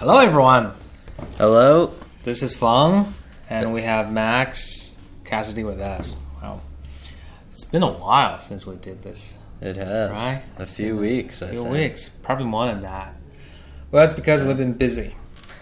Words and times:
Hello, 0.00 0.18
everyone. 0.18 0.72
Hello. 1.36 1.92
This 2.24 2.42
is 2.42 2.56
Feng, 2.56 3.12
and 3.50 3.72
we 3.72 3.82
have 3.82 4.10
Max 4.12 4.94
Cassidy 5.24 5.62
with 5.64 5.78
us. 5.80 6.14
Wow, 6.42 6.60
it's 7.52 7.64
been 7.64 7.82
a 7.82 7.90
while 7.92 8.40
since 8.40 8.66
we 8.66 8.76
did 8.76 9.02
this. 9.02 9.36
It 9.60 9.76
has 9.76 10.10
Right? 10.12 10.42
a 10.58 10.64
few 10.66 10.96
weeks. 10.96 11.42
A 11.42 11.48
few 11.48 11.62
think. 11.64 11.72
weeks, 11.74 12.08
probably 12.22 12.46
more 12.46 12.64
than 12.66 12.80
that. 12.82 13.14
Well, 13.90 14.02
that's 14.02 14.14
because 14.14 14.42
we've 14.42 14.56
been 14.56 14.72
busy. 14.72 15.14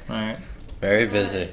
All 0.08 0.14
right. 0.16 0.36
Very 0.80 1.06
busy. 1.06 1.48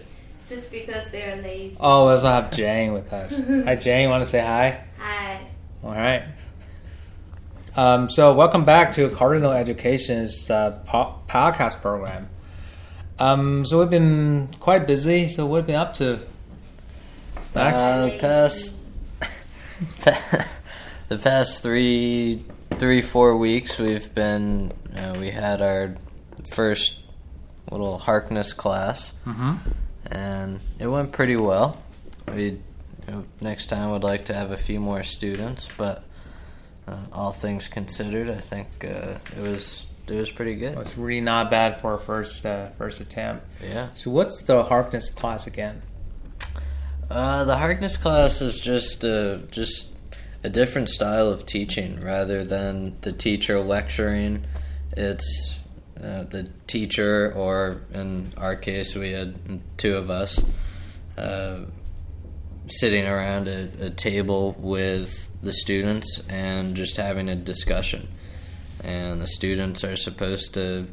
Just 0.48 0.72
because 0.72 1.10
they're 1.10 1.38
lazy. 1.42 1.78
Oh, 1.82 2.06
we 2.06 2.12
also 2.12 2.28
have 2.28 2.52
Jane 2.52 2.94
with 2.94 3.12
us. 3.12 3.42
hi, 3.66 3.76
Jane. 3.76 4.10
Want 4.12 4.24
to 4.24 4.30
say 4.30 4.42
hi? 4.46 4.84
Hi. 5.00 5.48
All 5.84 5.92
right. 5.92 6.24
Um, 7.76 8.10
so, 8.10 8.34
welcome 8.34 8.64
back 8.64 8.92
to 8.94 9.10
Cardinal 9.10 9.52
Education's 9.52 10.50
uh, 10.50 10.80
po- 10.86 11.16
podcast 11.28 11.82
program. 11.82 12.30
Um, 13.18 13.66
so, 13.66 13.80
we've 13.80 13.90
been 13.90 14.50
quite 14.60 14.88
busy. 14.88 15.28
So, 15.28 15.46
what 15.46 15.58
have 15.58 15.70
you 15.70 15.74
been 15.74 15.82
up 15.82 15.94
to? 15.96 16.20
Max? 17.54 17.78
Uh, 17.78 18.06
the 18.08 18.18
past, 18.20 18.74
the 21.08 21.18
past 21.18 21.64
three, 21.64 22.44
three, 22.72 23.02
four 23.02 23.38
weeks, 23.38 23.78
we've 23.78 24.14
been. 24.14 24.74
Uh, 24.94 25.16
we 25.20 25.30
had 25.30 25.62
our 25.62 25.96
first 26.50 27.00
little 27.72 27.98
Harkness 27.98 28.54
class, 28.54 29.14
mm-hmm. 29.26 29.56
and 30.08 30.60
it 30.80 30.88
went 30.88 31.12
pretty 31.12 31.36
well. 31.36 31.82
We 32.28 32.60
next 33.42 33.68
time 33.68 33.92
would 33.92 34.04
like 34.04 34.26
to 34.26 34.34
have 34.34 34.52
a 34.52 34.58
few 34.58 34.80
more 34.80 35.04
students, 35.04 35.70
but 35.78 36.04
uh, 36.88 36.98
all 37.12 37.32
things 37.32 37.68
considered, 37.68 38.30
I 38.30 38.40
think 38.40 38.68
uh, 38.84 39.18
it 39.36 39.42
was 39.42 39.85
it 40.08 40.16
was 40.16 40.32
pretty 40.32 40.56
good. 40.56 40.78
It's 40.78 40.98
really 40.98 41.22
not 41.22 41.50
bad 41.50 41.82
for 41.82 41.96
a 41.96 42.00
first 42.00 42.46
uh, 42.46 42.70
first 42.72 43.00
attempt. 43.02 43.46
Yeah. 43.64 43.90
So, 43.94 44.12
what's 44.12 44.44
the 44.44 44.64
Harkness 44.64 45.10
class 45.10 45.48
again? 45.48 45.82
Uh, 47.10 47.44
the 47.44 47.58
Harkness 47.58 47.98
class 47.98 48.42
is 48.42 48.60
just 48.60 49.04
a, 49.04 49.44
just 49.52 49.88
a 50.44 50.50
different 50.50 50.90
style 50.90 51.30
of 51.30 51.46
teaching 51.46 52.02
rather 52.02 52.44
than 52.44 52.98
the 53.02 53.12
teacher 53.12 53.60
lecturing. 53.60 54.46
It's 54.98 55.60
uh, 56.02 56.24
the 56.24 56.50
teacher, 56.68 57.32
or 57.36 57.82
in 57.94 58.34
our 58.38 58.56
case, 58.56 58.96
we 58.96 59.12
had 59.12 59.62
two 59.78 59.96
of 59.96 60.10
us 60.10 60.44
uh, 61.18 61.60
sitting 62.68 63.06
around 63.06 63.48
a, 63.48 63.86
a 63.86 63.90
table 63.92 64.56
with 64.60 65.30
the 65.42 65.54
students 65.54 66.20
and 66.28 66.76
just 66.76 66.98
having 66.98 67.30
a 67.30 67.36
discussion. 67.36 68.08
And 68.84 69.22
the 69.22 69.28
students 69.28 69.84
are 69.84 69.96
supposed 69.96 70.54
to 70.56 70.88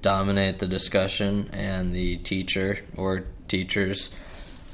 dominate 0.00 0.58
the 0.58 0.66
discussion, 0.66 1.48
and 1.52 1.94
the 1.94 2.16
teacher 2.18 2.80
or 2.96 3.24
teachers 3.48 4.10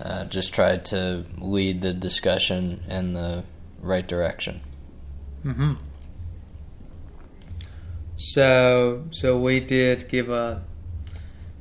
uh, 0.01 0.25
just 0.25 0.53
tried 0.53 0.85
to 0.87 1.25
lead 1.39 1.83
the 1.83 1.93
discussion 1.93 2.83
in 2.89 3.13
the 3.13 3.45
right 3.81 4.07
direction. 4.07 4.61
Mm-hmm. 5.45 5.75
So, 8.17 9.05
so 9.11 9.39
we 9.39 9.61
did 9.61 10.09
give 10.09 10.29
a 10.29 10.63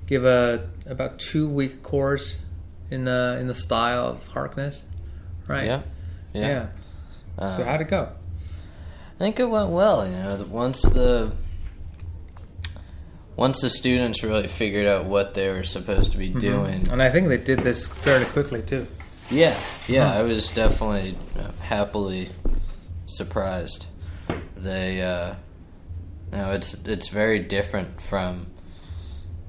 give 0.08 0.26
a 0.26 0.70
about 0.86 1.20
two 1.20 1.48
week 1.48 1.84
course 1.84 2.38
in 2.90 3.06
the 3.06 3.38
in 3.40 3.48
the 3.48 3.56
style 3.56 4.08
of 4.08 4.28
Harkness, 4.28 4.86
right? 5.48 5.66
Yeah, 5.66 5.82
yeah. 6.34 6.68
So 7.38 7.44
Uh, 7.44 7.64
how'd 7.64 7.82
it 7.82 7.90
go? 7.90 8.10
I 9.18 9.20
think 9.20 9.40
it 9.40 9.50
went 9.50 9.70
well. 9.70 10.06
You 10.08 10.16
know, 10.16 10.46
once 10.50 10.82
the 10.82 11.32
once 13.36 13.62
the 13.62 13.70
students 13.70 14.24
really 14.24 14.48
figured 14.48 14.88
out 14.88 15.06
what 15.06 15.34
they 15.34 15.50
were 15.50 15.64
supposed 15.64 16.12
to 16.14 16.18
be 16.18 16.30
doing, 16.30 16.88
And 16.90 17.02
I 17.04 17.10
think 17.10 17.28
they 17.28 17.38
did 17.38 17.60
this 17.60 17.88
fairly 17.88 18.26
quickly 18.26 18.62
too. 18.64 18.88
yeah, 19.30 19.58
yeah, 19.88 20.12
I 20.12 20.24
was 20.24 20.50
definitely 20.52 21.16
uh, 21.40 21.52
happily 21.62 22.30
surprised. 23.06 23.86
They, 24.56 25.02
uh, 25.02 25.36
you 26.32 26.38
know, 26.38 26.52
it's 26.54 26.74
it's 26.86 27.10
very 27.10 27.40
different 27.40 28.02
from 28.02 28.48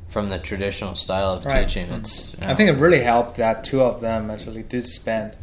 from 0.08 0.28
the 0.30 0.38
traditional 0.38 0.94
style 0.96 1.32
of 1.32 1.44
Right. 1.44 1.66
teaching. 1.68 1.90
It's 1.92 2.32
you 2.32 2.38
I 2.48 2.54
think 2.54 2.70
it 2.70 2.78
really 2.80 3.00
helped 3.02 3.36
that 3.36 3.64
two 3.64 3.82
of 3.82 4.00
them 4.00 4.30
actually 4.30 4.62
did 4.62 4.86
spend 4.86 5.36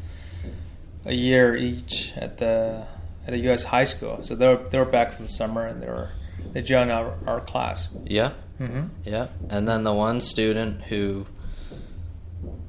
a 1.05 1.13
year 1.13 1.55
each 1.55 2.13
at 2.15 2.37
the 2.39 2.85
at 3.27 3.33
a 3.33 3.37
U.S. 3.39 3.63
high 3.63 3.85
school. 3.85 4.19
So 4.23 4.35
they 4.35 4.47
were 4.47 4.61
they 4.69 4.77
were 4.79 4.85
back 4.85 5.13
for 5.13 5.21
the 5.23 5.29
summer 5.29 5.65
and 5.65 5.81
they 5.81 5.87
were 5.87 6.11
they 6.53 6.61
joined 6.61 6.91
our 6.91 7.13
our 7.27 7.41
class. 7.41 7.87
yeah, 8.05 8.31
Mm-hmm. 8.59 8.83
Yeah, 9.03 9.27
and 9.49 9.67
then 9.67 9.83
the 9.83 9.93
one 9.93 10.21
student 10.21 10.83
who 10.83 11.25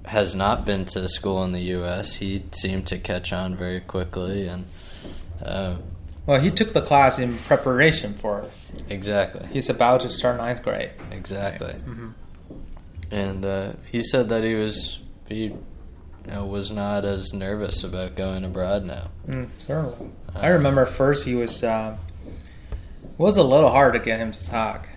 has 0.06 0.34
not 0.34 0.64
been 0.64 0.84
to 0.84 1.08
school 1.08 1.42
in 1.44 1.52
the 1.52 1.60
U.S., 1.78 2.14
he 2.14 2.44
seemed 2.52 2.86
to 2.88 2.98
catch 2.98 3.32
on 3.32 3.56
very 3.56 3.80
quickly, 3.80 4.46
and 4.46 4.64
uh, 5.44 5.76
Well, 6.26 6.40
he 6.40 6.50
took 6.50 6.72
the 6.72 6.80
class 6.82 7.18
in 7.18 7.36
preparation 7.38 8.14
for 8.14 8.40
it. 8.40 8.52
exactly, 8.88 9.46
He's 9.52 9.68
about 9.70 10.00
to 10.02 10.08
start 10.08 10.38
ninth 10.38 10.62
grade. 10.62 10.90
exactly, 11.10 11.74
Mhm. 11.86 12.12
and 13.10 13.44
uh, 13.44 13.72
he 13.90 14.02
said 14.02 14.28
that 14.28 14.42
he 14.44 14.54
was 14.54 15.00
he 15.28 15.52
know, 16.26 16.44
was 16.46 16.70
not 16.70 17.04
as 17.04 17.32
nervous 17.32 17.82
about 17.84 18.14
going 18.16 18.44
abroad 18.44 18.84
now. 18.84 19.08
Mm, 19.28 19.48
certainly. 19.58 20.10
Uh, 20.34 20.38
I 20.38 20.48
remember 20.48 20.84
first 20.86 21.24
he 21.26 21.34
was 21.34 21.62
uh, 21.62 21.96
it 22.26 23.18
was 23.18 23.36
a 23.36 23.42
little 23.42 23.70
hard 23.70 23.94
to 23.94 23.98
get 23.98 24.18
him 24.18 24.32
to 24.32 24.46
talk. 24.46 24.88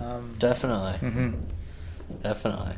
Um, 0.00 0.36
Definitely, 0.38 1.08
mhm. 1.08 1.34
definitely. 2.22 2.74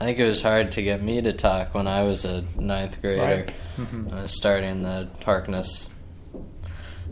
I 0.00 0.04
think 0.04 0.18
it 0.18 0.26
was 0.26 0.40
hard 0.40 0.72
to 0.72 0.82
get 0.82 1.02
me 1.02 1.20
to 1.20 1.32
talk 1.32 1.74
when 1.74 1.86
I 1.86 2.02
was 2.04 2.24
a 2.24 2.44
ninth 2.58 3.00
grader. 3.02 3.22
Right. 3.22 3.54
Mhm. 3.78 4.12
uh, 4.12 4.26
starting 4.26 4.82
the 4.82 5.08
Harkness 5.24 5.88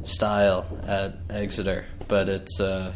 style 0.04 0.66
at 0.86 1.16
Exeter, 1.28 1.84
but 2.08 2.28
it's 2.28 2.60
uh, 2.60 2.92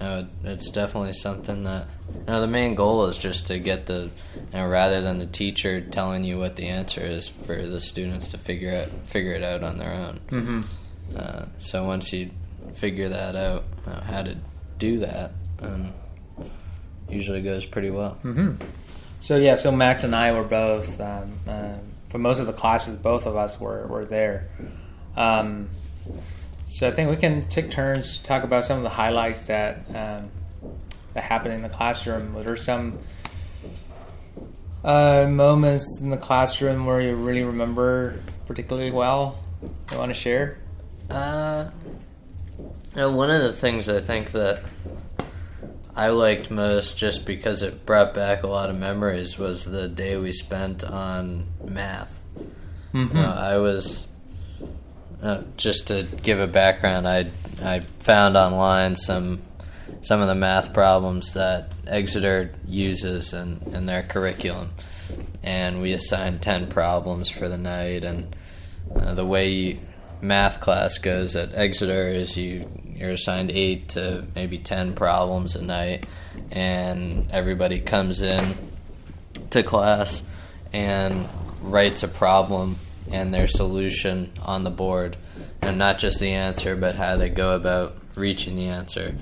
you 0.00 0.26
it's 0.44 0.70
definitely 0.70 1.12
something 1.12 1.64
that 1.64 1.86
you 2.14 2.24
know 2.26 2.40
the 2.40 2.46
main 2.46 2.74
goal 2.74 3.06
is 3.06 3.18
just 3.18 3.48
to 3.48 3.58
get 3.58 3.86
the 3.86 4.10
you 4.34 4.42
know, 4.52 4.66
rather 4.66 5.00
than 5.00 5.18
the 5.18 5.26
teacher 5.26 5.80
telling 5.80 6.24
you 6.24 6.38
what 6.38 6.56
the 6.56 6.68
answer 6.68 7.00
is 7.00 7.28
for 7.28 7.66
the 7.66 7.80
students 7.80 8.28
to 8.30 8.38
figure 8.38 8.74
out 8.74 8.88
figure 9.08 9.32
it 9.34 9.42
out 9.42 9.62
on 9.62 9.78
their 9.78 9.92
own. 9.92 10.20
Mhm. 10.30 10.64
Uh, 11.16 11.44
so 11.58 11.84
once 11.84 12.12
you 12.12 12.30
figure 12.76 13.10
that 13.10 13.36
out, 13.36 13.64
uh, 13.86 14.00
how 14.00 14.22
to 14.22 14.36
do 14.78 15.00
that, 15.00 15.32
um, 15.60 15.92
usually 17.08 17.42
goes 17.42 17.66
pretty 17.66 17.90
well. 17.90 18.16
Mhm. 18.24 18.56
So 19.20 19.36
yeah, 19.36 19.56
so 19.56 19.70
Max 19.70 20.02
and 20.04 20.14
I 20.14 20.32
were 20.32 20.44
both 20.44 21.00
um, 21.00 21.38
um, 21.46 21.78
for 22.08 22.18
most 22.18 22.38
of 22.40 22.46
the 22.46 22.52
classes. 22.52 22.96
Both 22.96 23.26
of 23.26 23.36
us 23.36 23.60
were 23.60 23.86
were 23.86 24.04
there. 24.04 24.48
Um, 25.16 25.68
so 26.66 26.88
I 26.88 26.90
think 26.90 27.10
we 27.10 27.16
can 27.16 27.46
take 27.48 27.70
turns 27.70 28.18
talk 28.18 28.42
about 28.42 28.64
some 28.64 28.78
of 28.78 28.82
the 28.82 28.90
highlights 28.90 29.46
that 29.46 29.84
um, 29.94 30.30
that 31.14 31.24
happened 31.24 31.54
in 31.54 31.62
the 31.62 31.68
classroom. 31.68 32.34
Were 32.34 32.42
there 32.42 32.56
some 32.56 32.98
uh, 34.82 35.26
moments 35.28 35.86
in 36.00 36.10
the 36.10 36.16
classroom 36.16 36.86
where 36.86 37.00
you 37.00 37.14
really 37.14 37.44
remember 37.44 38.20
particularly 38.46 38.90
well? 38.90 39.38
You 39.92 39.98
want 39.98 40.10
to 40.10 40.18
share? 40.18 40.58
Uh, 41.08 41.70
you 42.58 42.72
know, 42.96 43.12
one 43.12 43.30
of 43.30 43.42
the 43.42 43.52
things 43.52 43.88
I 43.88 44.00
think 44.00 44.32
that 44.32 44.62
I 45.96 46.08
liked 46.08 46.50
most, 46.50 46.96
just 46.96 47.24
because 47.24 47.62
it 47.62 47.86
brought 47.86 48.14
back 48.14 48.42
a 48.42 48.46
lot 48.46 48.68
of 48.68 48.76
memories, 48.76 49.38
was 49.38 49.64
the 49.64 49.88
day 49.88 50.16
we 50.16 50.32
spent 50.32 50.82
on 50.82 51.46
math. 51.64 52.20
Mm-hmm. 52.92 53.16
You 53.16 53.22
know, 53.22 53.32
I 53.32 53.58
was 53.58 54.06
uh, 55.24 55.42
just 55.56 55.88
to 55.88 56.06
give 56.22 56.38
a 56.38 56.46
background. 56.46 57.08
I 57.08 57.26
I 57.62 57.80
found 57.80 58.36
online 58.36 58.96
some 58.96 59.42
some 60.02 60.20
of 60.20 60.28
the 60.28 60.34
math 60.34 60.72
problems 60.72 61.32
that 61.32 61.72
Exeter 61.86 62.52
uses 62.66 63.32
in, 63.32 63.60
in 63.72 63.86
their 63.86 64.02
curriculum, 64.02 64.70
and 65.42 65.80
we 65.80 65.92
assigned 65.92 66.42
ten 66.42 66.68
problems 66.68 67.30
for 67.30 67.48
the 67.48 67.58
night. 67.58 68.04
And 68.04 68.36
uh, 68.94 69.14
the 69.14 69.24
way 69.24 69.48
you, 69.50 69.78
math 70.20 70.60
class 70.60 70.98
goes 70.98 71.36
at 71.36 71.54
Exeter 71.54 72.08
is 72.08 72.36
you 72.36 72.68
you're 72.96 73.10
assigned 73.10 73.50
eight 73.50 73.88
to 73.90 74.24
maybe 74.34 74.58
ten 74.58 74.94
problems 74.94 75.56
a 75.56 75.62
night, 75.62 76.06
and 76.50 77.30
everybody 77.30 77.80
comes 77.80 78.20
in 78.20 78.54
to 79.50 79.62
class 79.62 80.22
and 80.72 81.28
writes 81.62 82.02
a 82.02 82.08
problem 82.08 82.76
and 83.10 83.32
their 83.32 83.46
solution 83.46 84.32
on 84.40 84.64
the 84.64 84.70
board, 84.70 85.16
not 85.72 85.98
just 85.98 86.20
the 86.20 86.30
answer, 86.30 86.76
but 86.76 86.96
how 86.96 87.16
they 87.16 87.28
go 87.28 87.54
about 87.54 87.96
reaching 88.16 88.56
the 88.56 88.68
answer. 88.68 89.14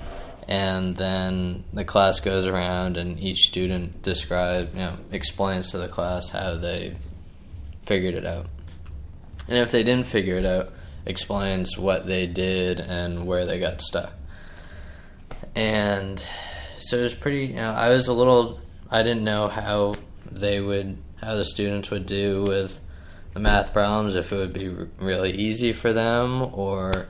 And 0.47 0.95
then 0.97 1.63
the 1.71 1.85
class 1.85 2.19
goes 2.19 2.45
around, 2.45 2.97
and 2.97 3.19
each 3.19 3.47
student 3.47 4.01
describe, 4.01 4.73
you 4.73 4.81
know, 4.81 4.97
explains 5.11 5.71
to 5.71 5.77
the 5.77 5.87
class 5.87 6.29
how 6.29 6.55
they 6.55 6.97
figured 7.85 8.15
it 8.15 8.25
out. 8.25 8.47
And 9.47 9.57
if 9.57 9.71
they 9.71 9.83
didn't 9.83 10.07
figure 10.07 10.37
it 10.37 10.45
out, 10.45 10.73
explains 11.05 11.77
what 11.77 12.05
they 12.05 12.27
did 12.27 12.79
and 12.79 13.25
where 13.25 13.45
they 13.45 13.59
got 13.59 13.81
stuck. 13.81 14.13
And 15.55 16.23
so 16.79 16.97
it 16.97 17.03
was 17.03 17.15
pretty. 17.15 17.47
You 17.47 17.55
know, 17.55 17.71
I 17.71 17.89
was 17.89 18.07
a 18.07 18.13
little. 18.13 18.59
I 18.89 19.03
didn't 19.03 19.23
know 19.23 19.47
how 19.47 19.95
they 20.31 20.59
would, 20.59 20.97
how 21.17 21.35
the 21.35 21.45
students 21.45 21.89
would 21.89 22.05
do 22.05 22.43
with 22.43 22.79
the 23.33 23.39
math 23.39 23.73
problems. 23.73 24.15
If 24.15 24.31
it 24.31 24.35
would 24.35 24.53
be 24.53 24.69
really 24.97 25.31
easy 25.31 25.73
for 25.73 25.93
them, 25.93 26.41
or 26.53 27.07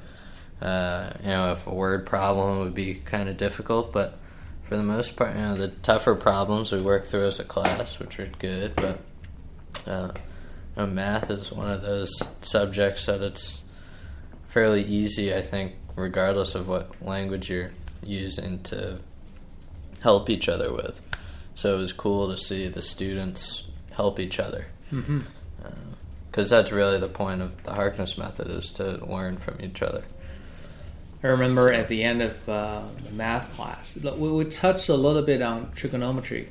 uh, 0.61 1.11
you 1.21 1.29
know, 1.29 1.51
if 1.51 1.67
a 1.67 1.73
word 1.73 2.05
problem 2.05 2.59
would 2.59 2.73
be 2.73 2.95
kind 2.95 3.29
of 3.29 3.37
difficult. 3.37 3.91
But 3.91 4.17
for 4.63 4.77
the 4.77 4.83
most 4.83 5.15
part, 5.15 5.35
you 5.35 5.41
know, 5.41 5.55
the 5.55 5.67
tougher 5.67 6.15
problems 6.15 6.71
we 6.71 6.81
worked 6.81 7.07
through 7.07 7.27
as 7.27 7.39
a 7.39 7.43
class, 7.43 7.99
which 7.99 8.17
were 8.17 8.29
good. 8.39 8.75
But 8.75 8.99
uh, 9.85 10.11
you 10.75 10.81
know, 10.83 10.87
math 10.87 11.29
is 11.29 11.51
one 11.51 11.69
of 11.69 11.81
those 11.81 12.11
subjects 12.41 13.05
that 13.05 13.21
it's 13.21 13.61
fairly 14.47 14.83
easy, 14.83 15.33
I 15.33 15.41
think, 15.41 15.73
regardless 15.95 16.55
of 16.55 16.67
what 16.67 16.89
language 17.05 17.49
you're 17.49 17.71
using 18.03 18.61
to 18.63 18.99
help 20.01 20.29
each 20.29 20.49
other 20.49 20.71
with. 20.71 21.01
So 21.55 21.75
it 21.75 21.79
was 21.79 21.93
cool 21.93 22.27
to 22.27 22.37
see 22.37 22.67
the 22.67 22.81
students 22.81 23.63
help 23.91 24.19
each 24.19 24.39
other. 24.39 24.67
Mm-hmm. 24.91 25.21
Because 26.33 26.49
that's 26.49 26.71
really 26.71 26.97
the 26.97 27.07
point 27.07 27.43
of 27.43 27.61
the 27.61 27.75
Harkness 27.75 28.17
method 28.17 28.49
is 28.49 28.71
to 28.71 29.05
learn 29.05 29.37
from 29.37 29.61
each 29.61 29.83
other. 29.83 30.03
I 31.23 31.27
remember 31.27 31.71
at 31.71 31.89
the 31.89 32.03
end 32.03 32.23
of 32.23 32.49
uh, 32.49 32.81
the 33.05 33.11
math 33.11 33.53
class, 33.53 33.95
we, 34.01 34.31
we 34.31 34.45
touched 34.45 34.89
a 34.89 34.95
little 34.95 35.21
bit 35.21 35.43
on 35.43 35.71
trigonometry 35.73 36.49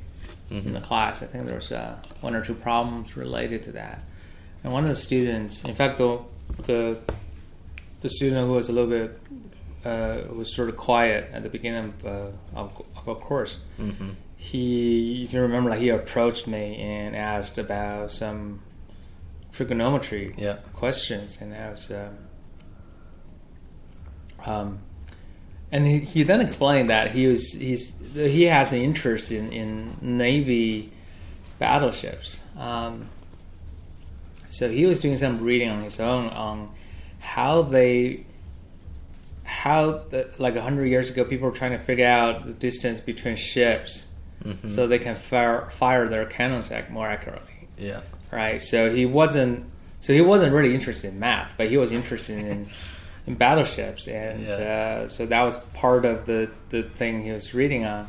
in 0.50 0.72
the 0.72 0.80
class. 0.80 1.20
I 1.20 1.26
think 1.26 1.48
there 1.48 1.56
was 1.56 1.72
uh, 1.72 1.96
one 2.20 2.36
or 2.36 2.44
two 2.44 2.54
problems 2.54 3.16
related 3.16 3.64
to 3.64 3.72
that. 3.72 4.04
And 4.62 4.72
one 4.72 4.84
of 4.84 4.88
the 4.88 4.94
students, 4.94 5.64
in 5.64 5.74
fact, 5.74 5.98
the 5.98 6.20
the, 6.62 6.96
the 8.02 8.08
student 8.08 8.46
who 8.46 8.52
was 8.52 8.68
a 8.68 8.72
little 8.72 8.88
bit 8.88 9.18
uh, 9.84 10.18
who 10.28 10.38
was 10.38 10.54
sort 10.54 10.68
of 10.68 10.76
quiet 10.76 11.28
at 11.32 11.42
the 11.42 11.48
beginning 11.48 11.92
of, 12.04 12.06
uh, 12.06 12.58
of, 12.60 12.82
of 12.96 13.08
a 13.08 13.14
course, 13.16 13.58
Mm-hmm. 13.80 14.10
he, 14.36 15.24
if 15.24 15.32
you 15.32 15.40
remember, 15.40 15.70
like 15.70 15.80
he 15.80 15.88
approached 15.88 16.46
me 16.46 16.76
and 16.76 17.16
asked 17.16 17.58
about 17.58 18.12
some 18.12 18.60
trigonometry 19.52 20.34
Yeah. 20.38 20.56
questions, 20.74 21.38
and 21.40 21.54
I 21.54 21.70
was, 21.70 21.90
um, 21.90 22.18
um, 24.44 24.78
and 25.70 25.86
he, 25.86 25.98
he 26.00 26.22
then 26.22 26.40
explained 26.40 26.90
that 26.90 27.12
he 27.12 27.26
was 27.26 27.52
he's 27.52 27.94
he 28.14 28.42
has 28.44 28.72
an 28.72 28.80
interest 28.80 29.30
in 29.32 29.52
in 29.52 29.96
navy 30.00 30.92
battleships. 31.58 32.40
Um, 32.58 33.08
so 34.50 34.68
he 34.70 34.84
was 34.84 35.00
doing 35.00 35.16
some 35.16 35.40
reading 35.40 35.70
on 35.70 35.82
his 35.82 35.98
own 36.00 36.28
on 36.28 36.70
how 37.20 37.62
they 37.62 38.26
how 39.44 40.02
the, 40.10 40.28
like 40.38 40.56
a 40.56 40.62
hundred 40.62 40.86
years 40.86 41.08
ago 41.10 41.24
people 41.24 41.48
were 41.48 41.54
trying 41.54 41.72
to 41.72 41.78
figure 41.78 42.06
out 42.06 42.46
the 42.46 42.54
distance 42.54 43.00
between 43.00 43.36
ships 43.36 44.06
Mm-hmm. 44.44 44.70
so 44.70 44.88
they 44.88 44.98
can 44.98 45.14
fire 45.14 45.70
fire 45.70 46.08
their 46.08 46.24
cannons 46.26 46.72
ac- 46.72 46.90
more 46.90 47.06
accurately 47.08 47.68
Yeah. 47.78 48.00
Right? 48.32 48.60
So 48.62 48.90
he 48.94 49.06
wasn't 49.06 49.66
so 50.00 50.12
he 50.12 50.20
wasn't 50.20 50.52
really 50.52 50.74
interested 50.74 51.12
in 51.12 51.20
math, 51.20 51.54
but 51.56 51.68
he 51.68 51.76
was 51.76 51.92
interested 51.92 52.38
in 52.38 52.68
in 53.26 53.34
battleships, 53.36 54.08
and 54.08 54.42
Yeah. 54.46 55.02
uh, 55.04 55.08
so 55.08 55.26
that 55.26 55.42
was 55.42 55.56
part 55.74 56.04
of 56.04 56.26
the 56.26 56.50
the 56.70 56.82
thing 56.82 57.22
he 57.22 57.30
was 57.30 57.54
reading 57.54 57.84
on. 57.84 58.08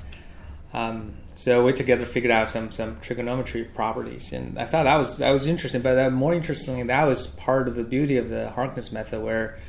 Um, 0.74 1.14
so 1.36 1.64
we 1.64 1.74
together 1.74 2.06
figured 2.06 2.31
out 2.31 2.50
some 2.50 2.72
some 2.72 2.98
trigonometry 3.02 3.64
properties, 3.66 4.31
and 4.34 4.58
I 4.58 4.66
thought 4.66 4.84
that 4.86 4.98
was 4.98 5.18
that 5.18 5.31
was 5.31 5.46
interesting. 5.46 5.81
But 5.81 5.96
that 5.96 6.12
more 6.14 6.34
interestingly, 6.34 6.84
that 6.84 7.04
was 7.08 7.28
part 7.28 7.68
of 7.68 7.76
the 7.76 7.84
beauty 7.84 8.18
of 8.18 8.30
the 8.30 8.50
Harkness 8.52 8.92
method, 8.92 9.22
where 9.22 9.60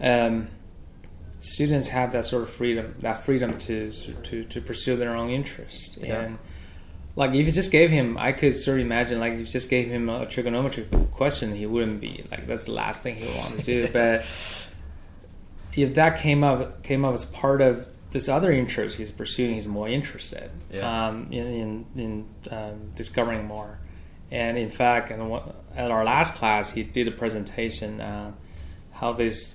um, 0.00 0.48
students 1.38 1.88
have 1.88 2.12
that 2.12 2.24
sort 2.24 2.42
of 2.42 2.50
freedom, 2.50 2.94
that 3.00 3.24
freedom 3.24 3.56
to 3.58 3.90
to 3.90 4.44
to 4.44 4.60
pursue 4.60 4.96
their 4.96 5.14
own 5.16 5.30
interest, 5.30 5.98
Yeah. 6.00 6.20
and 6.20 6.38
like 7.16 7.30
if 7.32 7.46
you 7.46 7.52
just 7.52 7.70
gave 7.70 7.90
him, 7.90 8.16
I 8.18 8.32
could 8.32 8.56
sort 8.56 8.78
of 8.80 8.84
imagine 8.86 9.20
like 9.20 9.34
if 9.34 9.40
you 9.40 9.46
just 9.46 9.68
gave 9.70 9.88
him 9.88 10.08
a 10.08 10.26
trigonometry 10.26 10.86
question, 11.12 11.54
he 11.54 11.66
wouldn't 11.66 12.00
be 12.00 12.24
like 12.30 12.46
that's 12.46 12.64
the 12.64 12.72
last 12.72 13.02
thing 13.02 13.16
he 13.16 13.26
would 13.26 13.36
want 13.36 13.56
to 13.58 13.62
do. 13.62 13.88
but 13.92 14.20
if 15.76 15.94
that 15.94 16.18
came 16.18 16.42
up 16.44 16.82
came 16.82 17.04
up 17.04 17.14
as 17.14 17.24
part 17.24 17.60
of 17.60 17.88
this 18.10 18.28
other 18.28 18.52
interest 18.52 18.96
he's 18.96 19.10
pursuing, 19.12 19.54
he's 19.54 19.66
more 19.68 19.88
interested 19.88 20.50
Yeah. 20.72 21.08
um, 21.08 21.28
in 21.32 21.46
in, 21.46 21.86
in 21.96 22.56
um, 22.56 22.90
discovering 22.94 23.44
more. 23.44 23.78
And 24.30 24.56
in 24.58 24.70
fact, 24.70 25.10
in 25.10 25.28
one, 25.28 25.52
at 25.76 25.90
our 25.90 26.04
last 26.04 26.34
class, 26.34 26.70
he 26.70 26.82
did 26.82 27.06
a 27.06 27.12
presentation 27.12 28.00
uh, 28.00 28.32
how 28.92 29.12
this 29.12 29.54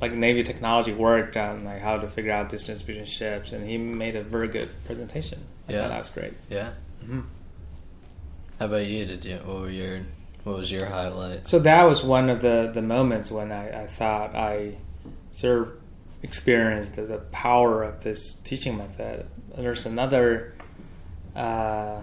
like 0.00 0.12
Navy 0.12 0.42
technology 0.44 0.92
worked 0.92 1.36
on 1.36 1.64
like 1.64 1.80
how 1.80 1.98
to 1.98 2.08
figure 2.08 2.32
out 2.32 2.48
distance 2.48 2.82
between 2.82 3.04
ships, 3.04 3.52
and 3.52 3.68
he 3.68 3.76
made 3.78 4.16
a 4.16 4.22
very 4.22 4.48
good 4.48 4.68
presentation. 4.84 5.44
I 5.68 5.72
Yeah. 5.72 5.80
thought 5.82 5.88
that 5.90 5.98
was 5.98 6.10
great. 6.10 6.34
Yeah. 6.50 6.70
Mhm. 7.04 7.24
How 8.58 8.66
about 8.66 8.86
you? 8.86 9.04
Did 9.04 9.24
you? 9.24 9.36
What 9.44 9.60
were 9.60 9.70
your? 9.70 10.00
What 10.44 10.56
was 10.56 10.70
your 10.72 10.86
highlight? 10.86 11.46
So 11.46 11.58
that 11.60 11.86
was 11.86 12.02
one 12.02 12.30
of 12.30 12.40
the, 12.40 12.70
the 12.72 12.80
moments 12.80 13.30
when 13.30 13.52
I, 13.52 13.82
I 13.82 13.86
thought 13.86 14.34
I 14.34 14.76
sort 15.32 15.60
of 15.62 15.68
experienced 16.22 16.96
the, 16.96 17.02
the 17.02 17.18
power 17.18 17.82
of 17.82 18.02
this 18.02 18.32
teaching 18.44 18.78
method. 18.78 19.26
There's 19.56 19.84
another 19.86 20.54
uh, 21.36 22.00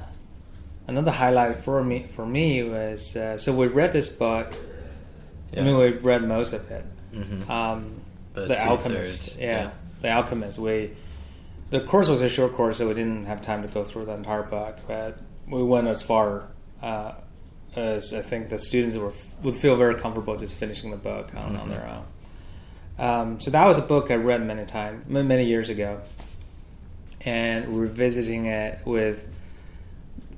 another 0.87 1.11
highlight 1.11 1.57
for 1.57 1.83
me 1.83 2.03
for 2.03 2.25
me 2.25 2.63
was 2.63 3.15
uh, 3.15 3.37
so 3.37 3.51
we 3.53 3.67
read 3.67 3.93
this 3.93 4.09
book. 4.09 4.53
I 5.57 5.61
mean, 5.61 5.77
we 5.77 5.91
read 5.93 6.23
most 6.23 6.53
of 6.53 6.69
it. 6.69 6.85
Mm-hmm. 7.13 7.49
Um, 7.49 8.01
But 8.33 8.49
the 8.49 8.61
Alchemist, 8.63 9.35
yeah, 9.37 9.45
yeah. 9.45 9.69
the 10.01 10.11
Alchemist. 10.11 10.57
We 10.59 10.91
the 11.79 11.85
course 11.85 12.09
was 12.09 12.21
a 12.21 12.29
short 12.29 12.53
course, 12.53 12.77
so 12.77 12.87
we 12.87 12.93
didn't 12.93 13.25
have 13.25 13.41
time 13.41 13.61
to 13.61 13.67
go 13.67 13.83
through 13.83 14.05
the 14.05 14.13
entire 14.13 14.43
book, 14.43 14.77
but 14.87 15.19
we 15.47 15.63
went 15.63 15.87
as 15.87 16.01
far 16.01 16.47
uh, 16.81 17.13
as 17.75 18.13
I 18.13 18.21
think 18.21 18.49
the 18.49 18.57
students 18.59 18.95
were 18.97 19.13
would 19.43 19.55
feel 19.55 19.75
very 19.75 19.95
comfortable 19.95 20.37
just 20.37 20.55
finishing 20.55 20.91
the 20.91 20.97
book 20.97 21.33
on, 21.35 21.55
on 21.55 21.67
Mhm. 21.67 21.69
their 21.69 21.87
own. 21.87 22.05
Um, 22.97 23.41
so 23.41 23.51
that 23.51 23.65
was 23.67 23.77
a 23.77 23.81
book 23.81 24.09
I 24.11 24.15
read 24.15 24.45
many 24.45 24.65
times, 24.65 25.03
many 25.09 25.45
years 25.45 25.67
ago, 25.69 25.99
and 27.21 27.67
revisiting 27.79 28.45
it 28.45 28.79
with 28.85 29.27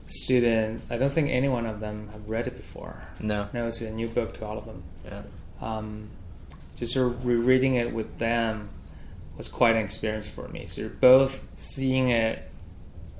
students. 0.08 0.86
I 0.90 0.98
don't 0.98 1.12
think 1.12 1.30
any 1.30 1.50
one 1.50 1.66
of 1.66 1.80
them 1.80 2.10
have 2.14 2.28
read 2.30 2.48
it 2.48 2.56
before. 2.58 3.02
No. 3.20 3.48
No, 3.54 3.68
it's 3.68 3.82
a 3.82 3.92
new 3.92 4.08
book 4.08 4.34
to 4.36 4.46
all 4.46 4.58
of 4.58 4.66
them 4.66 4.84
Yeah. 5.06 5.22
um, 5.62 6.08
just 6.78 6.94
sort 6.94 7.08
of 7.12 7.26
rereading 7.26 7.76
it 7.76 7.94
with 7.94 8.18
them 8.20 8.70
was 9.38 9.48
quite 9.48 9.76
an 9.76 9.84
experience 9.84 10.28
for 10.28 10.48
me. 10.48 10.68
So 10.68 10.82
you're 10.82 10.90
both 10.90 11.42
seeing 11.56 12.10
it 12.10 12.50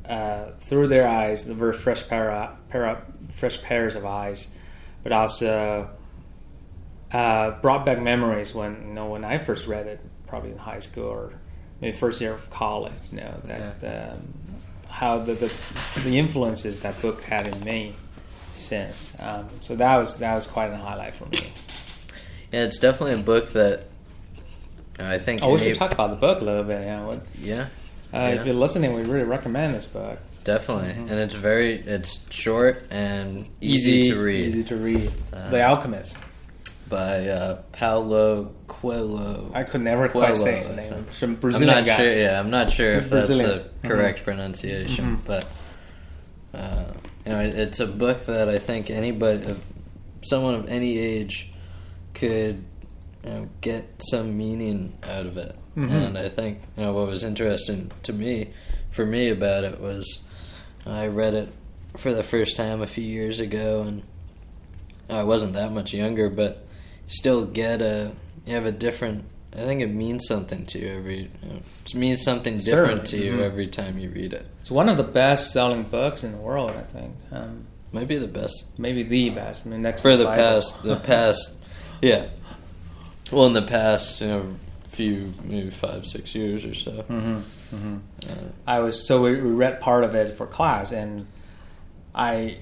uh, 0.06 0.52
through 0.62 0.88
their 0.88 1.08
eyes, 1.08 1.46
the 1.46 1.54
very 1.54 1.74
fresh 1.74 2.08
pair, 2.08 2.50
pair, 2.70 3.04
fresh 3.36 3.62
pairs 3.62 3.96
of 3.96 4.06
eyes, 4.06 4.48
but 5.04 5.12
also 5.12 5.90
uh, 7.12 7.52
brought 7.62 7.86
back 7.86 8.02
memories 8.02 8.54
when 8.54 8.88
you 8.88 8.94
know 8.94 9.10
when 9.10 9.24
I 9.24 9.38
first 9.38 9.68
read 9.68 9.88
it, 9.88 10.00
probably 10.26 10.52
in 10.52 10.58
high 10.58 10.80
school 10.80 11.06
or 11.06 11.34
maybe 11.80 11.96
first 11.96 12.20
year 12.20 12.34
of 12.34 12.50
college. 12.50 12.94
You 13.12 13.20
know 13.20 13.42
that 13.46 14.12
um, 14.14 14.34
how 14.90 15.20
the, 15.20 15.34
the 15.34 15.52
the 16.04 16.18
influences 16.18 16.80
that 16.80 17.02
book 17.02 17.22
had 17.22 17.48
in 17.48 17.64
me 17.64 17.94
since. 18.54 19.14
Um, 19.20 19.48
so 19.62 19.76
that 19.76 19.98
was 19.98 20.18
that 20.18 20.36
was 20.36 20.48
quite 20.48 20.72
a 20.72 20.78
highlight 20.78 21.16
for 21.16 21.26
me. 21.26 21.52
Yeah, 22.52 22.64
it's 22.64 22.80
definitely 22.80 23.16
a 23.20 23.24
book 23.24 23.52
that 23.54 23.88
I 25.00 25.18
think. 25.18 25.42
Oh, 25.44 25.54
we 25.54 25.60
should 25.60 25.76
talk 25.78 25.92
about 25.92 26.10
the 26.10 26.16
book 26.16 26.42
a 26.42 26.44
little 26.44 26.64
bit. 26.64 26.82
Yeah, 26.86 27.02
uh, 27.06 27.18
Yeah. 27.44 28.28
if 28.30 28.46
you're 28.46 28.56
listening, 28.56 28.94
we 28.94 29.04
really 29.04 29.24
recommend 29.26 29.76
this 29.76 29.86
book. 29.86 30.20
definitely, 30.44 30.94
Mhm. 30.94 31.12
and 31.12 31.20
it's 31.20 31.36
very 31.36 31.76
it's 31.76 32.20
short 32.30 32.84
and 32.90 33.46
easy, 33.60 34.12
to 34.12 34.20
read. 34.22 34.48
Easy 34.48 34.64
to 34.64 34.76
read. 34.78 35.12
Uh, 35.34 35.50
the 35.50 35.62
Alchemist. 35.62 36.18
by 36.90 37.28
uh, 37.28 37.58
Paulo 37.74 38.54
Coelho. 38.70 39.52
I 39.54 39.64
could 39.64 39.82
never 39.82 40.08
Coelho, 40.08 40.28
quite 40.28 40.36
say 40.38 40.58
his 40.60 40.70
name. 40.70 41.06
Some 41.12 41.32
I'm 41.32 41.36
Brazilian 41.36 41.76
not 41.76 41.86
guy. 41.86 41.98
sure. 41.98 42.16
Yeah, 42.16 42.40
I'm 42.40 42.50
not 42.50 42.72
sure 42.72 42.94
if 42.94 43.10
that's 43.10 43.28
the 43.28 43.66
correct 43.84 44.20
Mhm. 44.22 44.24
pronunciation, 44.24 45.18
Mhm. 45.18 45.20
but 45.26 45.44
uh, 46.54 46.86
you 47.26 47.32
know, 47.34 47.42
it, 47.42 47.56
it's 47.60 47.80
a 47.82 47.86
book 47.86 48.26
that 48.28 48.48
I 48.48 48.58
think 48.58 48.90
anybody, 48.90 49.56
someone 50.22 50.56
of 50.56 50.70
any 50.70 50.98
age, 50.98 51.50
could 52.14 52.64
you 53.24 53.30
know, 53.30 53.50
get 53.62 54.02
some 54.10 54.38
meaning 54.38 54.98
out 55.04 55.26
of 55.26 55.38
it. 55.38 55.56
Mhm. 55.76 55.90
And 56.08 56.18
I 56.18 56.30
think 56.30 56.60
you 56.78 56.84
know 56.84 56.94
what 56.94 57.08
was 57.08 57.24
interesting 57.24 57.92
to 58.04 58.14
me, 58.14 58.50
for 58.92 59.06
me 59.06 59.30
about 59.30 59.64
it 59.64 59.80
was, 59.80 60.22
I 60.86 61.08
read 61.08 61.34
it 61.34 61.50
for 61.96 62.14
the 62.14 62.24
first 62.24 62.56
time 62.56 62.82
a 62.82 62.88
few 62.88 63.04
years 63.04 63.40
ago, 63.40 63.82
and 63.84 64.04
I 65.10 65.24
wasn't 65.24 65.54
that 65.54 65.72
much 65.72 65.94
younger, 65.94 66.30
but 66.30 66.66
still 67.08 67.46
get 67.46 67.82
a 67.82 68.12
you 68.46 68.54
have 68.56 68.66
a 68.66 68.72
different. 68.72 69.26
I 69.54 69.62
think 69.62 69.82
it 69.82 69.88
means 69.94 70.26
something 70.28 70.66
to 70.68 70.80
you 70.80 70.88
every. 70.90 71.32
You 71.44 71.50
know, 71.50 71.60
it 71.86 71.96
means 71.96 72.22
something 72.24 72.58
different 72.60 73.06
to 73.08 73.12
Certainly, 73.18 73.26
you 73.26 73.38
mhm. 73.38 73.46
every 73.46 73.68
time 73.68 73.98
you 73.98 74.10
read 74.10 74.34
it. 74.34 74.46
It's 74.62 74.70
one 74.72 74.90
of 74.90 74.98
the 74.98 75.04
best-selling 75.04 75.84
books 75.84 76.24
in 76.24 76.32
the 76.34 76.38
world. 76.38 76.72
I 76.72 76.82
think. 76.84 77.16
Um, 77.32 77.66
Might 77.92 78.08
be 78.08 78.18
the 78.18 78.28
best 78.28 78.66
maybe 78.78 79.04
the 79.04 79.30
best. 79.32 79.66
I 79.66 79.70
mean, 79.70 79.82
next 79.82 80.02
for 80.02 80.12
to 80.12 80.18
the 80.18 80.26
Bible. 80.26 80.44
past. 80.44 80.84
The 80.84 80.96
past, 81.12 81.56
yeah. 82.02 82.28
Well, 83.32 83.48
in 83.48 83.54
the 83.54 83.62
past, 83.62 84.22
you 84.22 84.28
know, 84.28 84.56
few, 84.86 85.34
maybe 85.44 85.70
five, 85.70 86.06
six 86.06 86.34
years 86.34 86.66
or 86.66 86.74
so. 86.74 86.92
hmm 87.04 87.40
hmm 87.70 87.98
Uh, 88.28 88.34
I 88.66 88.80
was 88.80 89.06
so 89.06 89.22
we, 89.22 89.40
we 89.42 89.52
read 89.52 89.80
part 89.82 90.04
of 90.04 90.16
it 90.16 90.38
for 90.38 90.48
class, 90.48 90.92
and 90.92 91.28
I 92.16 92.58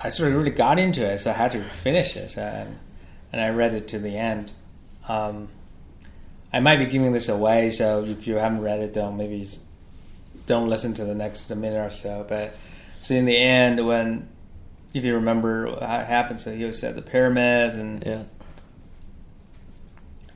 I 0.00 0.10
sort 0.10 0.30
of 0.30 0.36
really 0.36 0.50
got 0.50 0.78
into 0.78 1.04
it, 1.04 1.18
so 1.18 1.30
I 1.30 1.34
had 1.34 1.52
to 1.52 1.64
finish 1.64 2.16
it, 2.16 2.36
and 2.36 2.78
and 3.32 3.40
I 3.40 3.48
read 3.48 3.74
it 3.74 3.88
to 3.88 3.98
the 3.98 4.16
end. 4.16 4.52
Um, 5.08 5.48
I 6.52 6.60
might 6.60 6.76
be 6.76 6.86
giving 6.86 7.12
this 7.12 7.28
away, 7.28 7.70
so 7.70 8.04
if 8.04 8.26
you 8.26 8.36
haven't 8.36 8.60
read 8.60 8.80
it, 8.80 8.92
don't 8.92 9.16
maybe 9.16 9.46
don't 10.46 10.68
listen 10.68 10.94
to 10.94 11.04
the 11.04 11.14
next 11.14 11.50
minute 11.50 11.84
or 11.84 11.90
so. 11.90 12.24
But 12.28 12.54
so 13.00 13.14
in 13.14 13.24
the 13.24 13.36
end, 13.36 13.84
when 13.86 14.28
if 14.92 15.04
you 15.04 15.14
remember 15.14 15.66
how 15.84 16.00
it 16.00 16.06
happened, 16.06 16.40
so 16.40 16.54
he 16.54 16.64
was 16.64 16.84
at 16.84 16.94
the 16.94 17.02
pyramids 17.02 17.74
and 17.74 18.04
yeah. 18.06 18.22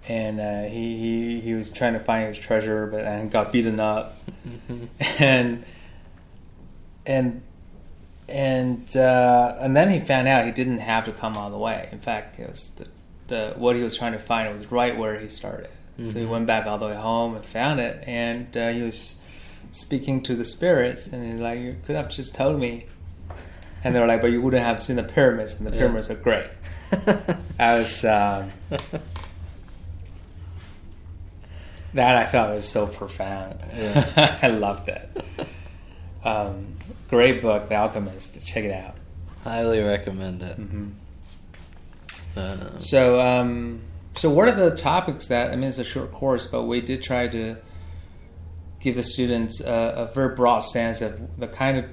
And 0.08 0.40
uh, 0.40 0.62
he, 0.64 0.96
he 0.98 1.40
he 1.40 1.54
was 1.54 1.70
trying 1.70 1.92
to 1.92 2.00
find 2.00 2.26
his 2.26 2.38
treasure, 2.38 2.86
but 2.86 3.04
and 3.04 3.30
got 3.30 3.52
beaten 3.52 3.78
up, 3.78 4.16
and 5.18 5.64
and 7.06 7.42
and 8.28 8.96
uh, 8.96 9.56
and 9.60 9.76
then 9.76 9.90
he 9.90 10.00
found 10.00 10.28
out 10.28 10.44
he 10.44 10.50
didn't 10.50 10.78
have 10.78 11.04
to 11.06 11.12
come 11.12 11.36
all 11.36 11.50
the 11.50 11.58
way. 11.58 11.88
In 11.92 11.98
fact, 12.00 12.38
it 12.38 12.48
was 12.48 12.68
the, 12.76 12.86
the 13.28 13.54
what 13.56 13.76
he 13.76 13.82
was 13.82 13.96
trying 13.96 14.12
to 14.12 14.18
find 14.18 14.56
was 14.58 14.70
right 14.72 14.96
where 14.96 15.18
he 15.18 15.28
started. 15.28 15.70
So 16.04 16.12
he 16.12 16.24
Mhm. 16.24 16.28
went 16.28 16.46
back 16.46 16.64
all 16.66 16.78
the 16.78 16.86
way 16.86 16.94
home 16.94 17.34
and 17.34 17.44
found 17.44 17.80
it, 17.80 18.04
and 18.06 18.56
uh, 18.56 18.68
he 18.68 18.82
was 18.82 19.16
speaking 19.72 20.22
to 20.22 20.36
the 20.36 20.44
spirits, 20.44 21.08
and 21.08 21.28
he's 21.28 21.40
like, 21.40 21.58
"You 21.58 21.74
could 21.84 21.96
have 21.96 22.08
just 22.08 22.34
told 22.36 22.60
me." 22.60 22.86
And 23.84 23.94
they 23.94 24.00
were 24.00 24.06
like, 24.06 24.20
"But 24.22 24.30
you 24.30 24.40
wouldn't 24.40 24.62
have 24.62 24.80
seen 24.82 24.96
the 24.96 25.02
pyramids, 25.02 25.54
and 25.54 25.66
the 25.66 25.70
Yeah. 25.72 25.78
pyramids 25.78 26.08
are 26.08 26.14
great." 26.14 26.46
I 27.58 27.78
was. 27.78 28.04
Um, 28.04 28.52
That 31.94 32.16
I 32.16 32.26
felt 32.26 32.54
was 32.54 32.68
so 32.68 32.86
profound. 32.86 33.64
Yeah. 33.74 34.38
I 34.42 34.48
loved 34.48 34.88
it. 34.88 35.24
Um, 36.24 36.76
great 37.08 37.40
book, 37.40 37.68
The 37.68 37.76
Alchemist. 37.76 38.44
Check 38.46 38.64
it 38.64 38.72
out. 38.72 38.96
Highly 39.44 39.80
recommend 39.80 40.42
it. 40.42 40.56
hmm 40.56 40.88
Uh, 42.36 42.80
So, 42.80 43.20
um, 43.20 43.80
so 44.14 44.28
what 44.30 44.48
are 44.48 44.54
the 44.70 44.76
topics 44.76 45.28
that? 45.28 45.50
I 45.50 45.56
mean, 45.56 45.68
it's 45.68 45.78
a 45.78 45.84
short 45.84 46.12
course, 46.12 46.46
but 46.46 46.64
we 46.64 46.80
did 46.80 47.02
try 47.02 47.28
to 47.28 47.56
give 48.80 48.94
the 48.96 49.02
students 49.02 49.60
a, 49.60 50.08
a 50.08 50.12
very 50.14 50.34
broad 50.34 50.60
sense 50.60 51.00
of 51.00 51.38
the 51.38 51.48
kind 51.48 51.78
of 51.78 51.84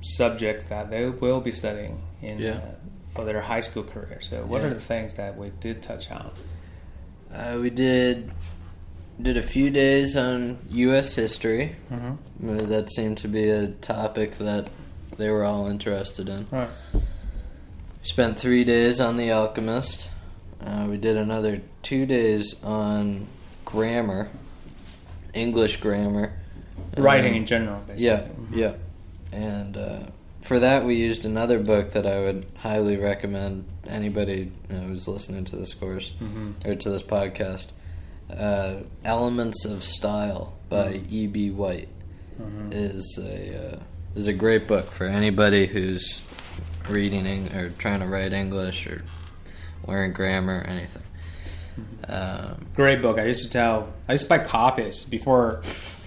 subject 0.00 0.68
that 0.68 0.90
they 0.90 1.08
will 1.08 1.40
be 1.40 1.52
studying 1.52 2.02
in 2.22 2.38
Yeah. 2.40 2.50
uh, 2.54 2.60
for 3.14 3.24
their 3.24 3.40
high 3.40 3.60
school 3.60 3.84
career. 3.84 4.18
So, 4.20 4.44
what 4.44 4.62
Yeah. 4.62 4.68
are 4.68 4.74
the 4.74 4.80
things 4.80 5.14
that 5.14 5.36
we 5.38 5.50
did 5.60 5.80
touch 5.82 6.10
on? 6.10 6.30
uh, 7.32 7.58
we 7.60 7.70
did 7.70 8.30
did 9.22 9.36
a 9.36 9.42
few 9.42 9.70
days 9.70 10.16
on 10.16 10.58
U.S. 10.70 11.14
history. 11.14 11.76
Mm-hmm. 11.90 12.50
Uh, 12.58 12.62
That 12.64 12.90
seemed 12.90 13.18
to 13.18 13.28
be 13.28 13.48
a 13.50 13.68
topic 13.68 14.38
that 14.38 14.68
they 15.16 15.30
were 15.30 15.44
all 15.44 15.68
interested 15.68 16.28
in. 16.28 16.46
Right. 16.50 16.68
Spent 18.02 18.38
three 18.38 18.64
days 18.64 19.00
on 19.00 19.16
The 19.16 19.30
Alchemist. 19.30 20.10
Uh, 20.60 20.86
we 20.88 20.96
did 20.96 21.16
another 21.16 21.60
two 21.82 22.06
days 22.06 22.54
on 22.62 23.26
grammar, 23.64 24.28
English 25.34 25.78
grammar, 25.78 26.32
Writing 26.96 27.32
Um, 27.32 27.38
in 27.38 27.46
general, 27.46 27.80
basically. 27.86 28.04
Yeah, 28.04 28.20
Mhm. 28.20 28.56
yeah. 28.56 28.72
And 29.32 29.76
uh, 29.76 29.98
for 30.42 30.58
that, 30.58 30.84
we 30.84 30.96
used 30.96 31.24
another 31.24 31.58
book 31.58 31.92
that 31.92 32.06
I 32.06 32.18
would 32.20 32.44
highly 32.56 32.96
recommend 32.98 33.64
anybody 33.86 34.52
you 34.68 34.76
know, 34.76 34.82
who's 34.88 35.08
listening 35.08 35.44
to 35.46 35.56
this 35.56 35.72
course 35.74 36.12
Mhm. 36.20 36.66
or 36.66 36.74
to 36.74 36.90
this 36.90 37.02
podcast. 37.02 37.68
Uh, 38.30 38.76
Elements 39.04 39.64
of 39.66 39.84
Style 39.84 40.54
by 40.68 40.94
Mhm. 40.94 41.12
E. 41.12 41.26
B. 41.26 41.50
White 41.50 41.88
Mhm. 42.40 42.72
is 42.72 43.18
a 43.22 43.74
uh, 43.74 43.78
is 44.16 44.26
a 44.26 44.32
great 44.32 44.66
book 44.66 44.90
for 44.90 45.06
anybody 45.06 45.66
who's 45.66 46.24
reading 46.88 47.26
Eng- 47.26 47.54
or 47.54 47.70
trying 47.70 48.00
to 48.00 48.06
write 48.06 48.32
English 48.32 48.86
or 48.86 49.02
learn 49.86 50.12
grammar 50.12 50.58
or 50.60 50.66
anything. 50.66 51.02
Um, 52.08 52.66
Great 52.74 53.00
book. 53.02 53.18
I 53.18 53.24
used 53.24 53.42
to 53.44 53.50
tell. 53.50 53.88
I 54.08 54.12
used 54.12 54.24
to 54.24 54.28
buy 54.28 54.38
copies 54.38 55.04
before 55.04 55.62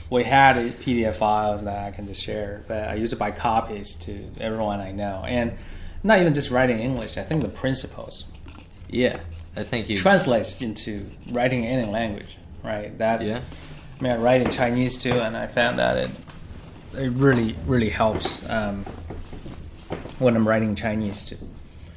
we 0.10 0.24
had 0.24 0.56
PDF 0.82 1.16
files 1.18 1.64
that 1.64 1.78
I 1.88 1.92
can 1.92 2.08
just 2.08 2.22
share. 2.24 2.64
But 2.68 2.88
I 2.90 2.96
used 2.96 3.12
to 3.12 3.18
buy 3.18 3.32
copies 3.32 3.96
to 4.02 4.30
everyone 4.40 4.80
I 4.80 4.92
know, 4.92 5.24
and 5.28 5.54
not 6.04 6.20
even 6.20 6.34
just 6.34 6.50
writing 6.52 6.80
English. 6.80 7.18
I 7.18 7.24
think 7.24 7.42
the 7.44 7.48
principles 7.50 8.26
yeah, 8.90 9.18
I 9.56 9.64
think 9.64 9.90
you. 9.90 9.98
translates 9.98 10.62
into 10.62 11.10
writing 11.30 11.66
any 11.66 11.90
language, 11.90 12.38
right? 12.64 12.96
That 12.98 13.22
yeah, 13.22 13.42
I 14.00 14.04
mean, 14.04 14.12
I 14.12 14.18
write 14.18 14.42
in 14.42 14.52
Chinese 14.52 14.98
too, 14.98 15.14
and 15.14 15.36
I 15.38 15.48
found 15.48 15.80
that 15.80 15.98
it 15.98 16.12
it 16.98 17.12
really 17.12 17.56
really 17.66 17.90
helps 17.90 18.48
um, 18.50 18.84
when 20.20 20.36
I'm 20.36 20.48
writing 20.48 20.76
Chinese 20.76 21.26
too. 21.26 21.38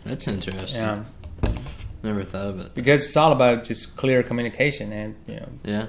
that's 0.04 0.26
interesting. 0.28 0.80
Yeah, 0.82 1.04
Never 2.02 2.22
thought 2.24 2.46
of 2.46 2.60
it. 2.60 2.74
because 2.74 3.04
it's 3.04 3.16
all 3.16 3.32
about 3.32 3.64
just 3.64 3.96
clear 3.96 4.22
communication, 4.22 4.92
and 4.92 5.14
you 5.26 5.36
know. 5.36 5.48
Yeah, 5.64 5.86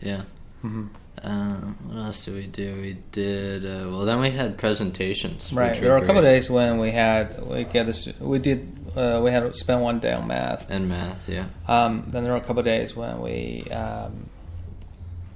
yeah. 0.00 0.22
mhm. 0.64 0.88
Um, 1.22 1.76
what 1.86 1.98
else 2.06 2.24
did 2.24 2.34
we 2.34 2.46
do? 2.46 2.80
We 2.80 2.96
did 3.12 3.64
uh, 3.64 3.88
well. 3.90 4.04
Then 4.04 4.20
we 4.20 4.30
had 4.30 4.56
presentations. 4.58 5.52
Right. 5.52 5.78
There 5.80 5.90
were 5.90 5.96
a 5.98 6.00
couple 6.06 6.18
of 6.18 6.24
days 6.24 6.48
when 6.50 6.78
we 6.78 6.90
had 6.90 7.44
we 7.44 7.64
get 7.64 7.86
this. 7.86 8.06
We 8.20 8.38
did. 8.38 8.74
Uh, 8.96 9.20
we 9.22 9.30
had 9.30 9.40
to 9.40 9.52
spend 9.54 9.82
one 9.82 10.00
day 10.00 10.12
on 10.12 10.26
math. 10.26 10.68
and 10.70 10.88
math. 10.88 11.28
Yeah, 11.28 11.46
Um, 11.68 12.04
then 12.08 12.24
there 12.24 12.32
were 12.32 12.38
a 12.38 12.42
couple 12.42 12.58
of 12.60 12.64
days 12.64 12.96
when 12.96 13.20
we. 13.20 13.62
Um, 13.70 14.28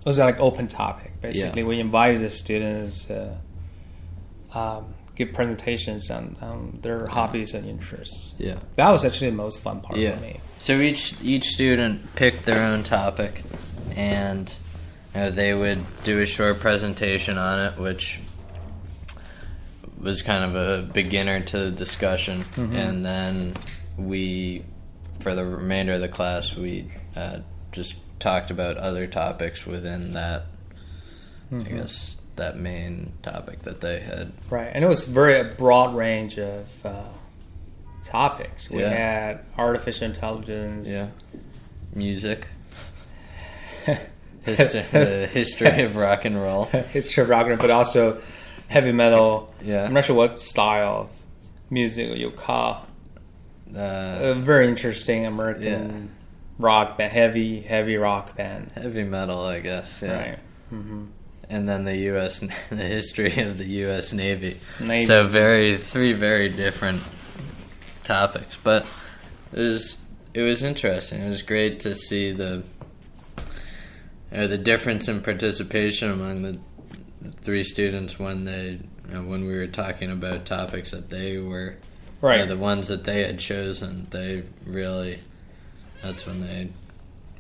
it 0.01 0.07
was 0.07 0.19
like 0.19 0.41
open 0.41 0.67
topic. 0.69 1.13
Basically, 1.21 1.63
Yeah. 1.63 1.69
we 1.69 1.79
invited 1.79 2.23
the 2.23 2.31
students 2.31 3.09
uh, 3.09 3.37
um, 4.53 4.95
give 5.15 5.33
presentations 5.33 6.11
on, 6.11 6.37
on 6.41 6.79
their 6.83 7.07
hobbies 7.07 7.55
and 7.55 7.69
interests. 7.69 8.33
yeah, 8.39 8.57
That 8.77 8.91
was 8.91 9.05
actually 9.05 9.31
the 9.31 9.37
most 9.37 9.61
fun 9.61 9.81
part 9.81 9.99
yeah. 9.99 10.17
for 10.17 10.23
me. 10.23 10.41
So 10.59 10.81
each 10.81 11.15
each 11.23 11.45
student 11.45 12.15
picked 12.17 12.45
their 12.47 12.65
own 12.67 12.83
topic, 12.83 13.43
and 13.95 14.53
they 15.15 15.55
would 15.55 15.85
do 16.05 16.21
a 16.21 16.27
short 16.27 16.61
presentation 16.61 17.39
on 17.39 17.59
it, 17.73 17.79
which 17.79 18.21
was 20.01 20.23
kind 20.23 20.45
of 20.45 20.55
a 20.57 20.83
beginner 20.93 21.41
to 21.41 21.59
the 21.59 21.71
discussion, 21.71 22.45
Mhm. 22.57 22.75
and 22.75 23.05
then 23.05 23.55
we, 23.97 24.65
for 25.21 25.35
the 25.35 25.45
remainder 25.45 25.93
of 25.93 26.01
the 26.01 26.09
class, 26.09 26.55
we 26.57 26.87
uh, 27.15 27.39
just 27.73 27.95
talked 28.19 28.51
about 28.51 28.77
other 28.79 29.07
topics 29.07 29.67
within 29.67 30.15
that. 30.15 30.47
I 31.51 31.55
Mhm. 31.57 31.77
guess 31.77 32.17
that 32.37 32.57
main 32.57 33.13
topic 33.23 33.63
that 33.63 33.81
they 33.83 34.01
had. 34.01 34.33
Right, 34.49 34.71
and 34.73 34.83
it 34.83 34.89
was 34.89 35.05
very 35.05 35.39
a 35.39 35.45
broad 35.45 35.95
range 35.95 36.39
of 36.39 36.67
uh, 36.87 37.03
topics. 38.05 38.71
We 38.71 38.81
Yeah. 38.81 38.89
had 38.89 39.41
artificial 39.59 40.07
intelligence. 40.07 40.89
Yeah, 40.89 41.09
music, 41.95 42.47
history, 44.45 44.83
the 44.93 45.27
history 45.27 45.83
of 45.83 45.97
rock 45.97 46.25
and 46.25 46.41
roll. 46.41 46.65
history 46.93 47.23
of 47.23 47.29
rock, 47.29 47.43
and- 47.43 47.51
roll, 47.51 47.59
but 47.59 47.71
also 47.71 48.21
heavy 48.69 48.93
metal. 48.93 49.53
Yeah. 49.63 49.85
I'm 49.85 49.93
not 49.93 50.05
sure 50.05 50.17
what 50.17 50.39
style 50.39 51.03
of 51.03 51.11
music 51.71 52.17
you 52.17 52.31
call. 52.31 52.87
Uh, 53.75 54.19
A 54.23 54.35
very 54.35 54.69
interesting 54.69 55.25
American 55.27 55.63
Yeah. 55.65 56.09
rock 56.59 56.99
band, 56.99 57.13
heavy 57.13 57.61
heavy 57.63 57.97
rock 57.97 58.37
band. 58.37 58.71
heavy 58.75 59.05
metal, 59.05 59.45
I 59.45 59.61
guess. 59.61 60.01
Yeah. 60.03 60.13
Right. 60.31 60.39
hmm 60.69 61.05
And 61.49 61.69
then 61.69 61.85
the 61.85 61.97
U.S. 62.13 62.41
the 62.71 62.77
history 62.77 63.39
of 63.43 63.59
the 63.59 63.67
U.S. 63.87 64.13
Navy. 64.13 64.59
Navy. 64.81 65.07
So 65.07 65.27
very 65.27 65.77
three 65.79 66.13
very 66.13 66.49
different 66.51 67.03
topics, 68.05 68.59
but 68.63 68.87
it 69.53 69.61
was 69.61 69.97
it 70.35 70.43
was 70.43 70.63
interesting. 70.63 71.23
It 71.23 71.29
was 71.31 71.43
great 71.43 71.81
to 71.81 71.95
see 71.95 72.33
the 72.33 72.63
uh, 74.35 74.47
the 74.47 74.59
difference 74.59 75.09
in 75.09 75.21
participation 75.23 76.11
among 76.11 76.43
the 76.43 76.59
three 77.43 77.65
students 77.65 78.19
when 78.19 78.45
they 78.45 78.79
you 79.09 79.15
know, 79.15 79.23
when 79.23 79.47
we 79.47 79.55
were 79.55 79.67
talking 79.67 80.11
about 80.11 80.45
topics 80.47 80.91
that 80.93 81.11
they 81.11 81.39
were 81.39 81.77
Right. 82.21 82.39
you 82.39 82.47
know, 82.47 82.55
the 82.55 82.61
ones 82.61 82.87
that 82.89 83.03
they 83.05 83.25
had 83.27 83.39
chosen. 83.41 84.07
They 84.11 84.45
really 84.65 85.19
that's 86.03 86.25
when 86.25 86.41
they 86.41 86.69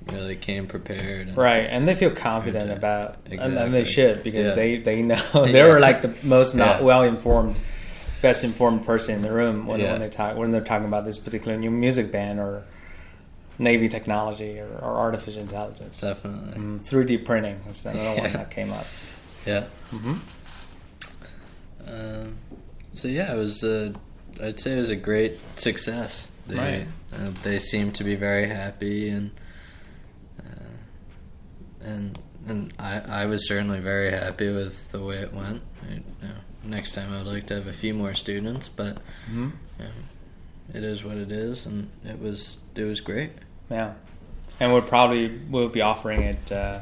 really 0.07 0.35
came 0.37 0.67
prepared. 0.67 1.29
And, 1.29 1.37
Right, 1.37 1.61
and 1.71 1.87
they 1.87 1.95
feel 1.95 2.11
confident 2.11 2.65
Exactly. 2.71 2.77
about, 2.77 3.17
and, 3.47 3.57
and 3.59 3.73
they 3.75 3.85
should 3.85 4.23
because 4.25 4.49
Yeah. 4.49 4.55
they 4.55 4.79
they 4.79 5.03
know 5.03 5.17
they 5.47 5.53
Yeah. 5.53 5.69
were 5.69 5.79
like 5.81 6.03
the 6.03 6.13
most 6.25 6.55
not 6.57 6.81
Yeah. 6.81 6.85
well 6.87 7.03
informed, 7.05 7.61
best 8.23 8.43
informed 8.43 8.85
person 8.85 9.15
in 9.15 9.23
the 9.23 9.31
room 9.33 9.67
when, 9.69 9.81
when 9.81 10.01
they 10.01 10.09
talk 10.09 10.37
when 10.37 10.51
they're 10.51 10.61
talking 10.61 10.87
about 10.89 11.05
this 11.05 11.19
particular 11.19 11.57
new 11.57 11.71
music 11.71 12.11
band 12.11 12.41
or 12.41 12.65
Navy 13.62 13.88
technology 13.88 14.59
or, 14.59 14.66
or 14.83 14.97
artificial 14.99 15.42
intelligence. 15.42 16.00
Definitely. 16.00 16.59
Mm, 16.61 16.81
3D 16.83 17.25
printing 17.25 17.61
is 17.71 17.85
another 17.85 18.09
one 18.11 18.16
Yeah. 18.31 18.37
that 18.37 18.50
came 18.50 18.73
up. 18.73 18.87
Yeah. 19.47 19.64
hmm 19.90 20.14
Um, 21.87 22.37
so 22.95 23.09
yeah, 23.09 23.33
it 23.33 23.37
was. 23.37 23.64
Uh, 23.64 23.92
I'd 24.42 24.61
say 24.61 24.73
it 24.75 24.78
was 24.78 24.90
a 24.90 24.97
great 24.97 25.38
success. 25.59 26.31
They 26.47 26.57
Right. 26.57 26.87
uh, 27.12 27.31
they 27.42 27.59
seemed 27.59 27.95
to 27.97 28.04
be 28.04 28.14
very 28.14 28.49
happy, 28.49 29.09
and 29.09 29.31
uh, 30.40 31.85
and 31.85 32.19
and 32.47 32.73
I 32.78 33.00
I 33.23 33.26
was 33.26 33.47
certainly 33.49 33.81
very 33.81 34.11
happy 34.11 34.50
with 34.50 34.90
the 34.92 35.00
way 35.00 35.16
it 35.19 35.33
went. 35.33 35.62
I, 35.88 35.95
you 35.95 36.02
know, 36.23 36.35
next 36.64 36.92
time 36.92 37.12
I'd 37.12 37.26
like 37.26 37.47
to 37.49 37.54
have 37.57 37.66
a 37.66 37.73
few 37.73 37.95
more 37.95 38.14
students, 38.14 38.69
but 38.69 38.99
hmm 39.26 39.50
um, 39.81 39.87
it 40.75 40.85
is 40.85 41.02
what 41.04 41.16
it 41.16 41.33
is, 41.33 41.66
and 41.66 41.88
it 42.04 42.19
was 42.21 42.59
it 42.75 42.85
was 42.85 43.00
great. 43.00 43.33
Yeah, 43.73 43.95
and 44.61 44.73
we'll 44.73 44.83
probably 44.83 45.29
we'll 45.50 45.69
be 45.69 45.81
offering 45.81 46.23
it 46.23 46.52
uh, 46.52 46.81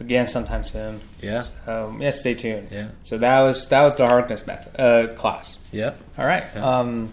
again 0.00 0.26
sometime 0.28 0.64
soon. 0.64 1.00
Yeah, 1.20 1.46
Um, 1.66 2.00
yeah, 2.00 2.12
stay 2.12 2.34
tuned. 2.34 2.68
yeah, 2.70 2.88
So 3.02 3.18
that 3.18 3.40
was 3.42 3.68
that 3.68 3.82
was 3.82 3.96
the 3.96 4.06
Harkness 4.06 4.46
method 4.46 4.80
uh, 4.80 5.12
class. 5.14 5.58
Yeah. 5.72 5.94
All 6.16 6.24
right. 6.26 6.44
Yeah. 6.54 6.78
Um, 6.78 7.12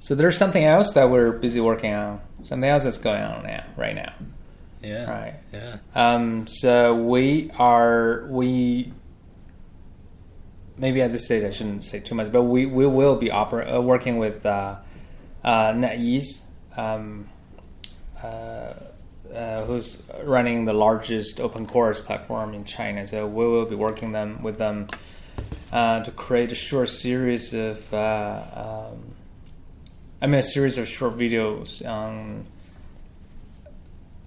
so 0.00 0.14
there's 0.14 0.36
something 0.36 0.64
else 0.64 0.92
that 0.94 1.08
we're 1.08 1.32
busy 1.32 1.60
working 1.60 1.94
on. 1.94 2.20
Something 2.42 2.68
else 2.68 2.84
that's 2.84 2.98
going 2.98 3.22
on 3.22 3.44
now, 3.44 3.64
right 3.76 3.94
now. 3.94 4.12
Yeah, 4.82 5.10
Right. 5.10 5.34
yeah, 5.50 5.76
Um, 5.94 6.46
so 6.46 6.94
we 6.94 7.50
are 7.58 8.26
we 8.28 8.92
maybe 10.76 11.00
at 11.00 11.10
this 11.10 11.24
stage 11.24 11.42
I 11.44 11.50
shouldn't 11.50 11.84
say 11.86 12.00
too 12.00 12.14
much, 12.14 12.30
but 12.30 12.42
we, 12.42 12.66
we 12.66 12.86
will 12.86 13.16
be 13.16 13.30
opera, 13.30 13.76
uh, 13.76 13.80
working 13.80 14.18
with 14.18 14.44
uh, 14.44 14.76
uh, 15.42 15.72
NetEase, 15.72 16.40
um, 16.76 17.30
uh, 18.24 19.34
uh, 19.34 19.64
who's 19.64 19.98
running 20.22 20.64
the 20.64 20.72
largest 20.72 21.40
open 21.40 21.66
course 21.66 22.00
platform 22.00 22.54
in 22.54 22.64
China. 22.64 23.06
So 23.06 23.26
we 23.26 23.46
will 23.46 23.66
be 23.66 23.74
working 23.74 24.12
them 24.12 24.42
with 24.42 24.58
them 24.58 24.88
uh, 25.72 26.02
to 26.04 26.10
create 26.10 26.52
a 26.52 26.54
short 26.54 26.88
series 26.88 27.52
of, 27.52 27.92
uh, 27.92 28.90
um, 28.92 29.02
I 30.22 30.26
mean, 30.26 30.40
a 30.40 30.42
series 30.42 30.78
of 30.78 30.88
short 30.88 31.18
videos 31.18 31.86
on 31.86 32.46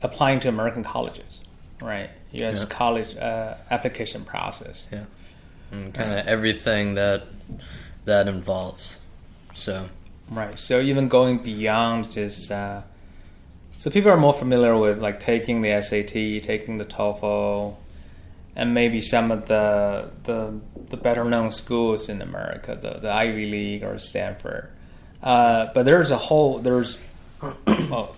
applying 0.01 0.39
to 0.41 0.49
American 0.49 0.83
colleges, 0.83 1.39
right? 1.81 2.09
U.S. 2.33 2.59
Yeah. 2.59 2.65
college 2.67 3.15
uh, 3.15 3.55
application 3.71 4.25
process. 4.25 4.87
yeah, 4.91 5.05
and 5.71 5.93
kind 5.93 6.11
of 6.11 6.27
everything 6.27 6.95
that 6.95 7.23
that 8.05 8.27
involves. 8.27 8.97
So 9.53 9.87
Right. 10.29 10.57
So 10.59 10.81
even 10.81 11.07
going 11.07 11.39
beyond 11.39 12.11
just 12.11 12.51
uh, 12.51 12.81
so 13.77 13.91
people 13.91 14.09
are 14.09 14.17
more 14.17 14.33
familiar 14.33 14.75
with 14.75 14.99
like 14.99 15.19
taking 15.19 15.61
the 15.61 15.79
SAT, 15.81 16.43
taking 16.43 16.79
the 16.79 16.85
TOEFL, 16.85 17.75
and 18.55 18.73
maybe 18.73 19.01
some 19.01 19.29
of 19.29 19.47
the 19.47 20.09
the, 20.23 20.59
the 20.89 20.97
better 20.97 21.23
known 21.23 21.51
schools 21.51 22.09
in 22.09 22.23
America, 22.23 22.75
the, 22.75 22.99
the 22.99 23.11
Ivy 23.11 23.45
League 23.45 23.83
or 23.83 23.99
Stanford. 23.99 24.71
Uh, 25.21 25.67
but 25.75 25.83
there's 25.83 26.09
a 26.09 26.17
whole 26.17 26.57
there's 26.57 26.97
oh, 27.43 28.15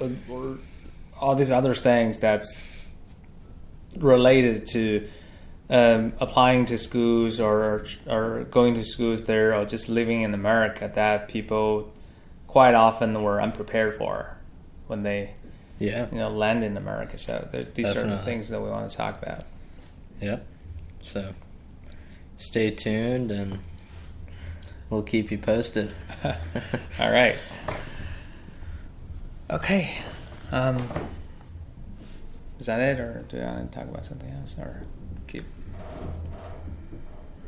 uh, 0.00 0.08
all 1.18 1.34
these 1.34 1.50
other 1.50 1.74
things 1.74 2.18
that's 2.18 2.60
related 3.96 4.66
to 4.66 5.08
um, 5.70 6.12
applying 6.20 6.66
to 6.66 6.76
schools 6.76 7.40
or 7.40 7.86
or 8.06 8.44
going 8.50 8.74
to 8.74 8.84
schools 8.84 9.24
there 9.24 9.54
or 9.54 9.64
just 9.64 9.88
living 9.88 10.20
in 10.20 10.34
America 10.34 10.92
that 10.94 11.28
people 11.28 11.90
quite 12.48 12.74
often 12.74 13.22
were 13.22 13.40
unprepared 13.40 13.96
for 13.96 14.36
when 14.92 15.02
they 15.02 15.30
yeah, 15.78 16.06
you 16.12 16.18
know 16.18 16.28
land 16.28 16.62
in 16.62 16.76
America. 16.76 17.16
So 17.16 17.48
there, 17.50 17.64
these 17.64 17.96
are 17.96 18.06
the 18.06 18.18
things 18.18 18.50
that 18.50 18.60
we 18.60 18.68
want 18.68 18.90
to 18.90 18.96
talk 18.96 19.20
about. 19.20 19.44
yep. 20.20 20.46
So 21.02 21.34
stay 22.36 22.70
tuned, 22.70 23.30
and 23.30 23.58
we'll 24.90 25.02
keep 25.02 25.30
you 25.30 25.38
posted. 25.38 25.94
All 27.00 27.10
right. 27.10 27.36
Okay. 29.50 29.96
Um, 30.52 30.86
is 32.60 32.66
that 32.66 32.78
it, 32.78 33.00
or 33.00 33.24
do 33.28 33.40
I 33.40 33.46
want 33.46 33.72
to 33.72 33.78
talk 33.78 33.88
about 33.88 34.04
something 34.04 34.30
else, 34.30 34.52
or 34.58 34.82
keep? 35.26 35.44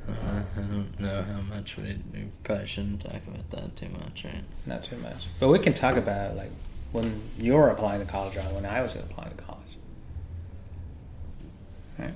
Uh, 0.08 0.12
I 0.56 0.60
don't 0.60 0.98
know 0.98 1.22
how 1.22 1.40
much 1.42 1.76
we, 1.76 1.98
we 2.12 2.24
probably 2.42 2.66
shouldn't 2.66 3.02
talk 3.02 3.20
about 3.28 3.50
that 3.50 3.76
too 3.76 3.90
much, 3.90 4.24
right? 4.24 4.44
Not 4.66 4.84
too 4.84 4.96
much, 4.96 5.26
but 5.38 5.48
we 5.48 5.58
can 5.58 5.74
talk 5.74 5.96
about 5.96 6.36
like 6.36 6.50
when 6.94 7.20
you 7.40 7.54
were 7.54 7.70
applying 7.70 7.98
to 7.98 8.06
college 8.06 8.36
or 8.36 8.42
when 8.54 8.64
I 8.64 8.80
was 8.80 8.94
applying 8.94 9.36
to 9.36 9.42
college. 9.42 9.60
Right. 11.98 12.14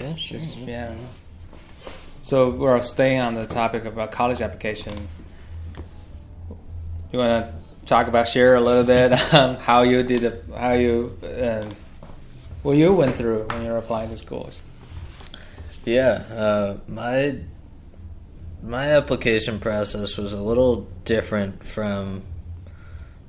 Yeah, 0.00 0.16
sure. 0.16 0.40
Just- 0.40 0.56
yeah. 0.56 0.92
So 2.22 2.50
we're 2.50 2.82
staying 2.82 3.20
on 3.20 3.34
the 3.34 3.46
topic 3.46 3.84
about 3.84 4.10
college 4.10 4.42
application. 4.42 5.06
You 7.12 7.20
want 7.20 7.46
to 7.46 7.86
talk 7.86 8.08
about 8.08 8.26
share 8.26 8.56
a 8.56 8.60
little 8.60 8.82
bit 8.82 9.12
um, 9.34 9.54
how 9.54 9.82
you 9.82 10.02
did 10.02 10.24
it, 10.24 10.44
how 10.52 10.72
you 10.72 11.16
um, 11.22 11.70
what 12.64 12.76
you 12.76 12.92
went 12.92 13.14
through 13.14 13.44
when 13.44 13.64
you 13.64 13.70
were 13.70 13.78
applying 13.78 14.10
to 14.10 14.16
schools. 14.16 14.60
Yeah, 15.84 16.24
uh, 16.34 16.78
my 16.88 17.38
my 18.64 18.94
application 18.94 19.60
process 19.60 20.16
was 20.16 20.32
a 20.32 20.40
little 20.40 20.88
different 21.04 21.64
from 21.64 22.24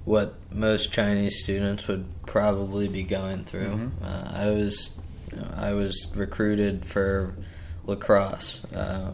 what 0.07 0.35
most 0.53 0.89
Chinese 0.93 1.43
students 1.43 1.85
would 1.89 2.05
probably 2.25 2.87
be 2.87 3.03
going 3.03 3.43
through. 3.43 3.75
Mhm. 3.75 3.91
Uh, 4.01 4.31
I 4.45 4.49
was 4.51 4.89
I 5.57 5.73
was 5.73 6.07
recruited 6.15 6.85
for 6.85 7.33
lacrosse, 7.85 8.63
uh, 8.73 9.11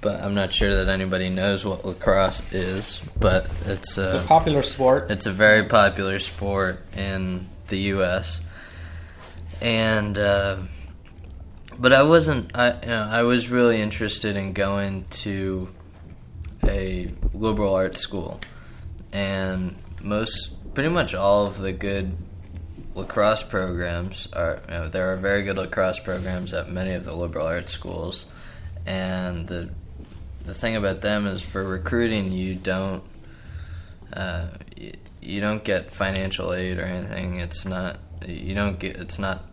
but 0.00 0.22
I'm 0.22 0.34
not 0.34 0.52
sure 0.54 0.74
that 0.82 0.88
anybody 0.88 1.28
knows 1.28 1.62
what 1.64 1.84
lacrosse 1.84 2.40
is. 2.52 3.02
But 3.20 3.48
it's 3.66 3.98
It's 3.98 4.12
a 4.14 4.24
popular 4.26 4.62
sport. 4.62 5.10
it's 5.10 5.26
a 5.26 5.30
very 5.32 5.64
popular 5.64 6.18
sport 6.18 6.82
in 6.96 7.46
the 7.68 7.78
U.S. 7.96 8.40
and 9.60 10.18
uh, 10.18 10.56
but 11.78 11.92
I 11.92 12.02
wasn't. 12.02 12.50
I 12.56 12.72
you 12.80 12.88
know 12.88 13.08
I 13.10 13.22
was 13.24 13.50
really 13.50 13.80
interested 13.82 14.36
in 14.36 14.54
going 14.54 15.04
to 15.24 15.68
a 16.66 17.12
liberal 17.34 17.74
arts 17.74 18.00
school, 18.00 18.40
and 19.12 19.76
most 20.02 20.74
pretty 20.74 20.88
much 20.88 21.14
all 21.14 21.46
of 21.46 21.58
the 21.58 21.72
good 21.72 22.16
lacrosse 22.94 23.42
programs 23.42 24.28
are. 24.32 24.60
You 24.68 24.74
know, 24.74 24.88
there 24.88 25.12
are 25.12 25.16
very 25.16 25.42
good 25.42 25.56
lacrosse 25.56 26.00
programs 26.00 26.52
at 26.52 26.70
many 26.70 26.94
of 26.94 27.04
the 27.04 27.14
liberal 27.14 27.46
arts 27.46 27.72
schools, 27.72 28.26
and 28.86 29.46
the 29.48 29.70
the 30.44 30.54
thing 30.54 30.76
about 30.76 31.00
them 31.00 31.26
is 31.26 31.42
for 31.42 31.62
recruiting 31.62 32.32
you 32.32 32.54
don't 32.54 33.02
uh, 34.12 34.48
you, 34.76 34.92
you 35.20 35.40
don't 35.40 35.64
get 35.64 35.92
financial 35.92 36.52
aid 36.52 36.78
or 36.78 36.84
anything. 36.84 37.40
It's 37.40 37.64
not 37.64 37.98
you 38.26 38.54
don't 38.54 38.78
get 38.78 38.96
it's 38.96 39.18
not 39.18 39.44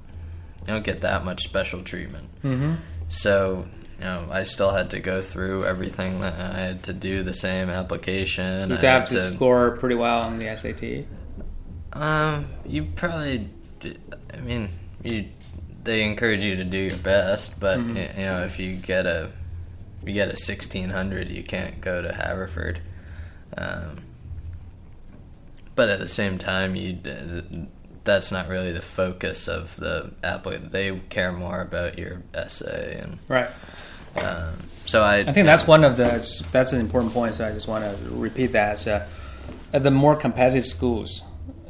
you 0.61 0.67
don't 0.67 0.83
get 0.83 1.01
that 1.01 1.23
much 1.23 1.43
special 1.43 1.83
treatment. 1.83 2.29
Mm-hmm. 2.43 2.75
So 3.09 3.67
you 3.99 4.05
know, 4.05 4.27
I 4.31 4.43
still 4.43 4.71
had 4.71 4.91
to 4.91 4.99
go 4.99 5.21
through 5.21 5.65
everything 5.65 6.21
that 6.21 6.39
I 6.39 6.59
had 6.59 6.83
to 6.83 6.93
do 6.93 7.21
the 7.21 7.33
same 7.33 7.69
application. 7.69 8.69
You 8.69 8.75
have 8.77 8.83
had 8.83 9.05
to 9.07 9.21
score 9.33 9.71
pretty 9.77 9.95
well 9.95 10.21
on 10.21 10.39
the 10.39 10.55
SAT. 10.55 11.05
Um, 11.93 12.47
you 12.65 12.85
probably. 12.85 13.47
I 14.33 14.37
mean, 14.37 14.69
you. 15.03 15.25
They 15.83 16.03
encourage 16.03 16.43
you 16.43 16.55
to 16.57 16.63
do 16.63 16.77
your 16.77 16.97
best, 16.97 17.59
but 17.59 17.79
Mhm. 17.79 18.17
you 18.17 18.23
know, 18.25 18.43
if 18.43 18.59
you 18.59 18.75
get 18.75 19.05
a, 19.05 19.31
you 20.05 20.13
get 20.13 20.29
a 20.29 20.35
sixteen 20.37 20.89
hundred, 20.89 21.29
you 21.31 21.43
can't 21.43 21.81
go 21.81 22.01
to 22.01 22.13
Haverford. 22.13 22.79
Um, 23.57 24.01
but 25.75 25.89
at 25.89 25.99
the 25.99 26.09
same 26.09 26.37
time, 26.37 26.75
you. 26.75 26.97
That's 28.05 28.31
not 28.31 28.47
really 28.47 28.71
the 28.71 28.81
focus 28.81 29.47
of 29.47 29.75
the 29.75 30.11
applicant. 30.23 30.71
They 30.71 30.97
care 31.09 31.31
more 31.31 31.61
about 31.61 31.99
your 31.99 32.23
essay, 32.33 32.99
and 33.03 33.19
Right. 33.27 33.49
Um, 34.17 34.53
so 34.85 35.03
I. 35.03 35.17
I 35.17 35.31
think 35.31 35.45
that's 35.45 35.67
one 35.67 35.83
of 35.83 35.97
the 35.97 36.43
that's 36.51 36.73
an 36.73 36.79
important 36.79 37.13
point. 37.13 37.35
So 37.35 37.47
I 37.47 37.51
just 37.51 37.67
want 37.67 37.83
to 37.83 38.09
repeat 38.09 38.53
that. 38.53 38.79
So, 38.79 39.05
at 39.73 39.83
the 39.83 39.91
more 39.91 40.15
competitive 40.15 40.65
schools, 40.65 41.21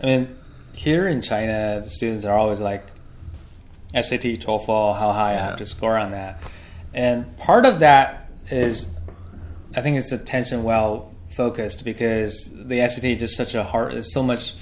I 0.01 0.05
mean, 0.05 0.35
here 0.73 1.07
in 1.07 1.21
China, 1.21 1.81
the 1.83 1.89
students 1.89 2.23
are 2.25 2.37
always 2.37 2.61
like 2.61 2.85
SAT, 3.93 4.21
TOEFL, 4.39 4.97
how 4.97 5.11
high 5.11 5.31
I 5.31 5.37
have 5.37 5.57
to 5.57 5.65
score 5.65 5.97
on 5.97 6.11
that, 6.11 6.41
and 6.93 7.37
part 7.37 7.65
of 7.65 7.79
that 7.79 8.29
is, 8.49 8.87
I 9.75 9.81
think 9.81 9.97
it's 9.97 10.11
attention 10.11 10.63
well 10.63 11.13
focused 11.31 11.83
because 11.85 12.51
the 12.53 12.87
SAT 12.87 13.05
is 13.05 13.19
just 13.19 13.35
such 13.35 13.53
a 13.55 13.63
hard, 13.63 13.93
it's 13.93 14.13
so 14.13 14.23
much 14.23 14.53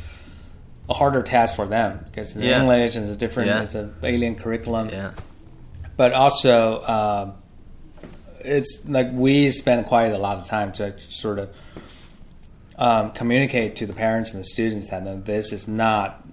a 0.90 0.94
harder 0.94 1.22
task 1.24 1.56
for 1.56 1.68
them 1.68 2.00
because 2.06 2.34
the 2.34 2.46
Yeah. 2.46 2.62
English 2.62 2.96
and 2.96 3.06
it's 3.06 3.16
a 3.16 3.18
different, 3.18 3.50
Yeah. 3.50 3.64
it's 3.64 3.76
an 3.76 3.94
alien 4.04 4.36
curriculum 4.36 4.90
Yeah. 4.90 5.12
but 5.98 6.14
also 6.14 6.82
um, 6.84 7.34
it's 8.48 8.84
like 8.88 9.10
we 9.12 9.52
spend 9.52 9.86
quite 9.88 10.12
a 10.14 10.18
lot 10.18 10.38
of 10.38 10.46
time 10.48 10.72
to 10.74 10.96
sort 11.10 11.40
of 11.40 11.50
um, 12.78 13.12
communicate 13.12 13.76
to 13.78 13.86
the 13.86 13.94
parents 13.94 14.32
and 14.34 14.40
the 14.40 14.48
students 14.48 14.90
that 14.92 15.04
no, 15.04 15.20
this 15.20 15.52
is 15.52 15.68
not 15.68 16.24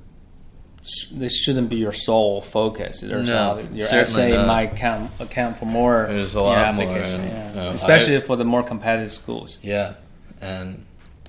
this 1.12 1.35
shouldn't 1.35 1.70
be 1.70 1.77
your 1.77 1.92
sole 1.94 2.42
focus. 2.42 3.00
There's 3.00 3.27
No, 3.27 3.57
a- 3.59 3.74
your 3.74 3.87
essay 3.87 4.33
not. 4.37 4.46
might 4.46 4.77
count 4.77 5.11
account 5.18 5.57
for 5.57 5.64
more. 5.64 6.07
There's 6.11 6.35
a 6.35 6.42
lot 6.42 6.74
more, 6.74 6.85
and, 6.98 7.24
yeah. 7.24 7.48
you 7.48 7.55
know, 7.57 7.70
especially 7.70 8.16
I- 8.18 8.20
for 8.20 8.37
the 8.37 8.44
more 8.44 8.62
competitive 8.62 9.12
schools. 9.12 9.59
Yeah, 9.62 9.94
and 10.42 10.85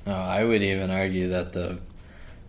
uh, 0.06 0.12
I 0.12 0.43
would 0.43 0.62
even 0.62 0.91
argue 0.91 1.30
that 1.30 1.54
the 1.54 1.80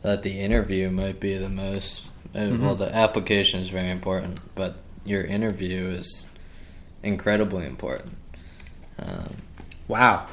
that 0.03 0.23
the 0.25 0.41
interview 0.41 0.91
might 0.91 1.21
be 1.21 1.37
the 1.39 1.49
most 1.49 2.11
Uh, 2.35 2.39
Mm-hmm. 2.41 2.65
Well, 2.67 2.75
the 2.75 2.95
application 2.95 3.61
is 3.61 3.71
very 3.71 3.91
important, 3.91 4.41
but 4.57 4.75
your 5.07 5.23
interview 5.23 5.87
is 5.91 6.27
incredibly 7.03 7.65
important. 7.67 8.15
Um, 8.99 9.37
Wow. 9.89 10.27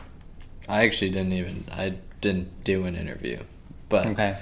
I 0.68 0.84
actually 0.86 1.12
didn't 1.12 1.34
even 1.34 1.66
I 1.72 1.94
didn't 2.22 2.64
do 2.64 2.86
an 2.86 2.96
interview, 2.96 3.40
but 3.90 4.06
Okay. 4.08 4.38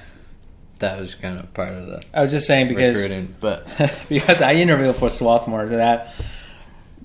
that 0.80 1.00
was 1.00 1.16
kind 1.16 1.40
of 1.40 1.54
part 1.54 1.74
of 1.74 1.88
the 1.88 2.02
I 2.14 2.22
was 2.22 2.32
just 2.32 2.48
saying 2.48 2.68
because 2.70 2.96
recruiting. 2.96 3.36
But 3.42 3.68
because 4.10 4.42
I 4.42 4.54
interviewed 4.54 4.96
for 4.96 5.10
Swarthmore, 5.10 5.68
so 5.68 5.78
that 5.78 6.14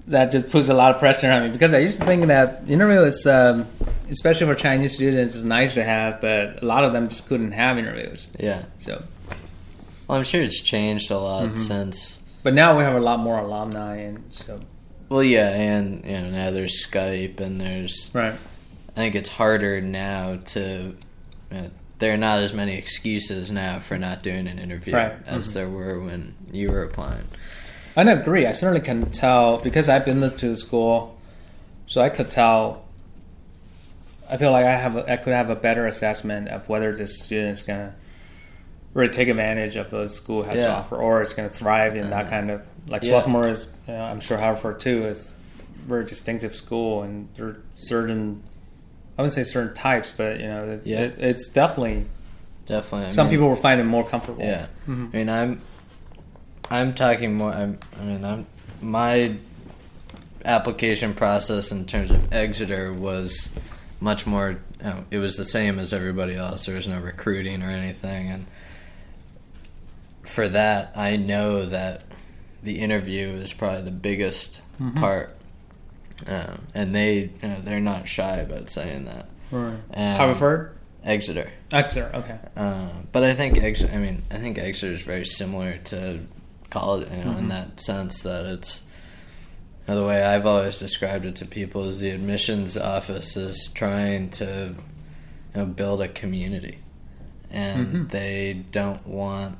that 0.08 0.30
just 0.30 0.50
puts 0.50 0.68
a 0.68 0.74
lot 0.74 0.94
of 0.94 1.00
pressure 1.00 1.30
on 1.32 1.42
me. 1.44 1.48
Because 1.48 1.74
I 1.74 1.78
used 1.78 1.98
to 1.98 2.04
think 2.04 2.26
that 2.26 2.62
interview 2.68 3.00
is, 3.02 3.26
um, 3.26 3.66
especially 4.08 4.46
for 4.46 4.54
Chinese 4.54 4.94
students, 4.94 5.34
is 5.34 5.42
nice 5.42 5.74
to 5.74 5.82
have, 5.82 6.20
but 6.20 6.62
a 6.62 6.66
lot 6.66 6.84
of 6.84 6.92
them 6.92 7.08
just 7.08 7.26
couldn't 7.26 7.50
have 7.52 7.76
interviews. 7.76 8.28
yeah, 8.38 8.62
So, 8.78 9.02
well, 10.06 10.18
I'm 10.18 10.22
sure 10.24 10.42
it's 10.42 10.60
changed 10.60 11.10
a 11.10 11.18
lot 11.18 11.48
Mm-hmm. 11.48 11.62
since. 11.64 12.18
but 12.44 12.54
now 12.54 12.78
we 12.78 12.84
have 12.84 12.94
a 12.94 13.00
lot 13.00 13.18
more 13.18 13.38
alumni, 13.40 13.96
and 13.96 14.22
so 14.30 14.60
Well, 15.08 15.22
yeah, 15.22 15.48
and 15.50 16.04
you 16.04 16.12
know 16.12 16.30
now 16.30 16.50
there's 16.50 16.84
Skype 16.86 17.40
and 17.40 17.60
there's 17.60 18.10
right. 18.12 18.34
I 18.34 18.94
think 18.94 19.14
it's 19.14 19.30
harder 19.30 19.80
now 19.80 20.36
to. 20.46 20.96
Uh, 21.52 21.62
there 21.98 22.12
are 22.12 22.16
not 22.18 22.40
as 22.40 22.52
many 22.52 22.76
excuses 22.76 23.50
now 23.50 23.78
for 23.80 23.96
not 23.96 24.22
doing 24.22 24.46
an 24.48 24.58
interview 24.58 24.94
Right. 24.94 25.14
as 25.26 25.48
Mhm. 25.48 25.52
there 25.54 25.68
were 25.68 25.98
when 26.00 26.34
you 26.52 26.70
were 26.70 26.82
applying. 26.82 27.24
I 27.96 28.02
agree. 28.02 28.44
I 28.46 28.52
certainly 28.52 28.80
can 28.82 29.10
tell 29.10 29.58
because 29.58 29.88
I've 29.88 30.04
been 30.04 30.20
to 30.20 30.48
the 30.48 30.56
school, 30.56 31.16
so 31.86 32.00
I 32.02 32.08
could 32.10 32.28
tell. 32.28 32.84
I 34.28 34.36
feel 34.38 34.50
like 34.50 34.66
I 34.66 34.76
have 34.76 34.96
a, 34.96 35.10
I 35.10 35.16
could 35.16 35.32
have 35.32 35.48
a 35.50 35.54
better 35.54 35.86
assessment 35.86 36.48
of 36.48 36.68
whether 36.68 36.94
this 36.94 37.22
student 37.22 37.56
is 37.56 37.62
gonna 37.62 37.94
really 38.96 39.12
take 39.12 39.28
advantage 39.28 39.76
of 39.76 39.92
what 39.92 40.02
the 40.04 40.08
school 40.08 40.42
has 40.42 40.58
to 40.60 40.70
offer, 40.70 40.96
or 40.96 41.20
it's 41.22 41.34
gonna 41.34 41.48
thrive 41.48 41.96
in 41.96 42.10
that 42.10 42.26
Uh, 42.26 42.30
kind 42.30 42.50
of 42.50 42.62
like 42.88 43.02
yeah. 43.02 43.10
Swarthmore 43.10 43.48
is. 43.48 43.66
You 43.86 43.94
know, 43.94 44.02
I'm 44.04 44.20
sure 44.20 44.38
Harvard 44.38 44.80
too 44.80 45.06
is 45.06 45.32
very 45.86 46.04
distinctive 46.06 46.54
school, 46.56 47.02
and 47.02 47.28
there 47.36 47.46
are 47.46 47.56
certain. 47.76 48.42
I 49.18 49.22
wouldn't 49.22 49.34
say 49.34 49.44
certain 49.44 49.74
types, 49.74 50.12
but 50.16 50.40
you 50.40 50.46
know, 50.46 50.70
it, 50.72 50.82
Yeah. 50.84 51.00
it, 51.00 51.14
it's 51.18 51.48
definitely 51.48 52.06
Definitely, 52.66 53.06
I 53.06 53.10
some 53.10 53.26
mean- 53.28 53.34
people 53.36 53.48
will 53.48 53.56
find 53.56 53.80
it 53.80 53.84
more 53.84 54.04
comfortable. 54.06 54.42
Yeah, 54.42 54.66
Mhm. 54.88 55.14
I 55.14 55.16
mean, 55.16 55.28
I'm, 55.30 55.60
I'm 56.70 56.94
talking 56.94 57.34
more. 57.34 57.52
I'm, 57.52 57.78
I 58.00 58.04
mean, 58.04 58.24
I'm 58.24 58.44
my 58.82 59.36
application 60.44 61.14
process 61.14 61.70
in 61.70 61.84
terms 61.86 62.10
of 62.10 62.32
Exeter 62.32 62.92
was 62.92 63.50
much 64.00 64.26
more. 64.26 64.58
You 64.80 64.84
know, 64.90 65.04
it 65.10 65.18
was 65.18 65.36
the 65.36 65.44
same 65.44 65.78
as 65.78 65.92
everybody 65.92 66.34
else. 66.34 66.66
There 66.66 66.74
was 66.74 66.86
no 66.88 66.98
recruiting 66.98 67.62
or 67.62 67.70
anything, 67.70 68.30
and 68.30 68.46
for 70.26 70.48
that, 70.48 70.92
I 70.96 71.16
know 71.16 71.66
that 71.66 72.02
the 72.62 72.78
interview 72.80 73.28
is 73.28 73.52
probably 73.52 73.82
the 73.82 73.90
biggest 73.90 74.60
Mhm. 74.80 74.96
part, 74.96 75.36
um, 76.26 76.66
and 76.74 76.94
they 76.94 77.30
you 77.42 77.48
know, 77.48 77.56
they're 77.62 77.80
not 77.80 78.08
shy 78.08 78.36
about 78.38 78.70
saying 78.70 79.04
that. 79.06 79.26
Right. 79.50 79.78
Um, 79.94 80.16
Harvard, 80.16 80.76
Exeter. 81.04 81.50
Exeter. 81.72 82.10
Okay. 82.14 82.38
Uh, 82.56 82.88
but 83.12 83.22
I 83.22 83.34
think 83.34 83.62
Exeter. 83.62 83.92
I 83.94 83.98
mean, 83.98 84.22
I 84.30 84.38
think 84.38 84.58
Exeter 84.58 84.92
is 84.92 85.02
very 85.02 85.24
similar 85.24 85.78
to 85.86 86.20
college, 86.70 87.08
you 87.10 87.24
know, 87.24 87.32
Mhm. 87.32 87.38
in 87.38 87.48
that 87.48 87.80
sense 87.80 88.22
that 88.22 88.44
it's. 88.46 88.82
you 89.88 89.94
know, 89.94 90.00
the 90.00 90.06
way 90.08 90.20
I've 90.24 90.46
always 90.46 90.80
described 90.80 91.26
it 91.26 91.36
to 91.36 91.44
people 91.46 91.88
is 91.88 92.00
the 92.00 92.10
admissions 92.10 92.76
office 92.76 93.36
is 93.36 93.70
trying 93.72 94.30
to, 94.30 94.74
you 95.54 95.60
know, 95.60 95.64
build 95.64 96.00
a 96.02 96.08
community, 96.08 96.78
and 97.52 97.86
Mhm. 97.86 98.10
they 98.10 98.64
don't 98.72 99.06
want. 99.06 99.58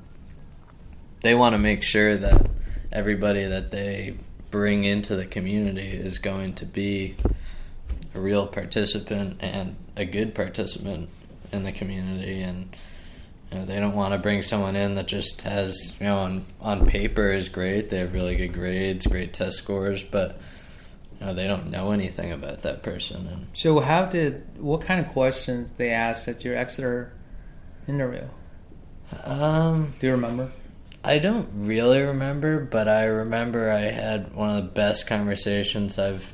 They 1.21 1.35
want 1.35 1.55
to 1.55 1.59
make 1.59 1.83
sure 1.83 2.17
that 2.17 2.49
everybody 2.93 3.45
that 3.45 3.71
they 3.71 4.17
bring 4.51 4.85
into 4.85 5.17
the 5.17 5.27
community 5.27 5.89
is 5.89 6.19
going 6.19 6.55
to 6.55 6.65
be 6.67 7.17
a 8.15 8.21
real 8.21 8.47
participant 8.47 9.39
and 9.41 9.77
a 9.97 10.05
good 10.05 10.35
participant 10.35 11.09
in 11.53 11.65
the 11.65 11.73
community 11.73 12.41
and 12.43 12.75
you 13.51 13.59
know, 13.59 13.65
they 13.65 13.79
don't 13.79 13.95
want 13.95 14.13
to 14.13 14.19
bring 14.19 14.43
someone 14.43 14.75
in 14.75 14.95
that 14.97 15.07
just 15.07 15.43
has 15.43 15.95
you 16.01 16.07
know 16.07 16.19
on 16.19 16.47
on 16.61 16.87
paper 16.87 17.31
is 17.33 17.49
great 17.49 17.91
they 17.91 17.99
have 17.99 18.13
really 18.13 18.37
good 18.37 18.53
grades 18.53 19.07
great 19.07 19.33
test 19.33 19.57
scores 19.57 20.03
but 20.03 20.39
you 21.21 21.27
know 21.27 21.35
they 21.35 21.47
don't 21.47 21.71
know 21.71 21.93
anything 21.93 22.33
about 22.33 22.63
that 22.63 22.83
person 22.83 23.27
and 23.29 23.47
So, 23.55 23.81
how 23.81 24.07
did 24.07 24.45
what 24.59 24.83
kind 24.83 25.01
of 25.05 25.13
questions 25.13 25.71
they 25.77 25.91
asked 25.91 26.29
at 26.29 26.45
your 26.45 26.57
Exeter 26.57 27.13
interview? 27.87 28.25
um 29.25 29.95
Do 30.01 30.07
you 30.07 30.13
remember? 30.13 30.51
I 31.07 31.19
don't 31.19 31.49
really 31.55 32.01
remember 32.01 32.61
but 32.61 32.89
I 32.89 33.05
remember 33.05 33.71
I 33.71 33.83
had 33.83 34.35
one 34.35 34.51
of 34.51 34.57
the 34.57 34.71
best 34.71 35.07
conversations 35.07 35.99
I've 35.99 36.33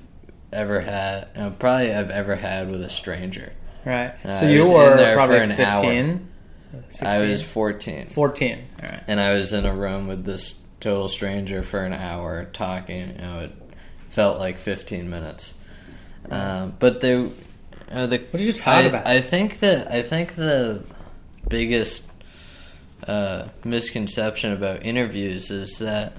ever 0.53 0.81
had 0.81 1.29
you 1.35 1.43
know, 1.43 1.51
probably 1.51 1.93
I've 1.93 2.11
ever 2.11 2.37
had 2.37 2.71
with 2.71 2.83
a 2.83 2.91
stranger 2.91 3.53
Right. 3.85 4.15
Uh, 4.25 4.35
so 4.37 4.47
you 4.47 4.71
were 4.71 4.97
there 4.97 5.17
probably 5.17 5.39
for 5.39 5.43
an 5.43 5.53
hour. 5.53 5.83
15, 5.83 6.29
16? 6.89 7.09
I 7.09 7.21
was 7.21 7.43
14 7.43 8.07
14. 8.11 8.59
All 8.81 8.89
right. 8.89 9.03
and 9.07 9.21
I 9.21 9.35
was 9.35 9.53
in 9.53 9.67
a 9.67 9.75
room 9.75 10.07
with 10.07 10.25
this 10.25 10.55
total 10.81 11.09
stranger 11.09 11.63
for 11.63 11.85
an 11.85 11.93
hour 11.93 12.45
talking. 12.53 13.11
You 13.11 13.19
know, 13.19 13.41
it 13.41 13.53
felt 14.11 14.39
like 14.39 14.59
15 14.59 15.09
minutes. 15.11 15.55
Um, 16.31 16.77
but 16.79 17.01
they, 17.01 17.31
uh, 17.91 18.07
the 18.07 18.19
What 18.19 18.33
did 18.33 18.43
you 18.43 18.53
talk 18.53 18.77
I, 18.77 18.81
about? 18.83 19.07
I 19.07 19.21
think 19.21 19.59
that 19.61 19.91
I 19.91 20.03
think 20.03 20.37
the 20.37 20.85
biggest 21.49 22.05
uh, 23.07 23.49
misconception 23.65 24.53
about 24.53 24.85
interviews 24.85 25.51
is 25.51 25.79
that 25.79 26.13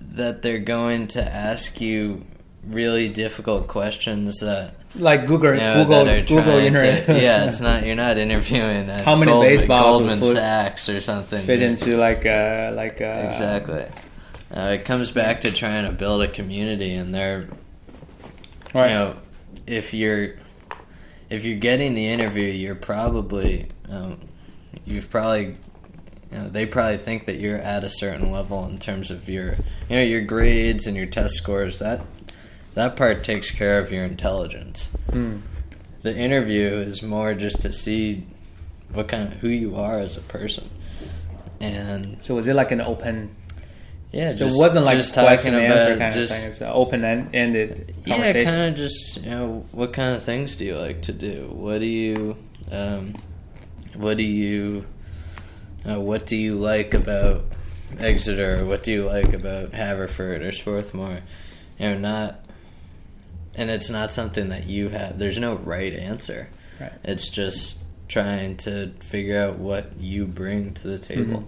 that 0.00 0.42
they're 0.42 0.58
going 0.58 1.08
to 1.08 1.24
ask 1.24 1.80
you 1.80 2.24
really 2.66 3.08
difficult 3.08 3.66
questions 3.68 4.36
that 4.40 4.74
Like 4.94 5.26
Google, 5.26 5.54
you 5.54 5.60
know, 5.60 5.84
Google, 5.84 6.04
Google 6.04 6.60
to- 6.60 6.66
yeah, 7.22 7.46
it's 7.48 7.60
not. 7.68 7.84
You're 7.86 7.94
not 7.94 8.18
interviewing 8.18 8.88
How 9.04 9.16
many 9.16 9.32
Goldman, 9.32 9.50
baseballs 9.50 9.98
Goldman 9.98 10.22
Sachs 10.34 10.88
or 10.88 11.00
something. 11.00 11.44
fit 11.44 11.62
into 11.62 11.96
like 11.96 12.26
uh 12.26 12.72
like 12.74 13.00
uh, 13.00 13.04
exactly. 13.28 13.86
Uh, 14.54 14.72
it 14.72 14.84
comes 14.84 15.10
back 15.10 15.40
to 15.42 15.50
trying 15.50 15.86
to 15.86 15.92
build 15.92 16.20
a 16.22 16.28
community, 16.28 16.92
and 16.92 17.14
they're 17.14 17.48
Right. 18.74 18.88
you 18.88 18.94
know, 18.94 19.16
if 19.66 19.94
you're 19.94 20.34
if 21.30 21.44
you're 21.44 21.58
getting 21.58 21.94
the 21.94 22.06
interview, 22.08 22.44
you're 22.48 22.74
probably 22.74 23.68
um, 23.90 24.20
you've 24.84 25.10
probably 25.10 25.56
you 26.30 26.38
know, 26.38 26.48
they 26.48 26.64
probably 26.64 26.96
think 26.98 27.26
that 27.26 27.38
you're 27.38 27.58
at 27.58 27.84
a 27.84 27.90
certain 27.90 28.30
level 28.32 28.64
in 28.66 28.78
terms 28.78 29.10
of 29.10 29.28
your 29.28 29.52
you 29.88 29.96
know 29.96 30.02
your 30.02 30.22
grades 30.22 30.86
and 30.86 30.96
your 30.96 31.06
test 31.06 31.34
scores. 31.34 31.78
That 31.78 32.00
that 32.74 32.96
part 32.96 33.22
takes 33.24 33.50
care 33.50 33.78
of 33.78 33.92
your 33.92 34.04
intelligence. 34.04 34.88
Hmm. 35.10 35.38
The 36.00 36.16
interview 36.16 36.66
is 36.68 37.02
more 37.02 37.34
just 37.34 37.62
to 37.62 37.72
see 37.72 38.24
what 38.92 39.08
kind 39.08 39.32
of 39.32 39.38
who 39.40 39.48
you 39.48 39.76
are 39.76 39.98
as 39.98 40.16
a 40.16 40.20
person, 40.22 40.68
and 41.60 42.18
So 42.22 42.34
was 42.34 42.48
it 42.48 42.54
like 42.54 42.72
an 42.72 42.80
open? 42.80 43.34
yeah, 44.10 44.32
So 44.32 44.38
just- 44.46 44.56
it 44.56 44.58
wasn't 44.58 44.84
like 44.84 44.96
just 44.96 45.12
question 45.14 45.52
talking 45.52 45.64
and 45.66 45.72
answer 45.72 45.98
kind 45.98 46.14
just 46.14 46.32
of 46.32 46.38
thing. 46.40 46.50
It's 46.50 46.60
an 46.60 46.70
open 46.72 47.04
ended 47.04 47.94
conversation 48.06 48.40
yeah, 48.42 48.50
kind 48.50 48.62
of 48.70 48.74
just 48.76 49.22
you 49.22 49.30
know 49.30 49.64
what 49.72 49.92
kind 49.92 50.14
of 50.16 50.22
things 50.22 50.56
do 50.56 50.64
you 50.64 50.76
like 50.78 51.02
to 51.02 51.12
do? 51.12 51.48
What 51.52 51.78
do 51.80 51.86
you, 51.86 52.36
um, 52.70 53.14
what 53.94 54.16
do 54.16 54.24
you, 54.24 54.86
uh, 55.88 56.00
what 56.00 56.26
do 56.26 56.36
you 56.36 56.54
like 56.54 56.94
about 56.94 57.44
Exeter? 57.98 58.64
What 58.64 58.82
do 58.82 58.92
you 58.92 59.04
like 59.06 59.32
about 59.32 59.72
Haverford 59.72 60.42
or 60.42 60.52
Swarthmore? 60.52 61.20
You 61.78 61.90
know, 61.90 61.98
not, 61.98 62.44
and 63.54 63.70
it's 63.70 63.90
not 63.90 64.12
something 64.12 64.48
that 64.50 64.66
you 64.66 64.88
have. 64.88 65.18
There's 65.18 65.38
no 65.38 65.54
right 65.54 65.92
answer. 65.92 66.48
Right. 66.80 66.92
It's 67.04 67.28
just 67.28 67.76
trying 68.08 68.56
to 68.58 68.92
figure 69.00 69.40
out 69.40 69.58
what 69.58 69.98
you 69.98 70.26
bring 70.26 70.74
to 70.74 70.88
the 70.88 70.98
table. 70.98 71.40
Mhm. 71.40 71.46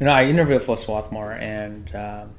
You 0.00 0.06
know, 0.06 0.12
I 0.12 0.24
interviewed 0.24 0.62
for 0.62 0.76
Swarthmore, 0.76 1.32
and 1.32 1.94
um, 1.94 2.30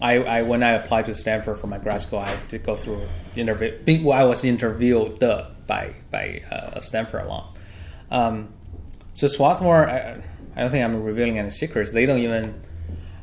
I, 0.00 0.18
I 0.18 0.42
when 0.42 0.62
I 0.62 0.72
applied 0.72 1.06
to 1.06 1.14
Stanford 1.14 1.58
for 1.60 1.66
my 1.66 1.78
grad 1.78 2.00
school, 2.00 2.18
I 2.18 2.36
did 2.48 2.64
go 2.64 2.76
through 2.76 3.06
interview. 3.34 4.10
I 4.10 4.24
was 4.24 4.44
interviewed 4.44 5.22
uh, 5.22 5.46
by 5.66 5.94
by 6.10 6.42
uh, 6.50 6.70
a 6.74 6.80
Stanford 6.80 7.26
alum. 7.26 7.44
Um, 8.10 8.48
so 9.14 9.26
Swarthmore, 9.26 9.88
I, 9.88 10.22
I 10.54 10.60
don't 10.60 10.70
think 10.70 10.84
I'm 10.84 11.02
revealing 11.02 11.38
any 11.38 11.50
secrets. 11.50 11.92
They 11.92 12.06
don't 12.06 12.20
even. 12.20 12.62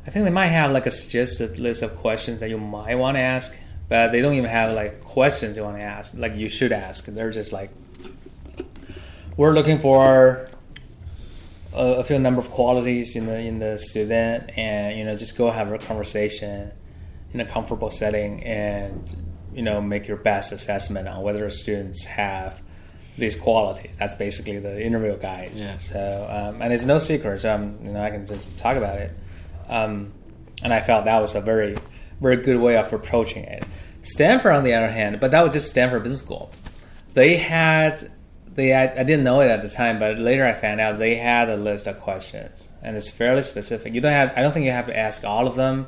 I 0.06 0.10
think 0.10 0.24
they 0.26 0.30
might 0.30 0.48
have 0.48 0.70
like 0.72 0.86
a 0.86 0.90
suggested 0.90 1.58
list 1.58 1.82
of 1.82 1.96
questions 1.96 2.40
that 2.40 2.50
you 2.50 2.58
might 2.58 2.96
want 2.96 3.16
to 3.16 3.20
ask, 3.20 3.56
but 3.88 4.12
they 4.12 4.20
don't 4.20 4.34
even 4.34 4.50
have 4.50 4.74
like 4.74 5.02
questions 5.02 5.56
you 5.56 5.62
want 5.62 5.76
to 5.76 5.82
ask, 5.82 6.12
like 6.14 6.34
you 6.34 6.48
should 6.48 6.72
ask. 6.72 7.06
They're 7.06 7.30
just 7.30 7.52
like, 7.52 7.70
we're 9.36 9.52
looking 9.52 9.78
for 9.78 10.50
a, 11.72 11.82
a 11.82 12.04
few 12.04 12.18
number 12.18 12.40
of 12.40 12.50
qualities 12.50 13.16
in 13.16 13.26
the 13.26 13.38
in 13.38 13.60
the 13.60 13.78
student, 13.78 14.50
and 14.58 14.98
you 14.98 15.04
know, 15.04 15.16
just 15.16 15.36
go 15.36 15.50
have 15.50 15.72
a 15.72 15.78
conversation 15.78 16.70
in 17.32 17.40
a 17.40 17.46
comfortable 17.46 17.90
setting, 17.90 18.42
and 18.44 19.33
you 19.54 19.62
know, 19.62 19.80
make 19.80 20.06
your 20.06 20.16
best 20.16 20.52
assessment 20.52 21.08
on 21.08 21.22
whether 21.22 21.48
students 21.50 22.04
have 22.04 22.60
this 23.16 23.36
quality. 23.36 23.90
That's 23.98 24.14
basically 24.14 24.58
the 24.58 24.82
interview 24.84 25.16
guide. 25.16 25.52
Yeah. 25.54 25.78
So 25.78 26.26
um, 26.28 26.62
and 26.62 26.72
it's 26.72 26.84
no 26.84 26.98
secret. 26.98 27.40
So 27.40 27.52
I'm, 27.52 27.84
you 27.84 27.92
know 27.92 28.02
I 28.02 28.10
can 28.10 28.26
just 28.26 28.58
talk 28.58 28.76
about 28.76 28.98
it. 28.98 29.16
Um, 29.68 30.12
and 30.62 30.72
I 30.72 30.80
felt 30.80 31.04
that 31.04 31.20
was 31.20 31.34
a 31.34 31.40
very 31.40 31.76
very 32.20 32.36
good 32.36 32.58
way 32.58 32.76
of 32.76 32.92
approaching 32.92 33.44
it. 33.44 33.64
Stanford, 34.02 34.54
on 34.54 34.64
the 34.64 34.74
other 34.74 34.90
hand, 34.90 35.18
but 35.20 35.30
that 35.30 35.42
was 35.42 35.52
just 35.52 35.70
Stanford 35.70 36.02
Business 36.02 36.20
School. 36.20 36.50
They 37.14 37.36
had 37.36 38.10
they 38.54 38.68
had, 38.68 38.96
I 38.96 39.02
didn't 39.02 39.24
know 39.24 39.40
it 39.40 39.48
at 39.48 39.62
the 39.62 39.68
time, 39.68 39.98
but 39.98 40.18
later 40.18 40.46
I 40.46 40.52
found 40.52 40.80
out 40.80 40.98
they 40.98 41.16
had 41.16 41.48
a 41.48 41.56
list 41.56 41.86
of 41.86 42.00
questions, 42.00 42.68
and 42.82 42.96
it's 42.96 43.10
fairly 43.10 43.42
specific. 43.42 43.94
You 43.94 44.00
don't 44.00 44.12
have 44.12 44.32
I 44.36 44.42
don't 44.42 44.52
think 44.52 44.66
you 44.66 44.72
have 44.72 44.86
to 44.86 44.96
ask 44.96 45.24
all 45.24 45.46
of 45.46 45.54
them, 45.54 45.86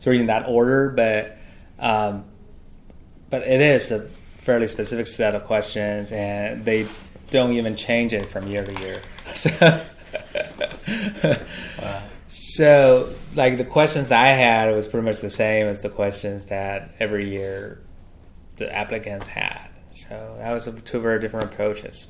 sort 0.00 0.16
of 0.16 0.20
in 0.20 0.26
that 0.28 0.46
order, 0.48 0.90
but 0.90 1.36
um, 1.78 2.24
but 3.32 3.48
it 3.48 3.62
is 3.62 3.90
a 3.90 4.00
fairly 4.42 4.66
specific 4.66 5.06
set 5.06 5.34
of 5.34 5.44
questions, 5.44 6.12
and 6.12 6.66
they 6.66 6.86
don't 7.30 7.54
even 7.54 7.74
change 7.74 8.12
it 8.12 8.30
from 8.30 8.46
year 8.46 8.64
to 8.64 8.80
year. 8.80 9.02
So, 11.78 12.02
so 12.28 13.14
like 13.34 13.56
the 13.56 13.64
questions 13.64 14.12
I 14.12 14.26
had 14.26 14.74
was 14.74 14.86
pretty 14.86 15.06
much 15.06 15.22
the 15.22 15.30
same 15.30 15.66
as 15.68 15.80
the 15.80 15.88
questions 15.88 16.46
that 16.46 16.90
every 17.00 17.30
year 17.30 17.80
the 18.56 18.70
applicants 18.70 19.26
had. 19.26 19.70
So 19.92 20.36
that 20.38 20.52
was 20.52 20.68
two 20.84 21.00
very 21.00 21.18
different 21.18 21.50
approaches. 21.50 22.06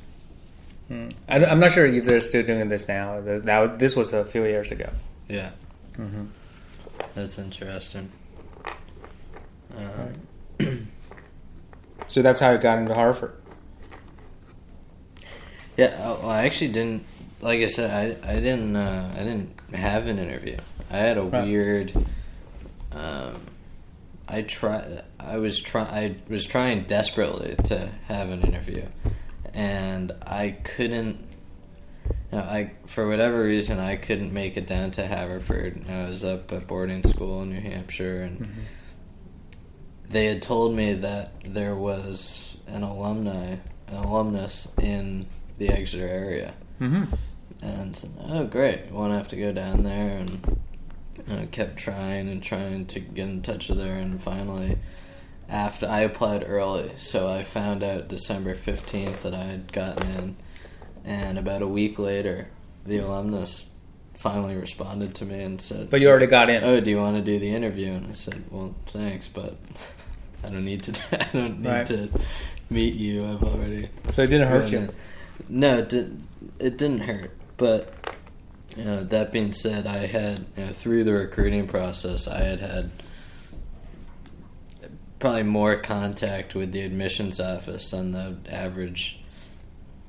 Hmm. 0.89 1.11
I, 1.29 1.45
I'm 1.45 1.61
not 1.61 1.71
sure 1.71 1.87
if 1.87 2.05
they're 2.05 2.21
still 2.21 2.45
doing 2.45 2.69
this 2.69 2.89
now. 2.89 3.21
Now 3.21 3.67
this 3.67 3.95
was 3.95 4.13
a 4.13 4.25
few 4.25 4.45
years 4.45 4.73
ago. 4.73 4.91
Yeah, 5.29 5.51
hmm 5.95 6.25
that's 7.15 7.39
interesting. 7.39 8.11
Um, 9.77 10.89
So 12.13 12.21
that's 12.21 12.41
how 12.41 12.51
I 12.53 12.59
got 12.59 12.77
into 12.77 12.93
Harvard. 12.95 13.33
Yeah, 15.79 15.87
uh, 15.87 16.19
well, 16.21 16.29
I 16.29 16.45
actually 16.45 16.71
didn't. 16.71 17.07
Like 17.41 17.61
I 17.61 17.69
said, 17.69 18.21
I 18.23 18.33
I 18.33 18.35
didn't 18.35 18.77
uh, 18.77 19.15
I 19.15 19.21
didn't 19.21 19.59
have 19.73 20.07
an 20.07 20.19
interview. 20.19 20.59
I 20.91 20.99
had 20.99 21.17
a 21.17 21.23
Right. 21.23 21.45
weird. 21.45 21.95
Um, 22.93 23.41
I 24.29 24.43
try. 24.43 25.01
I 25.19 25.39
was 25.39 25.59
try. 25.59 25.85
I 25.85 26.17
was 26.29 26.45
trying 26.45 26.85
desperately 26.85 27.57
to 27.69 27.91
have 28.09 28.29
an 28.29 28.43
interview, 28.43 28.85
and 29.55 30.13
I 30.21 30.51
couldn't. 30.65 31.17
You 32.31 32.39
know, 32.39 32.45
I 32.45 32.73
for 32.85 33.09
whatever 33.09 33.43
reason 33.43 33.81
I 33.81 33.97
couldn't 33.97 34.35
make 34.35 34.59
it 34.59 34.67
down 34.67 34.91
to 34.93 35.07
Haverford. 35.07 35.89
I 35.89 36.11
was 36.11 36.25
up 36.27 36.53
at 36.53 36.67
boarding 36.67 37.05
school 37.09 37.41
in 37.43 37.49
New 37.49 37.61
Hampshire, 37.63 38.21
and 38.21 38.67
they 40.13 40.27
had 40.27 40.43
told 40.43 40.75
me 40.75 40.93
that 40.95 41.33
there 41.45 41.75
was 41.75 42.57
an 42.67 42.83
alumni, 42.83 43.57
an 43.89 43.95
alumnus 43.95 44.69
in 44.81 45.27
the 45.59 45.69
Exeter 45.69 46.07
area, 46.09 46.55
Mm-hmm. 46.81 47.15
and 47.63 47.97
said, 47.97 48.11
oh 48.21 48.45
great, 48.45 48.91
won't 48.91 49.13
have 49.13 49.29
to 49.29 49.37
go 49.37 49.53
down 49.53 49.83
there, 49.85 50.19
and 50.19 50.61
uh, 51.31 51.47
kept 51.53 51.77
trying 51.77 52.29
and 52.29 52.43
trying 52.43 52.87
to 52.87 52.99
get 53.01 53.29
in 53.29 53.43
touch 53.43 53.69
with 53.69 53.79
her, 53.79 53.93
and 53.93 54.21
finally, 54.23 54.79
after 55.49 55.87
I 55.87 56.01
applied 56.01 56.45
early, 56.49 56.91
so 56.97 57.29
I 57.31 57.43
found 57.45 57.83
out 57.85 58.09
December 58.09 58.55
fifteenth 58.55 59.23
that 59.23 59.35
I 59.35 59.45
had 59.45 59.73
gotten 59.73 60.11
in, 60.11 60.37
and 61.05 61.39
about 61.39 61.63
a 61.63 61.69
week 61.69 61.99
later, 61.99 62.49
the 62.87 62.99
alumnus 62.99 63.65
finally 64.15 64.55
responded 64.57 65.15
to 65.17 65.25
me 65.25 65.43
and 65.43 65.61
said, 65.61 65.91
But 65.91 66.01
you 66.01 66.09
already 66.09 66.27
got 66.27 66.49
in. 66.51 66.65
oh, 66.65 66.81
do 66.81 66.91
you 66.91 66.97
want 66.97 67.17
to 67.17 67.23
do 67.23 67.39
the 67.39 67.53
interview? 67.55 67.93
And 67.93 68.07
I 68.11 68.15
said, 68.15 68.45
well, 68.51 68.75
thanks, 68.87 69.29
but 69.29 69.57
I 70.45 70.49
don't 70.49 70.65
need 70.65 70.83
to. 70.85 70.93
I 71.21 71.33
don't 71.33 71.61
need 71.61 71.69
Right. 71.69 71.87
to 71.87 72.09
meet 72.71 72.95
you. 72.95 73.25
I've 73.25 73.43
already. 73.43 73.89
So 74.13 74.23
it 74.23 74.29
didn't 74.29 74.49
hurt 74.49 74.71
you. 74.71 74.89
No, 75.49 75.79
it 75.79 75.89
didn't. 75.89 76.29
It 76.59 76.77
didn't 76.79 77.01
hurt. 77.01 77.31
But 77.57 77.93
you 78.77 78.85
know, 78.85 79.05
that 79.05 79.33
being 79.33 79.53
said, 79.53 79.87
I 79.87 80.07
had 80.07 80.45
you 80.57 80.65
know, 80.67 80.73
through 80.73 81.05
the 81.05 81.13
recruiting 81.13 81.67
process, 81.69 82.27
I 82.27 82.41
had 82.41 82.61
had 82.61 82.91
probably 85.19 85.43
more 85.45 85.77
contact 85.77 86.55
with 86.55 86.73
the 86.73 86.81
admissions 86.83 87.39
office 87.39 87.91
than 87.91 88.13
the 88.13 88.37
average 88.49 89.19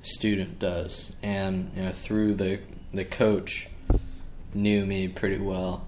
student 0.02 0.60
does, 0.60 1.12
and 1.22 1.72
you 1.76 1.84
know, 1.84 1.92
through 1.92 2.34
the 2.36 2.60
the 2.94 3.06
coach 3.06 3.68
knew 4.54 4.86
me 4.86 5.08
pretty 5.08 5.38
well, 5.40 5.86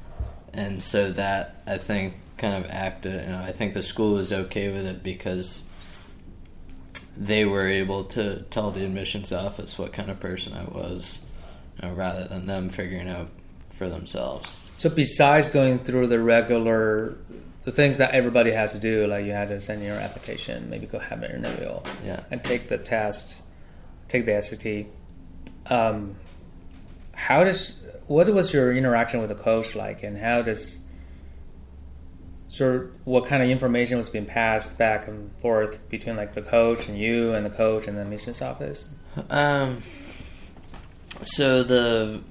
and 0.53 0.83
so 0.83 1.11
that 1.11 1.61
I 1.65 1.77
think 1.77 2.15
kind 2.37 2.53
of 2.63 2.69
acted. 2.69 3.23
You 3.25 3.31
know, 3.31 3.39
I 3.39 3.51
think 3.51 3.73
the 3.73 3.83
school 3.83 4.13
was 4.13 4.31
okay 4.31 4.71
with 4.71 4.85
it 4.85 5.03
because 5.03 5.63
they 7.17 7.45
were 7.45 7.67
able 7.67 8.03
to 8.03 8.41
tell 8.49 8.71
the 8.71 8.83
admissions 8.83 9.31
office 9.31 9.77
what 9.77 9.93
kind 9.93 10.09
of 10.11 10.19
person 10.19 10.53
I 10.53 10.63
was, 10.65 11.19
you 11.81 11.87
know, 11.87 11.93
rather 11.95 12.27
than 12.27 12.45
them 12.45 12.69
figuring 12.69 13.09
out 13.09 13.29
for 13.69 13.87
themselves. 13.89 14.53
So 14.77 14.89
besides 14.89 15.47
going 15.49 15.79
through 15.79 16.07
the 16.07 16.19
regular, 16.19 17.15
the 17.63 17.71
things 17.71 17.97
that 17.99 18.13
everybody 18.13 18.51
has 18.51 18.73
to 18.73 18.79
do, 18.79 19.07
like 19.07 19.25
you 19.25 19.31
had 19.31 19.47
to 19.49 19.61
send 19.61 19.81
your 19.81 19.95
application, 19.95 20.69
maybe 20.69 20.85
go 20.87 20.99
have 20.99 21.23
an 21.23 21.31
interview, 21.31 21.79
Yeah. 22.05 22.21
and 22.31 22.43
take 22.43 22.67
the 22.67 22.77
test, 22.77 23.41
take 24.09 24.25
the 24.25 24.41
SAT. 24.41 24.87
Um, 25.73 26.15
how 27.13 27.45
does 27.45 27.73
what 28.07 28.27
was 28.29 28.53
your 28.53 28.73
interaction 28.75 29.19
with 29.21 29.29
the 29.29 29.35
coach 29.35 29.73
like, 29.73 30.03
and 30.03 30.17
how 30.17 30.41
does 30.41 30.77
sort 32.49 32.75
of 32.75 32.91
what 33.05 33.25
kind 33.25 33.41
of 33.43 33.49
information 33.49 33.97
was 33.97 34.07
being 34.09 34.25
passed 34.25 34.77
back 34.77 35.07
and 35.07 35.31
forth 35.41 35.87
between 35.89 36.15
like 36.15 36.33
the 36.35 36.41
coach 36.41 36.87
and 36.87 36.97
you 36.97 37.33
and 37.33 37.45
the 37.45 37.49
coach 37.49 37.87
and 37.87 37.97
the 37.97 38.01
admissions 38.01 38.41
office? 38.41 38.87
Um. 39.29 39.81
So 41.23 41.63
the. 41.63 42.21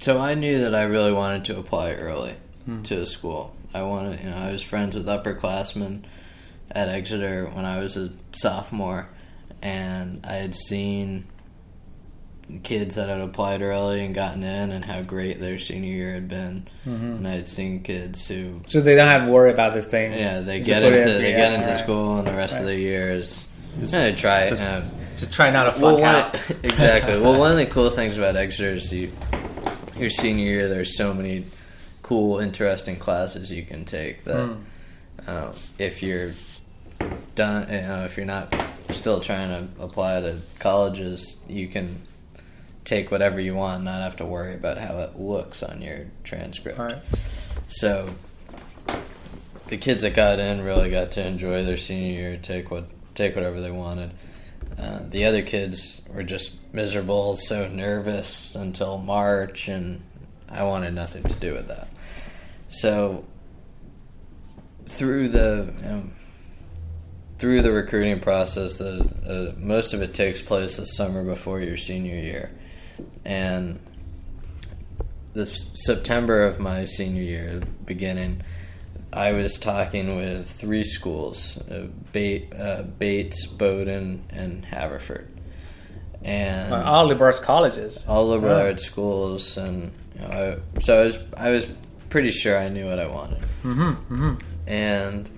So 0.00 0.18
I 0.18 0.34
knew 0.34 0.60
that 0.62 0.74
I 0.74 0.82
really 0.82 1.12
wanted 1.12 1.44
to 1.46 1.58
apply 1.58 1.92
early 1.92 2.34
Hmm. 2.64 2.82
to 2.84 3.00
a 3.02 3.06
school. 3.06 3.54
I 3.72 3.82
wanted, 3.82 4.20
you 4.22 4.30
know, 4.30 4.36
I 4.36 4.50
was 4.52 4.62
friends 4.62 4.96
with 4.96 5.06
upperclassmen 5.06 6.02
at 6.70 6.88
Exeter 6.88 7.46
when 7.46 7.64
I 7.64 7.78
was 7.78 7.96
a 7.96 8.10
sophomore, 8.32 9.08
and 9.62 10.24
I 10.26 10.34
had 10.34 10.54
seen 10.54 11.26
kids 12.62 12.94
that 12.96 13.08
had 13.08 13.20
applied 13.20 13.62
early 13.62 14.04
and 14.04 14.14
gotten 14.14 14.42
in, 14.42 14.70
and 14.72 14.84
how 14.84 15.02
great 15.02 15.40
their 15.40 15.58
senior 15.58 15.92
year 15.92 16.14
had 16.14 16.28
been. 16.28 16.66
Mhm. 16.86 17.18
And 17.18 17.28
I 17.28 17.32
had 17.32 17.48
seen 17.48 17.80
kids 17.82 18.26
who 18.26 18.60
So 18.66 18.80
they 18.80 18.94
don't 18.96 19.08
have 19.08 19.26
to 19.26 19.30
worry 19.30 19.50
about 19.52 19.74
this 19.74 19.86
thing. 19.86 20.12
yeah, 20.12 20.40
they 20.40 20.58
Just 20.58 20.68
get 20.68 20.82
into 20.82 21.00
in- 21.16 21.22
they 21.22 21.30
yeah, 21.32 21.36
get 21.38 21.52
into 21.54 21.68
right. 21.68 21.78
school, 21.78 22.18
and 22.18 22.26
the 22.26 22.32
rest 22.32 22.58
of 22.58 22.66
the 22.66 22.74
year 22.76 23.10
is 23.10 23.46
just 23.78 23.92
gonna 23.92 24.12
try 24.12 24.46
just 24.48 24.60
know. 24.60 24.82
Just 25.16 25.32
try 25.32 25.50
not 25.50 25.74
to 25.74 25.80
Well, 25.80 25.96
fuck 25.96 26.04
one 26.04 26.14
out. 26.14 26.38
exactly. 26.64 27.20
Well, 27.20 27.38
one 27.38 27.50
of 27.52 27.56
the 27.58 27.66
cool 27.66 27.90
things 27.90 28.16
about 28.18 28.36
Exeter 28.36 28.70
is 28.70 28.92
you, 28.92 29.10
your 29.96 30.10
senior 30.10 30.44
year. 30.44 30.68
There's 30.68 30.96
so 30.96 31.12
many 31.12 31.44
cool, 32.02 32.38
interesting 32.40 32.96
classes 32.96 33.50
you 33.50 33.62
can 33.64 33.84
take 33.84 34.24
that 34.24 34.46
Hmm. 34.46 34.52
uh, 35.28 35.52
if 35.78 36.02
you're 36.02 36.30
done, 37.34 37.66
you 37.70 37.80
know, 37.82 38.04
if 38.04 38.16
you're 38.16 38.26
not 38.26 38.52
still 38.90 39.20
trying 39.20 39.48
to 39.48 39.82
apply 39.82 40.20
to 40.20 40.36
colleges, 40.58 41.36
you 41.48 41.68
can 41.68 41.96
take 42.90 43.12
whatever 43.12 43.38
you 43.38 43.54
want, 43.54 43.76
and 43.76 43.84
not 43.84 44.02
have 44.02 44.16
to 44.16 44.26
worry 44.26 44.52
about 44.52 44.76
how 44.76 44.98
it 44.98 45.16
looks 45.16 45.62
on 45.62 45.80
your 45.80 46.06
transcript. 46.24 46.76
Right. 46.76 47.00
So 47.68 48.12
the 49.68 49.76
kids 49.76 50.02
that 50.02 50.16
got 50.16 50.40
in 50.40 50.62
really 50.62 50.90
got 50.90 51.12
to 51.12 51.24
enjoy 51.24 51.64
their 51.64 51.76
senior 51.76 52.12
year, 52.12 52.36
take 52.36 52.68
what 52.72 52.86
take 53.14 53.36
whatever 53.36 53.60
they 53.60 53.70
wanted. 53.70 54.10
Uh, 54.76 55.00
the 55.08 55.24
other 55.26 55.42
kids 55.42 56.00
were 56.12 56.24
just 56.24 56.52
miserable, 56.72 57.36
so 57.36 57.68
nervous 57.68 58.52
until 58.56 58.98
March, 58.98 59.68
and 59.68 60.02
I 60.48 60.64
wanted 60.64 60.92
nothing 60.92 61.22
to 61.22 61.38
do 61.38 61.52
with 61.52 61.68
that. 61.68 61.88
So 62.70 63.24
through 64.88 65.28
the 65.28 65.72
you 65.76 65.88
know, 65.88 66.02
through 67.38 67.62
the 67.62 67.70
recruiting 67.70 68.18
process, 68.18 68.78
the 68.78 69.54
uh, 69.54 69.60
most 69.60 69.94
of 69.94 70.02
it 70.02 70.12
takes 70.12 70.42
place 70.42 70.76
the 70.76 70.86
summer 70.86 71.22
before 71.22 71.60
your 71.60 71.76
senior 71.76 72.16
year, 72.16 72.50
and 73.24 73.78
the 75.32 75.46
September 75.46 76.42
of 76.44 76.58
my 76.60 76.84
senior 76.84 77.22
year, 77.22 77.62
beginning, 77.84 78.42
I 79.12 79.32
was 79.32 79.58
talking 79.58 80.16
with 80.16 80.50
three 80.50 80.84
schools: 80.84 81.58
uh, 81.70 81.86
Bate, 82.12 82.52
uh, 82.58 82.82
Bates, 82.82 83.46
Bowdoin, 83.46 84.22
and 84.30 84.64
Haverford, 84.64 85.28
and 86.22 86.72
Uh, 86.72 86.82
all 86.84 87.06
liberal 87.06 87.26
arts 87.28 87.40
colleges. 87.40 87.98
all 88.08 88.28
liberal 88.28 88.54
Right. 88.56 88.66
arts 88.66 88.84
schools, 88.84 89.56
and 89.56 89.92
you 90.14 90.20
know, 90.22 90.58
I, 90.76 90.80
so 90.80 91.00
I 91.00 91.04
was 91.04 91.18
I 91.36 91.50
was 91.50 91.66
pretty 92.08 92.30
sure 92.32 92.58
I 92.58 92.68
knew 92.68 92.86
what 92.86 92.98
I 92.98 93.06
wanted, 93.06 93.42
Mm-hmm. 93.62 94.14
Mm-hmm. 94.14 94.34
and 94.68 95.30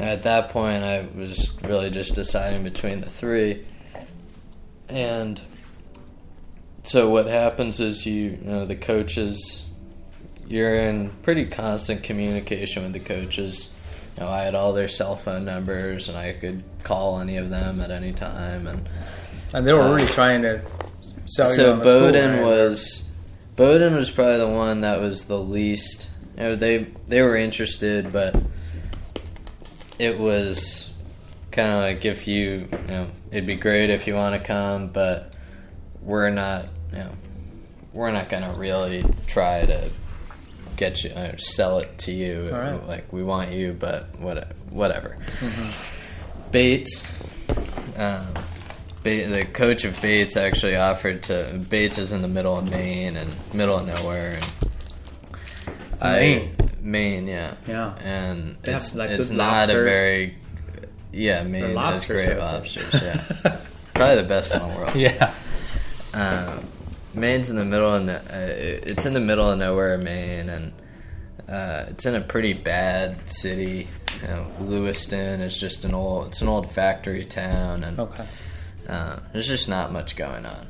at 0.00 0.22
that 0.24 0.50
point 0.50 0.82
I 0.84 1.06
was 1.16 1.50
really 1.62 1.90
just 1.90 2.14
deciding 2.14 2.62
between 2.64 3.00
the 3.00 3.10
three, 3.10 3.64
and 4.88 5.40
so 6.82 7.08
what 7.10 7.26
happens 7.26 7.80
is 7.80 8.06
you, 8.06 8.14
you 8.14 8.36
know 8.42 8.66
the 8.66 8.76
coaches, 8.76 9.64
you're 10.46 10.74
in 10.74 11.10
pretty 11.22 11.46
constant 11.46 12.02
communication 12.02 12.82
with 12.84 12.92
the 12.92 13.00
coaches 13.00 13.68
you 14.18 14.24
know, 14.24 14.30
I 14.30 14.42
had 14.42 14.56
all 14.56 14.72
their 14.72 14.88
cell 14.88 15.14
phone 15.14 15.44
numbers 15.44 16.08
and 16.08 16.18
I 16.18 16.32
could 16.32 16.64
call 16.82 17.20
any 17.20 17.36
of 17.36 17.50
them 17.50 17.80
at 17.80 17.92
any 17.92 18.12
time. 18.12 18.66
And 18.66 18.88
And 19.52 19.64
they 19.64 19.72
were 19.72 19.82
Uh, 19.82 19.94
really 19.94 20.08
trying 20.08 20.42
to 20.42 20.60
sell 21.26 21.48
you 21.50 21.54
so 21.54 21.72
on 21.74 21.78
the 21.78 21.84
school, 21.84 22.00
right? 22.12 22.42
was 22.42 23.04
Bowdoin 23.54 23.94
was 23.94 24.10
probably 24.10 24.38
the 24.38 24.48
one 24.48 24.80
that 24.80 25.00
was 25.00 25.24
the 25.24 25.38
least. 25.38 26.08
You 26.36 26.42
know, 26.42 26.56
they 26.56 26.88
they 27.06 27.22
were 27.22 27.36
interested, 27.36 28.12
but 28.12 28.34
it 30.00 30.18
was 30.18 30.90
kind 31.52 31.70
of 31.70 31.82
like 31.82 32.04
if 32.04 32.26
you, 32.26 32.68
you 32.72 32.86
know, 32.88 33.10
it'd 33.30 33.46
be 33.46 33.54
great 33.56 33.90
if 33.90 34.06
you 34.08 34.14
want 34.14 34.40
to 34.40 34.44
come, 34.44 34.88
but 34.88 35.32
we're 36.08 36.30
not, 36.30 36.64
you 36.90 36.98
know, 36.98 37.10
we're 37.92 38.10
not 38.10 38.28
gonna 38.30 38.54
really 38.54 39.04
try 39.26 39.66
to 39.66 39.90
get 40.76 41.04
you 41.04 41.10
or 41.10 41.36
sell 41.38 41.78
it 41.80 41.98
to 41.98 42.12
you. 42.12 42.48
All 42.50 42.58
right. 42.58 42.86
Like 42.88 43.12
we 43.12 43.22
want 43.22 43.52
you, 43.52 43.74
but 43.78 44.18
what, 44.18 44.52
whatever. 44.70 45.16
Mm-hmm. 45.40 46.50
Bates, 46.50 47.06
um, 47.98 48.26
ba- 49.02 49.26
the 49.28 49.46
coach 49.52 49.84
of 49.84 50.00
Bates 50.00 50.36
actually 50.38 50.76
offered 50.76 51.24
to. 51.24 51.62
Bates 51.68 51.98
is 51.98 52.12
in 52.12 52.22
the 52.22 52.28
middle 52.28 52.56
of 52.56 52.70
Maine 52.70 53.16
and 53.16 53.28
middle 53.52 53.76
of 53.76 53.86
nowhere, 53.86 54.38
and 54.40 54.50
Maine? 56.00 56.54
I 56.56 56.64
Maine, 56.80 57.26
yeah, 57.28 57.54
Yeah. 57.66 57.94
and 58.02 58.56
They 58.62 58.72
have, 58.72 58.80
it's 58.82 58.94
like, 58.94 59.10
it's 59.10 59.28
good 59.28 59.36
not 59.36 59.68
a 59.68 59.74
very 59.74 60.36
yeah 61.12 61.42
Maine 61.42 61.76
has 61.76 62.06
great 62.06 62.38
lobsters, 62.38 62.94
yeah, 62.94 63.20
probably 63.94 64.16
the 64.16 64.22
best 64.28 64.54
in 64.54 64.60
the 64.60 64.68
world. 64.68 64.94
yeah. 64.94 65.34
Um, 66.14 66.64
Maine's 67.14 67.50
in 67.50 67.56
the 67.56 67.64
middle, 67.64 67.94
of 67.94 68.04
no- 68.04 68.14
uh, 68.14 68.20
it's 68.32 69.06
in 69.06 69.14
the 69.14 69.20
middle 69.20 69.50
of 69.50 69.58
nowhere, 69.58 69.96
Maine, 69.98 70.48
and 70.48 70.72
uh, 71.48 71.86
it's 71.88 72.06
in 72.06 72.14
a 72.14 72.20
pretty 72.20 72.52
bad 72.52 73.28
city. 73.28 73.88
You 74.22 74.28
know, 74.28 74.46
Lewiston 74.60 75.40
is 75.40 75.58
just 75.58 75.84
an 75.84 75.94
old, 75.94 76.28
it's 76.28 76.42
an 76.42 76.48
old 76.48 76.70
factory 76.72 77.24
town, 77.24 77.84
and 77.84 77.98
Okay. 77.98 78.24
uh, 78.88 79.16
there's 79.32 79.48
just 79.48 79.68
not 79.68 79.92
much 79.92 80.16
going 80.16 80.44
on. 80.46 80.66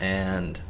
And 0.00 0.60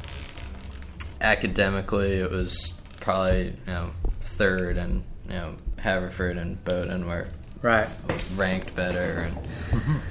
academically, 1.21 2.13
it 2.13 2.31
was 2.31 2.73
probably 2.99 3.47
you 3.67 3.73
know 3.73 3.91
third, 4.23 4.77
and 4.77 5.03
you 5.27 5.33
know 5.35 5.55
Haverford 5.77 6.37
and 6.37 6.63
Bowdoin 6.63 7.05
were 7.07 7.27
Right. 7.61 7.87
ranked 8.35 8.75
better. 8.75 9.29
And, 9.73 10.01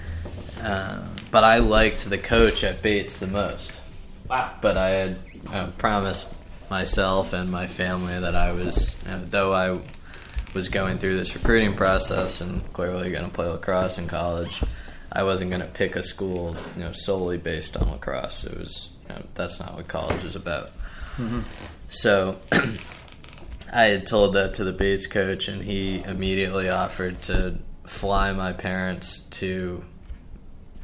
uh, 0.63 0.99
but 1.31 1.45
I 1.45 1.59
liked 1.59 2.09
the 2.09 2.19
coach 2.19 2.65
at 2.65 2.83
Bates 2.83 3.19
the 3.19 3.27
most 3.27 3.73
Wow. 4.29 4.55
but 4.61 4.77
I 4.77 4.89
had 4.91 5.19
uh, 5.53 5.67
promised 5.79 6.27
myself 6.71 7.33
and 7.33 7.51
my 7.51 7.67
family 7.67 8.19
that 8.19 8.35
I 8.35 8.53
was, 8.53 8.95
you 9.05 9.11
know, 9.11 9.25
though 9.29 9.53
I 9.53 9.81
was 10.55 10.69
going 10.69 10.99
through 10.99 11.17
this 11.17 11.35
recruiting 11.35 11.75
process 11.75 12.41
and 12.41 12.73
clearly 12.73 13.11
going 13.11 13.25
to 13.25 13.31
play 13.31 13.47
lacrosse 13.47 13.99
in 13.99 14.07
college, 14.07 14.63
I 15.13 15.23
wasn't 15.25 15.51
going 15.51 15.61
to 15.63 15.69
pick 15.69 15.97
a 15.97 16.03
school, 16.03 16.57
you 16.77 16.85
know, 16.85 16.93
solely 16.93 17.37
based 17.37 17.77
on 17.77 17.91
lacrosse. 17.91 18.45
It 18.45 18.57
was 18.59 18.91
you 19.09 19.15
know, 19.15 19.23
that's 19.35 19.59
not 19.61 19.75
what 19.75 19.89
college 19.89 20.25
is 20.25 20.37
about. 20.37 20.71
So 21.89 22.39
I 23.73 23.85
had 23.85 24.07
told 24.07 24.35
that 24.35 24.55
to 24.55 24.65
the 24.65 24.73
Bates 24.73 25.07
coach, 25.07 25.49
and 25.49 25.63
he 25.63 26.03
immediately 26.03 26.69
offered 26.69 27.21
to 27.23 27.59
fly 27.85 28.33
my 28.33 28.53
parents 28.53 29.21
to 29.31 29.85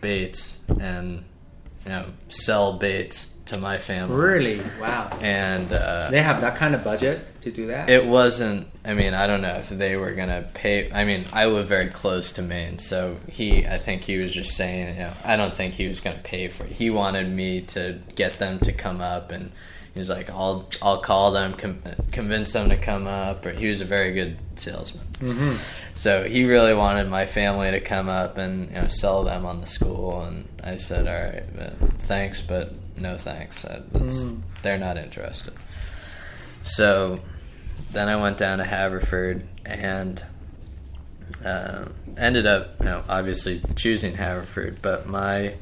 Bates 0.01 0.57
and 0.81 1.25
you 1.89 1.95
know 1.95 2.05
sell 2.29 2.75
Bates 2.75 3.31
to 3.47 3.59
my 3.59 3.79
family. 3.79 4.15
Really? 4.15 4.61
Wow. 4.79 5.19
And 5.23 5.73
uh, 5.73 6.11
They 6.11 6.21
have 6.21 6.43
that 6.43 6.57
kind 6.57 6.75
of 6.75 6.85
budget 6.85 7.38
to 7.51 7.55
do 7.63 7.67
that? 7.69 7.89
it 7.91 8.05
wasn't. 8.07 8.69
I 8.85 8.95
mean, 8.95 9.15
I 9.15 9.27
don't 9.27 9.43
know 9.43 9.57
if 9.57 9.69
they 9.69 9.97
were 9.97 10.13
gonna 10.13 10.49
pay. 10.55 10.91
I 10.93 11.05
mean, 11.05 11.25
I 11.33 11.47
live 11.47 11.67
very 11.67 11.89
close 11.89 12.33
to 12.33 12.43
Maine, 12.43 12.79
so 12.79 13.17
he. 13.29 13.67
I 13.67 13.79
think 13.79 14.03
he 14.03 14.19
was 14.19 14.33
just 14.33 14.57
saying. 14.57 14.95
You 14.95 15.01
know, 15.05 15.13
I 15.25 15.37
don't 15.37 15.55
think 15.57 15.75
he 15.75 15.87
was 15.89 16.01
gonna 16.01 16.19
pay 16.23 16.49
for 16.49 16.65
it. 16.65 16.73
He 16.73 16.91
wanted 16.91 17.29
me 17.31 17.63
to 17.63 17.99
get 18.15 18.39
them 18.39 18.59
to 18.61 18.73
come 18.73 19.01
up, 19.01 19.31
and 19.31 19.51
he 19.93 19.99
was 19.99 20.09
like, 20.09 20.31
"I'll, 20.31 20.69
I'll 20.81 21.01
call 21.01 21.33
them, 21.33 21.55
com- 21.55 21.83
convince 22.13 22.53
them 22.53 22.69
to 22.71 22.77
come 22.77 23.07
up." 23.07 23.45
Or 23.45 23.51
he 23.51 23.69
was 23.69 23.81
a 23.81 23.85
very 23.85 24.13
good 24.15 24.39
salesman. 24.57 25.07
mm-hmm. 25.21 25.57
So 25.97 26.25
he 26.29 26.45
really 26.45 26.75
wanted 26.75 27.09
my 27.09 27.27
family 27.27 27.71
to 27.73 27.81
come 27.81 28.09
up 28.09 28.39
and 28.39 28.69
you 28.71 28.81
know 28.81 28.89
sell 28.89 29.25
them 29.25 29.45
on 29.45 29.61
the 29.61 29.67
school, 29.67 30.23
and 30.23 30.49
I 30.63 30.77
said, 30.77 31.07
"All 31.09 31.15
right, 31.33 31.45
but 31.57 31.93
thanks, 32.03 32.41
but 32.41 32.73
no 32.97 33.17
thanks. 33.17 33.63
That- 33.63 33.93
Mm. 33.93 34.43
They're 34.63 34.79
not 34.79 34.97
interested." 34.97 35.53
So 36.63 37.21
then 37.93 38.09
I 38.09 38.17
went 38.17 38.39
down 38.39 38.59
to 38.59 38.65
Haverford 38.65 39.47
and 39.65 40.23
uh, 41.45 41.87
ended 42.17 42.47
up, 42.47 42.79
you 42.81 42.87
know, 42.87 43.03
obviously 43.09 43.63
choosing 43.77 44.15
Haverford, 44.15 44.83
but 44.83 45.07
my 45.07 45.55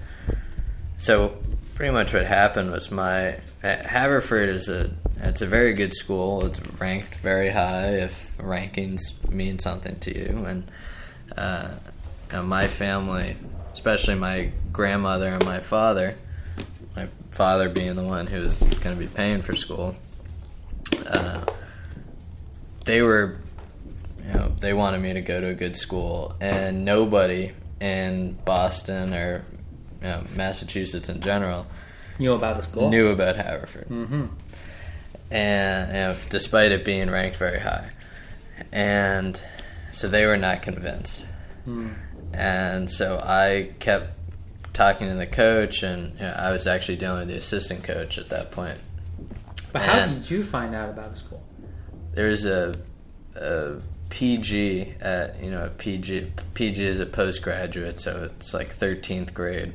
so 0.97 1.37
pretty 1.75 1.93
much 1.93 2.15
what 2.15 2.25
happened 2.25 2.71
was 2.73 2.91
my 2.91 3.39
Haverford 3.63 4.49
is 4.49 4.69
a 4.69 4.91
it's 5.19 5.43
a 5.43 5.47
very 5.47 5.75
good 5.75 5.95
school. 5.95 6.47
It's 6.47 6.61
ranked 6.79 7.17
very 7.17 7.51
high 7.51 7.97
if 7.97 8.37
rankings 8.39 9.31
mean 9.31 9.59
something 9.59 9.99
to 10.01 10.17
you, 10.17 10.45
and 10.45 10.71
uh, 11.37 11.69
you 12.31 12.37
know, 12.37 12.43
my 12.43 12.69
family, 12.69 13.37
especially 13.73 14.15
my 14.15 14.51
grandmother 14.73 15.29
and 15.29 15.45
my 15.45 15.61
father, 15.61 16.17
my 16.95 17.09
father 17.31 17.69
being 17.69 17.97
the 17.97 18.03
one 18.03 18.27
who 18.27 18.41
was 18.41 18.61
going 18.63 18.97
to 18.97 19.01
be 19.01 19.07
paying 19.07 19.43
for 19.43 19.55
school, 19.55 19.95
uh, 21.07 21.41
they 22.87 23.03
were, 23.03 23.39
you 24.27 24.33
know, 24.35 24.53
they 24.61 24.73
wanted 24.73 25.01
me 25.03 25.13
to 25.13 25.21
go 25.21 25.41
to 25.41 25.49
a 25.49 25.55
good 25.55 25.77
school, 25.77 26.35
and 26.41 26.85
nobody 26.85 27.53
in 27.81 28.33
Boston 28.45 29.13
or 29.13 29.45
you 30.01 30.09
know, 30.09 30.25
Massachusetts 30.35 31.09
in 31.09 31.21
general 31.21 31.67
know 32.19 32.35
about 32.35 32.57
the 32.57 32.63
school? 32.63 32.89
knew 32.89 33.09
about 33.09 33.37
Haverford, 33.37 33.89
Mm-hmm. 33.89 34.25
and 35.31 35.89
you 35.89 35.95
know, 35.95 36.15
despite 36.31 36.73
it 36.73 36.85
being 36.85 37.11
ranked 37.11 37.37
very 37.37 37.59
high, 37.61 37.91
and 38.73 39.41
so 39.91 40.09
they 40.09 40.25
were 40.27 40.37
not 40.37 40.63
convinced, 40.63 41.25
Mm. 41.67 41.95
and 42.33 42.91
so 42.91 43.19
I 43.23 43.71
kept 43.81 44.11
talking 44.73 45.09
to 45.09 45.15
the 45.15 45.27
coach, 45.27 45.83
and 45.83 46.15
you 46.15 46.21
know, 46.27 46.35
I 46.39 46.51
was 46.51 46.67
actually 46.67 46.97
dealing 46.97 47.21
with 47.21 47.29
the 47.29 47.37
assistant 47.37 47.83
coach 47.85 48.19
at 48.19 48.29
that 48.31 48.51
point. 48.53 48.79
But 49.73 49.83
how 49.83 49.99
And- 50.01 50.15
did 50.15 50.31
you 50.31 50.43
find 50.45 50.75
out 50.75 50.89
about 50.91 51.11
the 51.11 51.17
school? 51.17 51.43
There's 52.17 52.45
a, 52.47 52.75
a 53.37 53.77
PG 54.11 54.95
at 55.01 55.41
you 55.43 55.51
know 55.51 55.67
a 55.67 55.69
PG 55.71 56.33
PG 56.55 56.85
is 56.85 56.99
a 57.01 57.07
postgraduate, 57.07 58.01
so 58.01 58.29
it's 58.37 58.53
like 58.53 58.75
13th 58.75 59.33
grade. 59.33 59.75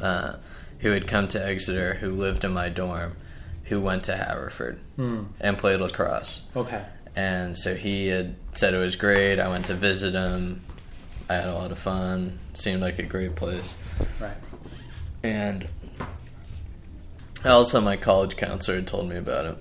Uh, 0.00 0.36
who 0.80 0.90
had 0.90 1.06
come 1.06 1.26
to 1.28 1.44
Exeter, 1.44 1.94
who 1.94 2.10
lived 2.10 2.44
in 2.44 2.52
my 2.52 2.68
dorm, 2.68 3.16
who 3.64 3.80
went 3.80 4.04
to 4.04 4.16
Haverford 4.16 4.78
Hmm. 4.96 5.24
and 5.40 5.56
played 5.56 5.80
lacrosse. 5.80 6.42
Okay. 6.54 6.84
And 7.14 7.56
so 7.56 7.74
he 7.74 8.08
had 8.08 8.36
said 8.52 8.74
it 8.74 8.78
was 8.78 8.94
great. 8.94 9.40
I 9.40 9.48
went 9.48 9.66
to 9.66 9.74
visit 9.74 10.12
him. 10.12 10.60
I 11.30 11.36
had 11.36 11.48
a 11.48 11.54
lot 11.54 11.72
of 11.72 11.78
fun. 11.78 12.38
Seemed 12.52 12.82
like 12.82 12.98
a 12.98 13.04
great 13.04 13.36
place. 13.36 13.74
Right. 14.20 14.36
And 15.22 15.66
also, 17.44 17.80
my 17.80 17.96
college 17.96 18.36
counselor 18.36 18.76
had 18.76 18.86
told 18.86 19.08
me 19.08 19.16
about 19.16 19.46
it. 19.46 19.56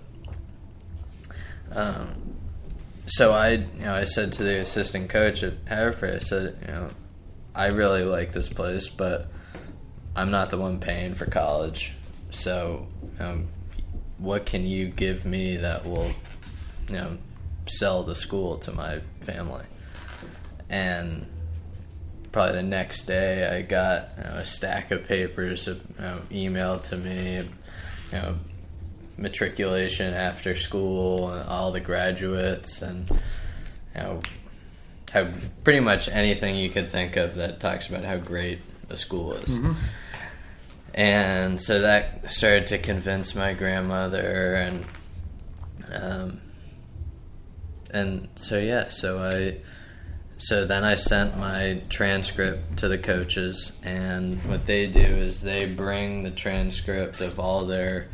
Um, 1.75 2.35
so 3.05 3.31
I, 3.31 3.51
you 3.51 3.67
know, 3.79 3.93
I 3.93 4.05
said 4.05 4.33
to 4.33 4.43
the 4.43 4.59
assistant 4.61 5.09
coach 5.09 5.43
at 5.43 5.53
Haverford, 5.65 6.15
I 6.15 6.19
said, 6.19 6.57
you 6.61 6.67
know, 6.67 6.89
I 7.53 7.67
really 7.67 8.03
like 8.03 8.31
this 8.31 8.49
place, 8.49 8.87
but 8.87 9.27
I'm 10.15 10.31
not 10.31 10.49
the 10.49 10.57
one 10.57 10.79
paying 10.79 11.13
for 11.13 11.25
college. 11.25 11.93
So, 12.31 12.87
um, 13.19 13.47
what 14.17 14.45
can 14.45 14.65
you 14.65 14.87
give 14.87 15.25
me 15.25 15.57
that 15.57 15.85
will, 15.85 16.11
you 16.87 16.95
know, 16.95 17.17
sell 17.67 18.03
the 18.03 18.15
school 18.15 18.57
to 18.59 18.71
my 18.71 19.01
family? 19.21 19.65
And 20.69 21.27
probably 22.31 22.55
the 22.55 22.63
next 22.63 23.03
day, 23.03 23.47
I 23.47 23.61
got 23.61 24.09
you 24.17 24.23
know, 24.23 24.29
a 24.37 24.45
stack 24.45 24.91
of 24.91 25.05
papers 25.05 25.67
you 25.67 25.79
know, 25.99 26.21
emailed 26.31 26.83
to 26.89 26.97
me, 26.97 27.35
you 27.35 27.47
know, 28.11 28.35
matriculation 29.17 30.13
after 30.13 30.55
school, 30.55 31.29
and 31.29 31.47
all 31.47 31.71
the 31.71 31.79
graduates, 31.79 32.81
and 32.81 33.09
you 33.09 34.01
know, 34.01 34.21
how 35.11 35.29
pretty 35.63 35.79
much 35.79 36.09
anything 36.09 36.57
you 36.57 36.69
could 36.69 36.89
think 36.89 37.15
of 37.15 37.35
that 37.35 37.59
talks 37.59 37.87
about 37.87 38.03
how 38.03 38.17
great 38.17 38.59
a 38.89 38.97
school 38.97 39.33
is. 39.33 39.49
Mm-hmm. 39.49 39.73
And 40.93 41.59
so 41.59 41.81
that 41.81 42.31
started 42.31 42.67
to 42.67 42.77
convince 42.77 43.35
my 43.35 43.53
grandmother, 43.53 44.55
and 44.55 44.85
um, 45.91 46.41
and 47.91 48.29
so 48.35 48.57
yeah, 48.57 48.87
so 48.87 49.19
I 49.19 49.57
so 50.37 50.65
then 50.65 50.83
I 50.83 50.95
sent 50.95 51.37
my 51.37 51.81
transcript 51.89 52.77
to 52.77 52.87
the 52.87 52.97
coaches, 52.97 53.71
and 53.83 54.43
what 54.45 54.65
they 54.65 54.87
do 54.87 54.99
is 54.99 55.41
they 55.41 55.65
bring 55.65 56.23
the 56.23 56.31
transcript 56.31 57.21
of 57.21 57.39
all 57.39 57.65
their 57.65 58.09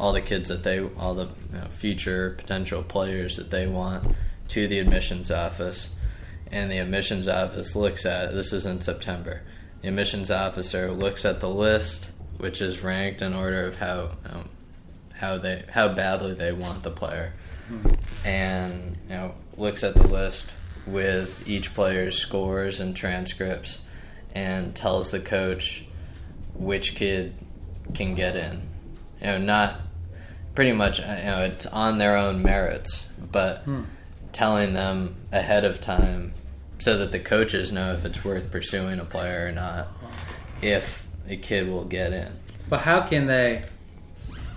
all 0.00 0.14
the 0.14 0.22
kids 0.22 0.48
that 0.48 0.64
they 0.64 0.80
all 0.96 1.14
the 1.14 1.26
you 1.26 1.58
know, 1.58 1.66
future 1.66 2.34
potential 2.38 2.82
players 2.82 3.36
that 3.36 3.50
they 3.50 3.66
want 3.66 4.16
to 4.48 4.66
the 4.66 4.78
admissions 4.78 5.30
office. 5.30 5.90
and 6.50 6.72
the 6.72 6.78
admissions 6.78 7.28
office 7.28 7.76
looks 7.76 8.06
at 8.06 8.32
this 8.32 8.52
is 8.52 8.64
in 8.64 8.80
September. 8.80 9.42
The 9.82 9.88
admissions 9.88 10.30
officer 10.30 10.90
looks 10.90 11.24
at 11.24 11.40
the 11.40 11.50
list, 11.50 12.10
which 12.38 12.62
is 12.62 12.82
ranked 12.82 13.20
in 13.20 13.34
order 13.34 13.66
of 13.66 13.76
how 13.76 14.12
um, 14.24 14.48
how 15.12 15.36
they 15.36 15.64
how 15.70 15.88
badly 15.88 16.32
they 16.32 16.52
want 16.52 16.82
the 16.82 16.90
player, 16.90 17.34
and 18.24 18.96
you 19.08 19.14
know 19.14 19.34
looks 19.58 19.84
at 19.84 19.94
the 19.94 20.08
list 20.08 20.50
with 20.86 21.46
each 21.46 21.74
player's 21.74 22.16
scores 22.16 22.80
and 22.80 22.96
transcripts, 22.96 23.80
and 24.34 24.74
tells 24.74 25.10
the 25.10 25.20
coach 25.20 25.84
which 26.54 26.96
kid 26.96 27.34
can 27.94 28.14
get 28.14 28.34
in. 28.34 28.62
You 29.20 29.26
know, 29.26 29.38
not 29.38 29.80
pretty 30.60 30.72
much. 30.72 31.00
uh, 31.00 31.16
You 31.18 31.24
know, 31.24 31.40
it's 31.44 31.64
on 31.64 31.96
their 31.96 32.18
own 32.18 32.42
merits, 32.42 33.06
but 33.32 33.64
telling 34.32 34.74
them 34.74 35.14
ahead 35.32 35.64
of 35.64 35.80
time 35.80 36.34
so 36.78 36.98
that 36.98 37.12
the 37.12 37.18
coaches 37.18 37.72
know 37.72 37.94
if 37.94 38.04
it's 38.04 38.22
worth 38.22 38.50
pursuing 38.50 39.00
a 39.00 39.04
player 39.06 39.46
or 39.48 39.52
not, 39.52 39.88
if 40.60 41.06
a 41.30 41.36
kid 41.36 41.66
will 41.66 41.84
get 41.84 42.12
in. 42.12 42.28
But 42.68 42.80
how 42.80 43.00
can 43.00 43.26
they? 43.26 43.64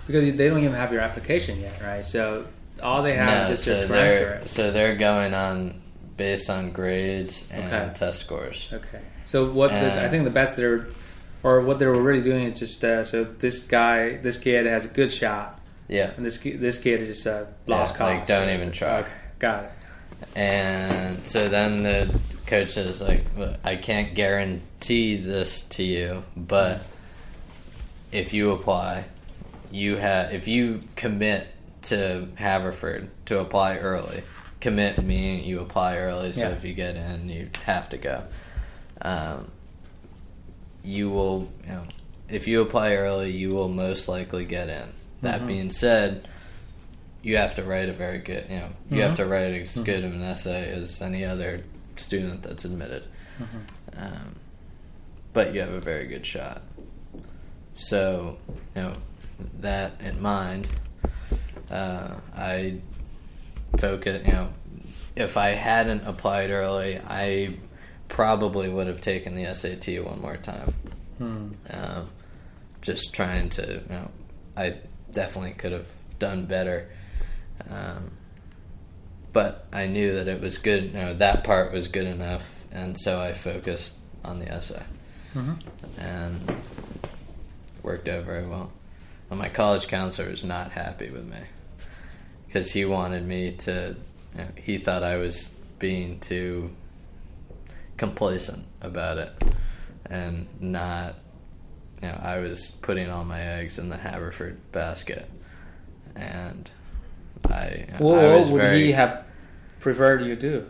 Because 0.06 0.36
they 0.36 0.48
don't 0.50 0.58
even 0.62 0.74
have 0.74 0.92
your 0.92 1.00
application 1.00 1.58
yet, 1.62 1.80
right? 1.82 2.04
So 2.04 2.44
all 2.82 3.02
they 3.02 3.14
have 3.14 3.50
is 3.50 3.64
just 3.64 3.66
your 3.66 3.76
so 3.76 3.86
they're 3.86 4.18
transcript. 4.26 4.48
so 4.50 4.70
they're 4.72 4.96
going 4.96 5.32
on 5.32 5.80
based 6.18 6.50
on 6.50 6.70
grades 6.70 7.46
and 7.50 7.64
Okay. 7.64 7.90
test 7.94 8.20
scores. 8.20 8.68
Okay. 8.74 9.00
So 9.24 9.50
what 9.50 9.70
the, 9.70 10.04
I 10.04 10.10
think 10.10 10.24
the 10.24 10.30
best 10.30 10.56
they're, 10.58 10.86
or 11.42 11.62
what 11.62 11.78
they're 11.78 11.94
already 11.94 12.20
doing 12.20 12.44
is 12.44 12.58
just 12.58 12.84
uh, 12.84 13.04
so 13.04 13.24
this 13.24 13.58
guy, 13.60 14.18
this 14.18 14.36
kid 14.36 14.66
has 14.66 14.84
a 14.84 14.88
good 14.88 15.10
shot, 15.10 15.58
Yeah, 15.88 16.12
and 16.16 16.24
this 16.24 16.38
this 16.38 16.78
kid 16.78 17.02
is 17.02 17.08
just 17.08 17.26
uh, 17.26 17.44
lost 17.66 17.96
Yeah, 17.98 18.04
like, 18.06 18.18
cause. 18.20 18.28
don't 18.28 18.48
even 18.50 18.72
try. 18.72 19.00
Okay, 19.00 19.12
got 19.38 19.64
it. 19.64 19.70
and 20.34 21.26
so 21.26 21.48
then 21.48 21.82
the 21.82 22.18
coach 22.46 22.76
is 22.76 23.00
like, 23.02 23.24
"I 23.64 23.76
can't 23.76 24.14
guarantee 24.14 25.16
this 25.16 25.60
to 25.62 25.82
you, 25.82 26.24
but 26.36 26.82
if 28.12 28.32
you 28.32 28.52
apply, 28.52 29.04
you 29.70 29.96
have 29.96 30.32
if 30.32 30.48
you 30.48 30.80
commit 30.96 31.48
to 31.82 32.28
Haverford 32.36 33.10
to 33.26 33.38
apply 33.40 33.76
early. 33.76 34.22
Commit 34.60 35.02
meaning 35.04 35.44
you 35.44 35.60
apply 35.60 35.98
early, 35.98 36.32
so 36.32 36.40
Yeah. 36.48 36.54
if 36.54 36.64
you 36.64 36.72
get 36.72 36.96
in, 36.96 37.28
you 37.28 37.50
have 37.64 37.90
to 37.90 37.98
go. 37.98 38.22
Um, 39.02 39.50
you 40.82 41.10
will, 41.10 41.50
you 41.66 41.72
know, 41.72 41.82
if 42.30 42.48
you 42.48 42.62
apply 42.62 42.94
early, 42.94 43.30
you 43.32 43.50
will 43.52 43.68
most 43.68 44.08
likely 44.08 44.46
get 44.46 44.70
in. 44.70 44.88
That 45.24 45.42
Mhm. 45.42 45.46
being 45.46 45.70
said, 45.70 46.28
you 47.22 47.36
have 47.38 47.54
to 47.56 47.64
write 47.64 47.88
a 47.88 47.92
very 47.92 48.18
good, 48.18 48.46
you 48.48 48.56
know, 48.58 48.68
you 48.90 49.02
have 49.02 49.12
Mhm. 49.14 49.16
to 49.16 49.26
write 49.26 49.60
as 49.60 49.74
good 49.74 50.04
of 50.04 50.12
an 50.14 50.22
essay 50.22 50.70
as 50.70 51.00
any 51.02 51.24
other 51.24 51.62
student 51.96 52.42
that's 52.42 52.64
admitted. 52.64 53.04
Mm-hmm. 53.38 54.02
Um, 54.04 54.36
but 55.32 55.54
you 55.54 55.60
have 55.60 55.72
a 55.72 55.80
very 55.80 56.06
good 56.06 56.24
shot. 56.26 56.62
So, 57.74 58.36
you 58.76 58.82
know, 58.82 58.92
that 59.60 59.92
in 60.00 60.20
mind, 60.20 60.68
uh, 61.70 62.14
I 62.36 62.76
focus, 63.78 64.22
you 64.26 64.32
know, 64.32 64.50
if 65.16 65.36
I 65.36 65.50
hadn't 65.50 66.06
applied 66.06 66.50
early, 66.50 67.00
I 67.06 67.54
probably 68.08 68.68
would 68.68 68.86
have 68.86 69.00
taken 69.00 69.34
the 69.34 69.44
SAT 69.46 69.98
one 69.98 70.20
more 70.20 70.36
time. 70.36 70.74
Hmm. 71.18 71.50
Um, 71.70 72.10
just 72.82 73.14
trying 73.14 73.48
to, 73.50 73.80
you 73.88 73.88
know, 73.88 74.10
I 74.56 74.74
definitely 75.14 75.52
could 75.52 75.72
have 75.72 75.88
done 76.18 76.46
better. 76.46 76.88
Um, 77.70 78.10
but 79.32 79.66
I 79.72 79.86
knew 79.86 80.14
that 80.14 80.28
it 80.28 80.40
was 80.40 80.58
good, 80.58 80.84
you 80.84 80.92
know, 80.92 81.14
that 81.14 81.44
part 81.44 81.72
was 81.72 81.88
good 81.88 82.06
enough, 82.06 82.52
and 82.70 82.96
so 82.98 83.20
I 83.20 83.32
focused 83.32 83.94
on 84.24 84.38
the 84.38 84.48
essay 84.50 84.82
Mhm. 85.34 85.58
and 85.98 86.56
worked 87.82 88.08
out 88.08 88.24
very 88.24 88.46
well. 88.46 88.70
And 89.30 89.38
my 89.38 89.48
college 89.48 89.88
counselor 89.88 90.30
was 90.30 90.44
not 90.44 90.72
happy 90.72 91.10
with 91.10 91.24
me 91.28 91.38
because 92.46 92.70
he 92.72 92.84
wanted 92.84 93.26
me 93.26 93.52
to. 93.52 93.96
You 94.36 94.40
know, 94.40 94.48
he 94.56 94.78
thought 94.78 95.02
I 95.02 95.16
was 95.16 95.50
being 95.78 96.18
too 96.20 96.70
complacent 97.96 98.64
about 98.80 99.18
it 99.18 99.32
and 100.06 100.46
not. 100.60 101.16
You 102.04 102.10
know, 102.10 102.20
I 102.22 102.38
was 102.40 102.70
putting 102.70 103.08
all 103.08 103.24
my 103.24 103.40
eggs 103.40 103.78
in 103.78 103.88
the 103.88 103.96
Haverford 103.96 104.58
basket, 104.72 105.26
and 106.14 106.70
I. 107.48 107.86
What, 107.96 108.22
I 108.22 108.36
what 108.36 108.48
would 108.50 108.60
very, 108.60 108.84
he 108.84 108.92
have 108.92 109.24
preferred 109.80 110.20
you 110.20 110.36
do? 110.36 110.66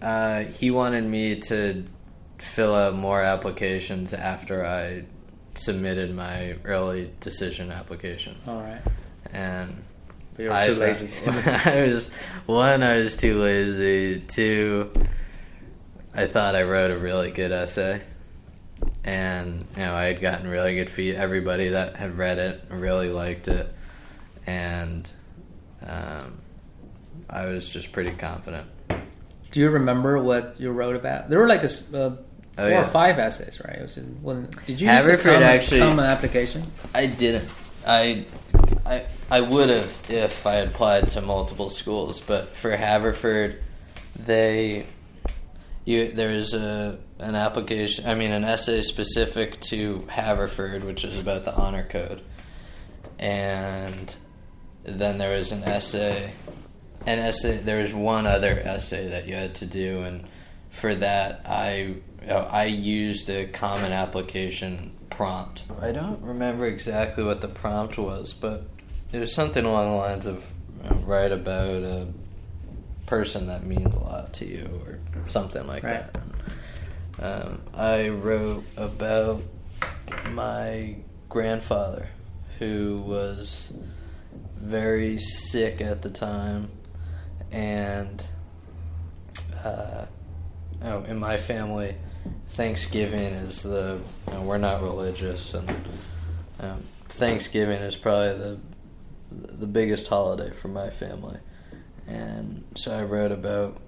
uh, 0.00 0.44
he 0.44 0.70
wanted 0.70 1.02
me 1.02 1.40
to 1.40 1.84
fill 2.38 2.76
out 2.76 2.94
more 2.94 3.20
applications 3.20 4.14
after 4.14 4.64
I 4.64 5.02
submitted 5.56 6.14
my 6.14 6.54
early 6.64 7.10
decision 7.18 7.72
application, 7.72 8.36
All 8.46 8.60
right, 8.60 8.82
and 9.32 9.82
but 10.36 10.42
you're 10.44 10.52
I 10.52 10.68
too 10.68 10.74
lazy. 10.76 11.26
I 11.26 11.82
was 11.88 12.08
one. 12.46 12.84
I 12.84 12.98
was 12.98 13.16
too 13.16 13.36
lazy. 13.42 14.20
Two. 14.20 14.92
I 16.14 16.28
thought 16.28 16.54
I 16.54 16.62
wrote 16.62 16.92
a 16.92 16.98
really 16.98 17.32
good 17.32 17.50
essay, 17.50 18.00
and 19.04 19.66
you 19.76 19.82
know 19.82 19.94
I 19.94 20.04
had 20.04 20.20
gotten 20.20 20.48
really 20.48 20.74
good 20.74 20.90
feed. 20.90 21.14
Everybody 21.16 21.68
that 21.70 21.96
had 21.96 22.16
read 22.18 22.38
it 22.38 22.64
really 22.70 23.08
liked 23.10 23.48
it, 23.48 23.72
and 24.46 25.10
um, 25.86 26.38
I 27.28 27.46
was 27.46 27.68
just 27.68 27.92
pretty 27.92 28.12
confident. 28.12 28.66
Do 29.50 29.60
you 29.60 29.70
remember 29.70 30.18
what 30.22 30.56
you 30.58 30.70
wrote 30.70 30.96
about? 30.96 31.28
There 31.28 31.38
were 31.38 31.48
like 31.48 31.60
a 31.60 31.64
s- 31.64 31.92
uh, 31.92 32.10
four 32.10 32.18
Oh, 32.58 32.68
yeah. 32.68 32.82
or 32.82 32.84
five 32.84 33.18
essays, 33.18 33.60
right? 33.64 33.76
It 33.78 33.82
was 33.82 33.94
just, 33.94 34.06
wasn't, 34.22 34.66
did 34.66 34.80
you 34.80 34.86
use 34.88 34.96
Haverford 34.96 35.24
common, 35.34 35.42
actually- 35.42 35.80
common 35.80 36.04
application? 36.04 36.70
I 36.94 37.06
didn't. 37.06 37.48
I 37.86 38.26
I 38.86 39.06
I 39.30 39.40
would 39.40 39.68
have 39.70 40.00
if 40.08 40.46
I 40.46 40.54
had 40.54 40.68
applied 40.68 41.08
to 41.10 41.20
multiple 41.20 41.68
schools, 41.68 42.20
but 42.20 42.54
for 42.56 42.76
Haverford, 42.76 43.60
they 44.16 44.86
you 45.84 46.08
there 46.12 46.30
is 46.30 46.54
a 46.54 46.98
an 47.22 47.34
application. 47.34 48.06
I 48.06 48.14
mean, 48.14 48.32
an 48.32 48.44
essay 48.44 48.82
specific 48.82 49.60
to 49.62 50.04
Haverford, 50.08 50.84
which 50.84 51.04
is 51.04 51.20
about 51.20 51.44
the 51.44 51.54
honor 51.54 51.84
code, 51.88 52.20
and 53.18 54.14
then 54.84 55.18
there 55.18 55.36
was 55.38 55.52
an 55.52 55.64
essay. 55.64 56.32
An 57.06 57.18
essay. 57.18 57.58
There 57.58 57.82
was 57.82 57.92
one 57.94 58.26
other 58.26 58.60
essay 58.64 59.08
that 59.10 59.26
you 59.26 59.34
had 59.34 59.54
to 59.56 59.66
do, 59.66 60.00
and 60.02 60.24
for 60.70 60.94
that, 60.96 61.42
I 61.46 61.96
I 62.28 62.66
used 62.66 63.28
a 63.30 63.46
common 63.46 63.92
application 63.92 64.92
prompt. 65.10 65.64
I 65.80 65.92
don't 65.92 66.22
remember 66.22 66.66
exactly 66.66 67.24
what 67.24 67.40
the 67.40 67.48
prompt 67.48 67.98
was, 67.98 68.32
but 68.32 68.64
it 69.12 69.18
was 69.18 69.34
something 69.34 69.64
along 69.64 69.90
the 69.90 69.96
lines 69.96 70.26
of 70.26 70.44
write 71.06 71.32
about 71.32 71.82
a 71.82 72.06
person 73.06 73.46
that 73.48 73.64
means 73.66 73.94
a 73.94 74.00
lot 74.00 74.32
to 74.34 74.46
you, 74.46 74.68
or 74.86 74.98
something 75.28 75.66
like 75.66 75.82
Right. 75.82 76.12
that. 76.12 76.22
Um, 77.22 77.62
I 77.72 78.08
wrote 78.08 78.64
about 78.76 79.42
my 80.30 80.96
grandfather, 81.28 82.08
who 82.58 83.00
was 83.06 83.72
very 84.56 85.20
sick 85.20 85.80
at 85.80 86.02
the 86.02 86.10
time, 86.10 86.72
and 87.52 88.26
uh, 89.62 90.06
oh, 90.82 91.04
in 91.04 91.20
my 91.20 91.36
family, 91.36 91.94
Thanksgiving 92.48 93.34
is 93.34 93.62
the 93.62 94.00
you 94.26 94.32
know, 94.32 94.42
we're 94.42 94.58
not 94.58 94.82
religious, 94.82 95.54
and 95.54 95.70
um, 96.58 96.82
Thanksgiving 97.08 97.82
is 97.82 97.94
probably 97.94 98.36
the 98.36 98.58
the 99.30 99.68
biggest 99.68 100.08
holiday 100.08 100.50
for 100.50 100.66
my 100.66 100.90
family, 100.90 101.38
and 102.08 102.64
so 102.74 102.92
I 102.92 103.04
wrote 103.04 103.30
about 103.30 103.80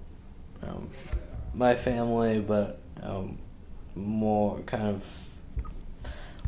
um, 0.63 0.89
my 1.53 1.75
family, 1.75 2.39
but 2.39 2.79
um, 3.05 3.37
more 3.95 4.59
kind 4.61 4.87
of 4.87 5.25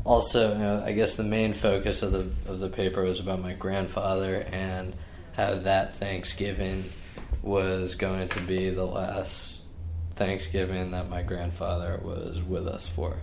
also, 0.07 0.83
I 0.85 0.93
guess 0.93 1.15
the 1.15 1.23
main 1.23 1.53
focus 1.53 2.01
of 2.01 2.13
the 2.13 2.29
of 2.49 2.59
the 2.59 2.69
paper 2.69 3.03
was 3.03 3.19
about 3.19 3.41
my 3.41 3.51
grandfather 3.53 4.35
and 4.35 4.93
how 5.33 5.55
that 5.55 5.95
Thanksgiving 5.95 6.85
was 7.41 7.95
going 7.95 8.29
to 8.29 8.39
be 8.39 8.69
the 8.69 8.85
last 8.85 9.63
Thanksgiving 10.15 10.91
that 10.91 11.09
my 11.09 11.23
grandfather 11.23 11.99
was 12.01 12.41
with 12.41 12.67
us 12.67 12.87
for, 12.87 13.17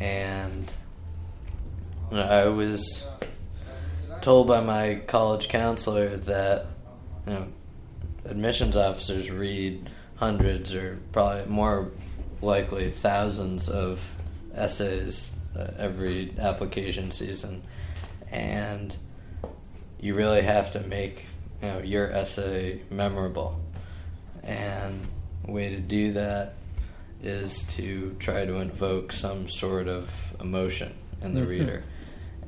and 0.00 0.72
I 2.10 2.46
was 2.46 3.06
told 4.22 4.48
by 4.48 4.62
my 4.62 5.02
college 5.06 5.48
counselor 5.48 6.16
that 6.16 6.66
you 7.26 7.34
know 7.34 7.46
admissions 8.24 8.78
officers 8.78 9.30
read 9.30 9.90
hundreds 10.16 10.74
or 10.74 10.98
probably 11.12 11.44
more 11.44 11.92
likely 12.46 12.90
thousands 12.90 13.68
of 13.68 14.14
essays 14.54 15.30
uh, 15.58 15.66
every 15.78 16.32
application 16.38 17.10
season 17.10 17.62
and 18.30 18.96
you 20.00 20.14
really 20.14 20.42
have 20.42 20.70
to 20.70 20.80
make 20.80 21.26
you 21.62 21.68
know 21.68 21.78
your 21.80 22.10
essay 22.12 22.80
memorable 22.90 23.60
and 24.42 25.06
way 25.46 25.68
to 25.70 25.78
do 25.80 26.12
that 26.12 26.54
is 27.22 27.62
to 27.64 28.14
try 28.18 28.44
to 28.44 28.54
invoke 28.56 29.12
some 29.12 29.48
sort 29.48 29.88
of 29.88 30.34
emotion 30.40 30.92
in 31.22 31.34
the 31.34 31.40
Mhm. 31.40 31.48
reader. 31.48 31.84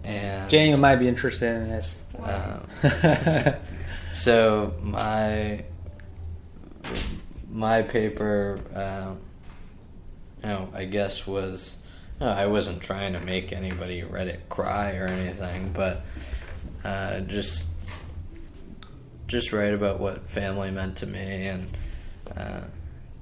And 0.05 0.49
Jane, 0.51 0.71
you 0.71 0.77
might 0.77 0.97
be 0.97 1.09
interested 1.09 1.49
in 1.57 1.69
this. 1.69 1.97
um, 2.23 3.55
so 4.13 4.75
my 4.83 5.65
my 7.51 7.83
paper, 7.83 8.61
um, 8.75 9.19
you 10.43 10.49
know, 10.49 10.69
I 10.75 10.85
guess 10.85 11.27
was 11.27 11.77
no, 12.21 12.29
I 12.29 12.47
wasn't 12.47 12.83
trying 12.83 13.13
to 13.13 13.21
make 13.21 13.53
anybody 13.53 14.03
Reddit 14.03 14.49
cry 14.49 14.97
or 14.97 15.07
anything, 15.07 15.73
but 15.73 16.03
uh, 16.85 17.21
just 17.21 17.65
just 19.29 19.53
write 19.53 19.75
about 19.75 20.01
what 20.01 20.29
family 20.29 20.71
meant 20.71 20.97
to 20.97 21.07
me, 21.07 21.47
and 21.47 21.69
uh, 22.37 22.61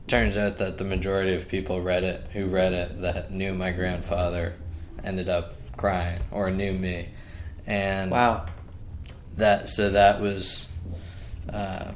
turns 0.06 0.36
out 0.36 0.58
that 0.58 0.78
the 0.78 0.84
majority 0.84 1.34
of 1.34 1.48
people 1.48 1.82
read 1.82 2.04
it 2.04 2.30
who 2.32 2.46
read 2.46 2.72
it 2.72 3.02
that 3.02 3.30
knew 3.30 3.52
my 3.52 3.72
grandfather 3.72 4.54
ended 5.04 5.28
up 5.28 5.54
crying 5.76 6.22
or 6.30 6.50
knew 6.50 6.72
me, 6.72 7.08
and 7.66 8.10
wow. 8.10 8.46
that 9.36 9.68
so 9.68 9.90
that 9.90 10.20
was 10.20 10.68
uh, 11.52 11.92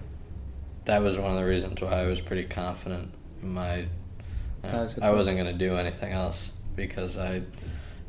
that 0.84 1.02
was 1.02 1.18
one 1.18 1.30
of 1.30 1.38
the 1.38 1.46
reasons 1.46 1.80
why 1.80 2.02
I 2.02 2.06
was 2.06 2.20
pretty 2.20 2.44
confident 2.44 3.14
in 3.42 3.54
my 3.54 3.86
you 4.62 4.70
know, 4.70 4.76
That 4.76 4.82
was 4.82 4.98
a 4.98 5.04
I 5.04 5.10
wasn't 5.10 5.36
going 5.38 5.52
to 5.52 5.58
do 5.58 5.76
anything 5.76 6.12
else 6.12 6.52
because 6.76 7.16
I 7.16 7.42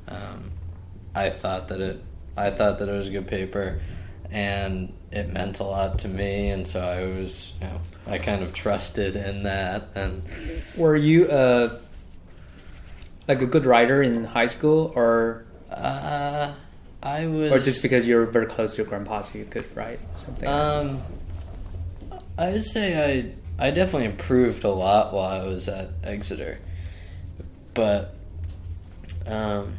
um, 0.07 0.51
I 1.15 1.29
thought 1.29 1.67
that 1.69 1.81
it 1.81 2.03
I 2.37 2.49
thought 2.49 2.79
that 2.79 2.89
it 2.89 2.93
was 2.93 3.07
a 3.07 3.11
good 3.11 3.27
paper 3.27 3.81
and 4.29 4.93
it 5.11 5.29
meant 5.31 5.59
a 5.59 5.63
lot 5.63 5.99
to 5.99 6.07
me 6.07 6.49
and 6.49 6.65
so 6.65 6.79
I 6.79 7.03
was 7.05 7.51
you 7.59 7.67
know 7.67 7.79
I 8.07 8.17
kind 8.17 8.43
of 8.43 8.53
trusted 8.53 9.15
in 9.15 9.43
that 9.43 9.89
and 9.95 10.23
Were 10.77 10.95
you 10.95 11.25
uh, 11.27 11.77
like 13.27 13.41
a 13.41 13.45
good 13.45 13.65
writer 13.65 14.01
in 14.01 14.23
high 14.23 14.47
school, 14.47 14.91
or? 14.95 15.45
Uh, 15.69 16.53
I 17.03 17.27
was 17.27 17.51
or 17.51 17.59
just 17.59 17.81
because 17.81 18.07
you're 18.07 18.25
very 18.25 18.45
close 18.45 18.71
to 18.71 18.77
your 18.77 18.85
grandpa, 18.85 19.21
so 19.21 19.37
you 19.37 19.45
could 19.45 19.65
write 19.75 19.99
something? 20.25 20.47
Um, 20.47 21.01
I'd 22.37 22.63
say 22.63 23.21
I 23.21 23.33
I 23.61 23.69
definitely 23.71 24.05
improved 24.07 24.63
a 24.63 24.69
lot 24.69 25.13
while 25.13 25.41
I 25.41 25.45
was 25.45 25.67
at 25.69 25.89
Exeter, 26.03 26.57
but 27.75 28.15
um, 29.27 29.75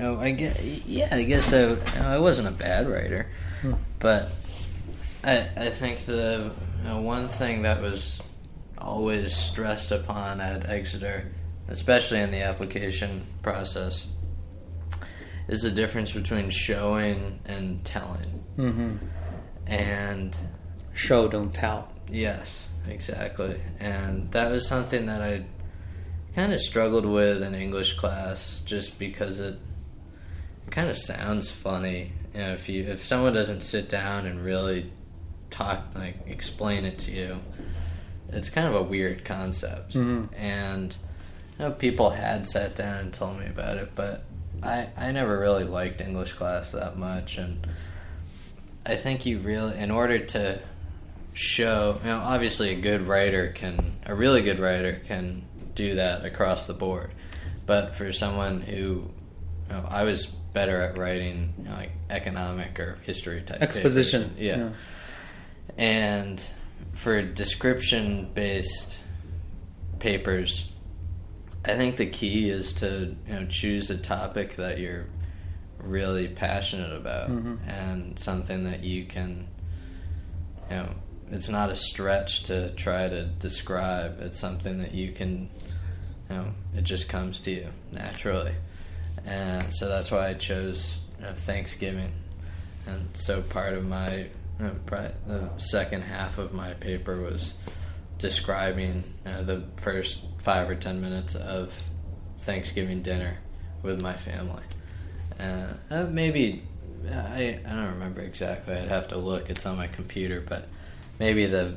oh, 0.00 0.18
I 0.18 0.32
guess 0.32 0.62
yeah, 0.86 1.08
I 1.12 1.22
guess 1.22 1.52
I, 1.52 1.76
I 2.14 2.18
wasn't 2.18 2.48
a 2.48 2.52
bad 2.52 2.88
writer, 2.88 3.28
Hmm. 3.62 3.74
but 3.98 4.30
I 5.22 5.48
I 5.56 5.68
think 5.70 6.04
the 6.06 6.50
you 6.78 6.84
know, 6.84 7.00
one 7.00 7.28
thing 7.28 7.62
that 7.62 7.80
was 7.80 8.20
always 8.78 9.34
stressed 9.36 9.92
upon 9.92 10.40
at 10.40 10.68
Exeter, 10.68 11.30
especially 11.68 12.18
in 12.20 12.30
the 12.30 12.40
application 12.42 13.24
process, 13.42 14.08
is 15.46 15.62
the 15.62 15.70
difference 15.70 16.12
between 16.12 16.50
showing 16.50 17.38
and 17.44 17.84
telling. 17.84 18.26
hmm 18.56 18.96
And 19.66 20.36
Show, 21.00 21.28
don't 21.28 21.54
tell. 21.54 21.88
yes, 22.10 22.68
exactly. 22.88 23.60
And 23.78 24.30
that 24.32 24.50
was 24.50 24.66
something 24.68 25.06
that 25.06 25.22
I 25.22 25.44
kind 26.34 26.52
of 26.52 26.60
struggled 26.60 27.06
with 27.06 27.42
in 27.42 27.54
English 27.54 27.94
class 27.94 28.60
just 28.64 28.98
because 28.98 29.40
it, 29.40 29.58
it 30.66 30.70
kind 30.70 30.88
of 30.90 30.96
sounds 30.98 31.50
funny. 31.50 32.12
You 32.34 32.40
know, 32.40 32.52
if 32.52 32.68
you 32.68 32.84
if 32.84 33.04
someone 33.06 33.32
doesn't 33.32 33.62
sit 33.62 33.88
down 33.88 34.26
and 34.26 34.44
really 34.44 34.92
talk 35.50 35.86
like 35.94 36.16
explain 36.26 36.84
it 36.84 36.98
to 37.00 37.10
you, 37.12 37.38
it's 38.28 38.48
kind 38.50 38.68
of 38.68 38.74
a 38.74 38.82
weird 38.82 39.24
concept. 39.24 39.94
Mhm. 39.94 40.28
And 40.36 40.96
you 41.58 41.64
know, 41.64 41.72
people 41.72 42.10
had 42.10 42.46
sat 42.46 42.74
down 42.76 42.98
and 42.98 43.12
told 43.12 43.38
me 43.40 43.46
about 43.46 43.76
it, 43.78 43.92
but 43.94 44.24
I 44.62 44.88
I 44.96 45.12
never 45.12 45.38
really 45.38 45.64
liked 45.64 46.00
English 46.00 46.32
class 46.34 46.72
that 46.72 46.96
much 46.98 47.38
and 47.38 47.66
I 48.86 48.96
think 48.96 49.26
you 49.26 49.38
really, 49.38 49.76
in 49.78 49.90
order 49.90 50.18
to 50.18 50.58
show, 51.40 51.98
you 52.02 52.08
know, 52.10 52.18
obviously 52.18 52.70
a 52.70 52.80
good 52.80 53.06
writer 53.06 53.48
can, 53.48 53.96
a 54.04 54.14
really 54.14 54.42
good 54.42 54.58
writer 54.58 55.00
can 55.06 55.44
do 55.74 55.94
that 55.96 56.24
across 56.24 56.66
the 56.66 56.74
board. 56.74 57.10
But 57.66 57.94
for 57.96 58.12
someone 58.12 58.60
who, 58.60 58.74
you 58.74 59.10
know, 59.70 59.86
I 59.88 60.02
was 60.04 60.26
better 60.26 60.82
at 60.82 60.98
writing 60.98 61.54
you 61.58 61.64
know, 61.64 61.70
like 61.76 61.92
economic 62.10 62.78
or 62.80 62.98
history 63.02 63.40
type 63.42 63.62
Exposition. 63.62 64.30
papers. 64.30 64.40
yeah. 64.40 64.70
And 65.78 66.44
for 66.92 67.22
description 67.22 68.30
based 68.34 68.98
papers, 70.00 70.66
I 71.64 71.76
think 71.76 71.96
the 71.96 72.06
key 72.06 72.48
is 72.50 72.72
to 72.74 73.14
you 73.28 73.34
know 73.34 73.46
choose 73.46 73.90
a 73.90 73.96
topic 73.96 74.56
that 74.56 74.78
you're 74.80 75.06
really 75.78 76.26
passionate 76.28 76.92
about 76.94 77.30
Mhm. 77.30 77.58
and 77.68 78.18
something 78.18 78.64
that 78.64 78.82
you 78.82 79.04
can 79.04 79.46
you 80.70 80.76
know 80.76 80.88
it's 81.30 81.48
not 81.48 81.70
a 81.70 81.76
stretch 81.76 82.44
to 82.44 82.70
try 82.72 83.08
to 83.08 83.24
describe 83.24 84.20
it's 84.20 84.38
something 84.38 84.78
that 84.78 84.92
you 84.92 85.12
can 85.12 85.48
you 86.28 86.36
know 86.36 86.46
it 86.76 86.82
just 86.82 87.08
comes 87.08 87.38
to 87.40 87.50
you 87.50 87.68
naturally 87.92 88.54
and 89.26 89.72
so 89.74 89.88
that's 89.88 90.10
why 90.10 90.28
I 90.28 90.34
chose 90.34 91.00
you 91.18 91.24
know, 91.24 91.34
Thanksgiving 91.34 92.12
and 92.86 93.08
so 93.14 93.42
part 93.42 93.74
of 93.74 93.86
my 93.86 94.26
you 94.58 94.66
know, 94.66 95.10
the 95.26 95.58
second 95.58 96.02
half 96.02 96.38
of 96.38 96.52
my 96.52 96.74
paper 96.74 97.20
was 97.20 97.54
describing 98.18 99.02
you 99.24 99.32
know, 99.32 99.42
the 99.42 99.64
first 99.76 100.18
five 100.38 100.68
or 100.68 100.74
ten 100.74 101.00
minutes 101.00 101.34
of 101.34 101.82
Thanksgiving 102.40 103.02
dinner 103.02 103.38
with 103.82 104.02
my 104.02 104.14
family. 104.14 104.62
Uh, 105.38 106.06
maybe 106.10 106.62
I 107.10 107.60
I 107.66 107.68
don't 107.68 107.92
remember 107.92 108.20
exactly. 108.20 108.74
I'd 108.76 108.88
have 108.88 109.08
to 109.08 109.16
look. 109.16 109.48
It's 109.48 109.64
on 109.64 109.76
my 109.76 109.86
computer, 109.86 110.42
but 110.46 110.68
maybe 111.20 111.46
the 111.46 111.76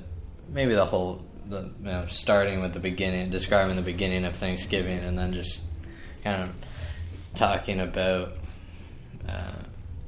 maybe 0.49 0.73
the 0.73 0.85
whole 0.85 1.23
the 1.47 1.61
you 1.61 1.85
know 1.85 2.07
starting 2.07 2.61
with 2.61 2.73
the 2.73 2.79
beginning, 2.79 3.29
describing 3.29 3.75
the 3.75 3.83
beginning 3.83 4.25
of 4.25 4.35
Thanksgiving, 4.35 4.99
and 4.99 5.19
then 5.19 5.33
just 5.33 5.61
kind 6.23 6.41
of 6.41 6.55
talking 7.35 7.79
about 7.79 8.37
uh, 9.27 9.51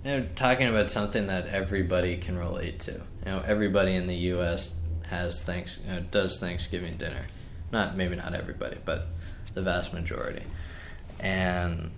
you 0.04 0.12
know 0.12 0.28
talking 0.36 0.68
about 0.68 0.90
something 0.90 1.28
that 1.28 1.48
everybody 1.48 2.18
can 2.18 2.40
relate 2.40 2.80
to. 2.80 2.94
You 2.94 3.32
know, 3.32 3.44
everybody 3.46 3.94
in 3.94 4.08
the 4.08 4.16
U.S. 4.16 4.74
has 5.10 5.44
thanks 5.44 5.80
you 5.86 5.94
know, 5.94 6.00
does 6.00 6.40
Thanksgiving 6.40 6.96
dinner. 6.98 7.28
Not 7.72 7.96
maybe 7.96 8.16
not 8.16 8.34
everybody, 8.34 8.78
but 8.84 9.08
the 9.54 9.62
vast 9.62 9.94
majority, 9.94 10.44
and 11.20 11.92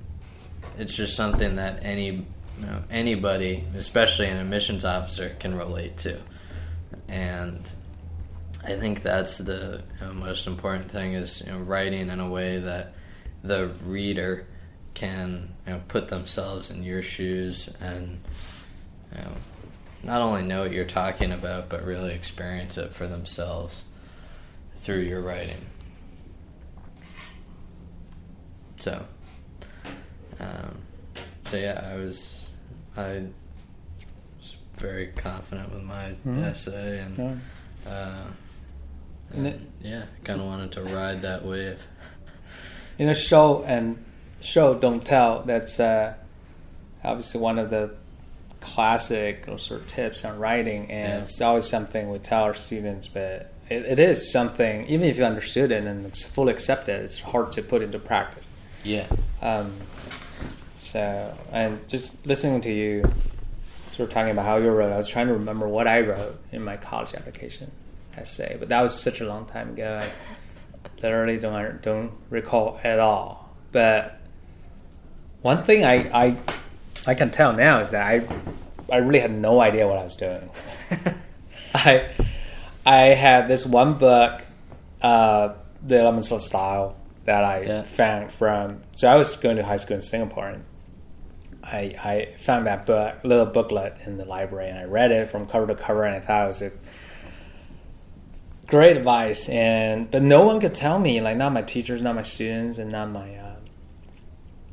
it's 0.77 0.95
just 0.95 1.15
something 1.15 1.57
that 1.57 1.79
any 1.83 2.25
you 2.59 2.65
know, 2.65 2.83
anybody, 2.89 3.63
especially 3.75 4.27
an 4.27 4.38
admissions 4.38 4.83
officer, 4.83 5.35
can 5.39 5.55
relate 5.55 5.97
to, 5.97 6.19
and 7.07 7.69
I 8.63 8.75
think 8.75 9.01
that's 9.01 9.38
the 9.38 9.83
most 10.13 10.47
important 10.47 10.91
thing 10.91 11.13
is 11.13 11.41
you 11.45 11.51
know, 11.51 11.59
writing 11.59 12.09
in 12.09 12.19
a 12.19 12.29
way 12.29 12.59
that 12.59 12.93
the 13.43 13.67
reader 13.85 14.45
can 14.93 15.53
you 15.65 15.73
know, 15.73 15.81
put 15.88 16.09
themselves 16.09 16.69
in 16.69 16.83
your 16.83 17.01
shoes 17.01 17.69
and 17.79 18.19
you 19.11 19.21
know, 19.21 19.31
not 20.03 20.21
only 20.21 20.41
know 20.41 20.63
what 20.63 20.71
you're 20.71 20.85
talking 20.85 21.31
about, 21.31 21.69
but 21.69 21.85
really 21.85 22.13
experience 22.13 22.77
it 22.77 22.91
for 22.91 23.07
themselves 23.07 23.83
through 24.77 24.99
your 24.99 25.21
writing. 25.21 25.65
So, 28.79 29.05
um, 30.39 30.77
so 31.45 31.57
yeah, 31.57 31.89
I 31.91 31.95
was, 31.95 32.47
I 32.95 33.23
very 34.78 35.07
confident 35.07 35.73
with 35.73 35.84
my 35.84 36.13
Mhm. 36.25 36.43
essay, 36.45 36.99
and 36.99 37.17
Yeah. 37.17 37.91
uh, 37.91 38.23
And 39.32 39.45
and 39.45 39.47
it- 39.47 39.59
yeah, 39.82 40.03
kind 40.23 40.39
of 40.39 40.47
wanted 40.47 40.71
to 40.73 40.84
ride 40.84 41.21
that 41.23 41.43
wave. 41.45 41.86
You 42.97 43.05
know, 43.05 43.13
show 43.13 43.63
and 43.65 44.03
show, 44.41 44.73
don't 44.73 45.05
tell. 45.05 45.43
That's 45.43 45.80
uh, 45.80 46.13
obviously 47.03 47.39
one 47.41 47.59
of 47.59 47.69
the 47.69 47.91
classic 48.59 49.45
sort 49.57 49.82
of 49.82 49.88
tips 49.88 50.25
on 50.25 50.39
writing, 50.39 50.89
and 50.89 51.09
Yeah. 51.13 51.19
it's 51.19 51.39
always 51.39 51.67
something 51.67 52.09
we 52.09 52.17
tell 52.17 52.41
our 52.43 52.55
students. 52.55 53.07
But 53.07 53.51
it, 53.69 53.86
it 53.86 53.99
is 53.99 54.32
something, 54.32 54.88
even 54.88 55.07
if 55.07 55.17
you 55.17 55.25
understood 55.25 55.71
it 55.71 55.84
and 55.84 56.15
fully 56.17 56.51
accept 56.53 56.89
it, 56.89 57.03
it's 57.03 57.19
hard 57.19 57.51
to 57.51 57.61
put 57.61 57.84
into 57.84 57.99
practice. 57.99 58.47
Yeah, 58.84 59.05
Um, 59.43 59.73
so, 60.80 61.36
and 61.51 61.88
just 61.88 62.25
listening 62.25 62.61
to 62.61 62.71
you 62.71 63.03
sort 63.97 64.09
of 64.09 64.13
talking 64.13 64.31
about 64.31 64.45
how 64.45 64.57
you 64.57 64.69
wrote, 64.69 64.93
I 64.93 64.97
was 64.97 65.07
trying 65.07 65.27
to 65.27 65.33
remember 65.33 65.67
what 65.67 65.87
I 65.87 66.01
wrote 66.01 66.39
in 66.51 66.63
my 66.63 66.77
college 66.77 67.13
application 67.13 67.71
essay, 68.15 68.55
but 68.59 68.69
that 68.69 68.81
was 68.81 68.97
such 68.97 69.19
a 69.21 69.25
long 69.25 69.45
time 69.45 69.69
ago. 69.71 69.99
I 70.01 70.07
literally 71.01 71.37
don't 71.37 71.81
don't 71.81 72.11
recall 72.29 72.79
at 72.83 72.99
all. 72.99 73.49
But 73.71 74.19
one 75.41 75.63
thing 75.63 75.83
I 75.83 75.95
I, 76.27 76.37
I 77.07 77.13
can 77.15 77.31
tell 77.31 77.53
now 77.53 77.79
is 77.81 77.91
that 77.91 78.05
I 78.07 78.27
I 78.91 78.97
really 78.97 79.19
had 79.19 79.31
no 79.31 79.59
idea 79.59 79.87
what 79.87 79.97
I 79.97 80.03
was 80.03 80.15
doing. 80.15 80.49
I 81.73 82.09
I 82.85 83.01
had 83.15 83.47
this 83.47 83.65
one 83.65 83.95
book, 83.95 84.43
uh, 85.01 85.53
The 85.85 85.99
Elements 85.99 86.31
of 86.31 86.41
Style, 86.41 86.95
that 87.25 87.43
I 87.43 87.61
Yeah. 87.63 87.81
found 87.83 88.31
from. 88.31 88.81
So 88.95 89.07
I 89.09 89.15
was 89.15 89.35
going 89.35 89.57
to 89.57 89.63
high 89.63 89.75
school 89.77 89.95
in 89.97 90.01
Singapore, 90.01 90.47
and 90.47 90.63
I 91.72 91.78
I 92.03 92.36
found 92.38 92.68
that 92.68 92.86
book, 92.86 93.24
little 93.24 93.45
booklet 93.45 93.97
in 94.05 94.18
the 94.18 94.26
library, 94.26 94.70
and 94.70 94.80
I 94.80 94.86
read 94.86 95.11
it 95.11 95.30
from 95.30 95.47
cover 95.47 95.68
to 95.68 95.76
cover, 95.76 96.03
and 96.03 96.15
I 96.15 96.20
thought 96.20 96.45
it 96.45 96.47
was 96.47 96.61
a 96.61 96.72
great 98.68 98.97
advice. 98.97 99.49
And 99.49 100.09
but 100.09 100.22
no 100.22 100.45
one 100.45 100.59
could 100.59 100.76
tell 100.76 100.99
me, 100.99 101.20
like 101.20 101.38
not 101.38 101.51
my 101.51 101.61
teachers, 101.61 102.01
not 102.01 102.15
my 102.15 102.22
students, 102.22 102.78
and 102.78 102.91
not 102.91 103.11
my 103.11 103.36
uh, 103.36 103.55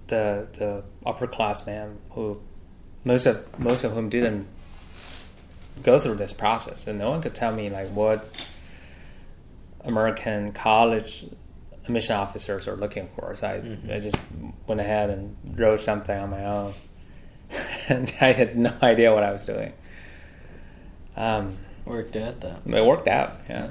the 0.06 0.46
the 0.58 0.84
upperclassmen 1.04 1.96
who 2.10 2.40
most 3.04 3.26
of 3.26 3.58
most 3.58 3.84
of 3.84 3.92
whom 3.92 4.08
didn't 4.08 4.46
go 5.82 5.98
through 5.98 6.14
this 6.14 6.32
process, 6.32 6.86
and 6.86 6.98
no 6.98 7.10
one 7.10 7.20
could 7.20 7.34
tell 7.34 7.52
me 7.52 7.70
like 7.70 7.88
what 7.88 8.28
American 9.84 10.52
college 10.52 11.26
admission 11.84 12.16
officers 12.16 12.66
are 12.68 12.76
looking 12.76 13.08
for. 13.16 13.34
So 13.34 13.46
I, 13.46 13.52
Mhm. 13.60 13.94
I 13.94 13.98
just 14.00 14.16
went 14.66 14.80
ahead 14.80 15.10
and 15.10 15.36
wrote 15.58 15.80
something 15.80 16.16
on 16.18 16.30
my 16.30 16.44
own, 16.44 16.72
and 17.88 18.12
I 18.20 18.32
had 18.32 18.56
no 18.56 18.72
idea 18.82 19.12
what 19.14 19.22
I 19.22 19.30
was 19.32 19.44
doing. 19.44 19.72
Um, 21.16 21.58
Worked 21.84 22.16
out 22.16 22.40
though. 22.40 22.56
it 22.66 22.84
worked 22.84 23.08
out. 23.08 23.36
Yeah, 23.48 23.68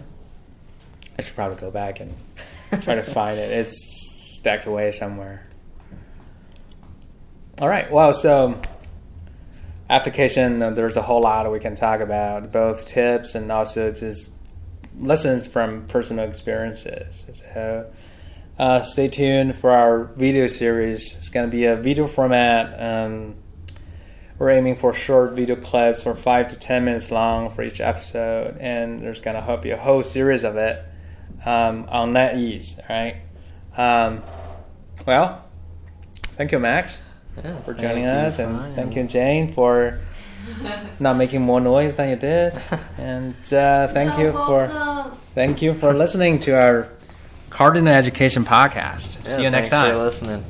I 1.18 1.22
should 1.24 1.36
probably 1.36 1.57
go 1.57 1.72
back 1.72 1.99
and 1.99 2.14
try 2.84 2.95
to 2.95 3.01
find 3.03 3.39
it. 3.39 3.49
It's 3.51 4.38
stacked 4.38 4.66
away 4.68 4.91
somewhere. 4.91 5.47
All 7.61 7.68
right. 7.68 7.91
Well, 7.91 8.14
so 8.14 8.59
application. 9.89 10.61
uh, 10.61 10.70
There's 10.72 10.97
a 10.97 11.01
whole 11.01 11.22
lot 11.22 11.51
we 11.51 11.59
can 11.59 11.76
talk 11.76 12.01
about, 12.01 12.51
both 12.51 12.86
tips 12.88 13.36
and 13.36 13.51
also 13.51 13.91
just 13.91 14.30
lessons 14.99 15.47
from 15.47 15.86
personal 15.88 16.28
experiences. 16.28 17.26
So 17.53 17.91
uh, 18.60 18.82
stay 18.84 19.08
tuned 19.08 19.58
for 19.58 19.72
our 19.72 20.06
video 20.16 20.47
series. 20.47 21.16
It's 21.16 21.30
going 21.30 21.49
to 21.49 21.51
be 21.51 21.66
a 21.66 21.76
video 21.76 22.08
format. 22.08 22.80
Um, 22.80 23.36
we're 24.38 24.49
aiming 24.51 24.76
for 24.76 24.93
short 24.93 25.34
video 25.34 25.56
clips 25.56 26.04
for 26.04 26.16
five 26.16 26.49
to 26.49 26.56
ten 26.56 26.86
minutes 26.86 27.12
long 27.12 27.49
for 27.49 27.64
each 27.64 27.80
episode, 27.80 28.58
and 28.60 28.99
there's 28.99 29.22
going 29.22 29.41
to 29.41 29.58
be 29.58 29.72
a 29.72 29.78
whole 29.78 30.04
series 30.04 30.43
of 30.43 30.56
it 30.58 30.84
um, 31.45 31.86
on 31.89 32.14
NetEase. 32.14 32.80
All 32.89 32.95
right. 32.95 33.16
Um, 33.78 34.24
well, 35.06 35.45
thank 36.36 36.51
you, 36.51 36.60
Max, 36.60 36.99
Yeah, 37.43 37.60
for 37.62 37.74
joining 37.74 38.06
us, 38.06 38.36
for 38.36 38.43
and 38.43 38.56
having 38.58 38.76
thank 38.76 38.95
you, 38.95 39.04
Jane, 39.04 39.54
for 39.54 39.99
not 40.99 41.18
making 41.18 41.41
more 41.41 41.60
noise 41.62 41.95
than 41.95 42.10
you 42.10 42.16
did, 42.16 42.54
and 42.97 43.36
uh, 43.54 43.88
thank 43.88 44.18
you 44.18 44.26
You're 44.26 44.34
for 44.34 44.68
welcome. 44.68 45.18
thank 45.34 45.62
you 45.62 45.74
for 45.74 45.93
listening 45.93 46.39
to 46.41 46.51
our 46.51 46.89
Cardinal 47.54 47.93
Education 47.93 48.43
podcast. 48.43 49.16
Yeah, 49.24 49.38
See 49.38 49.43
you 49.43 49.49
next 49.51 49.70
thanks 49.70 49.70
time. 49.70 49.91
For 49.91 49.97
listening. 49.99 50.43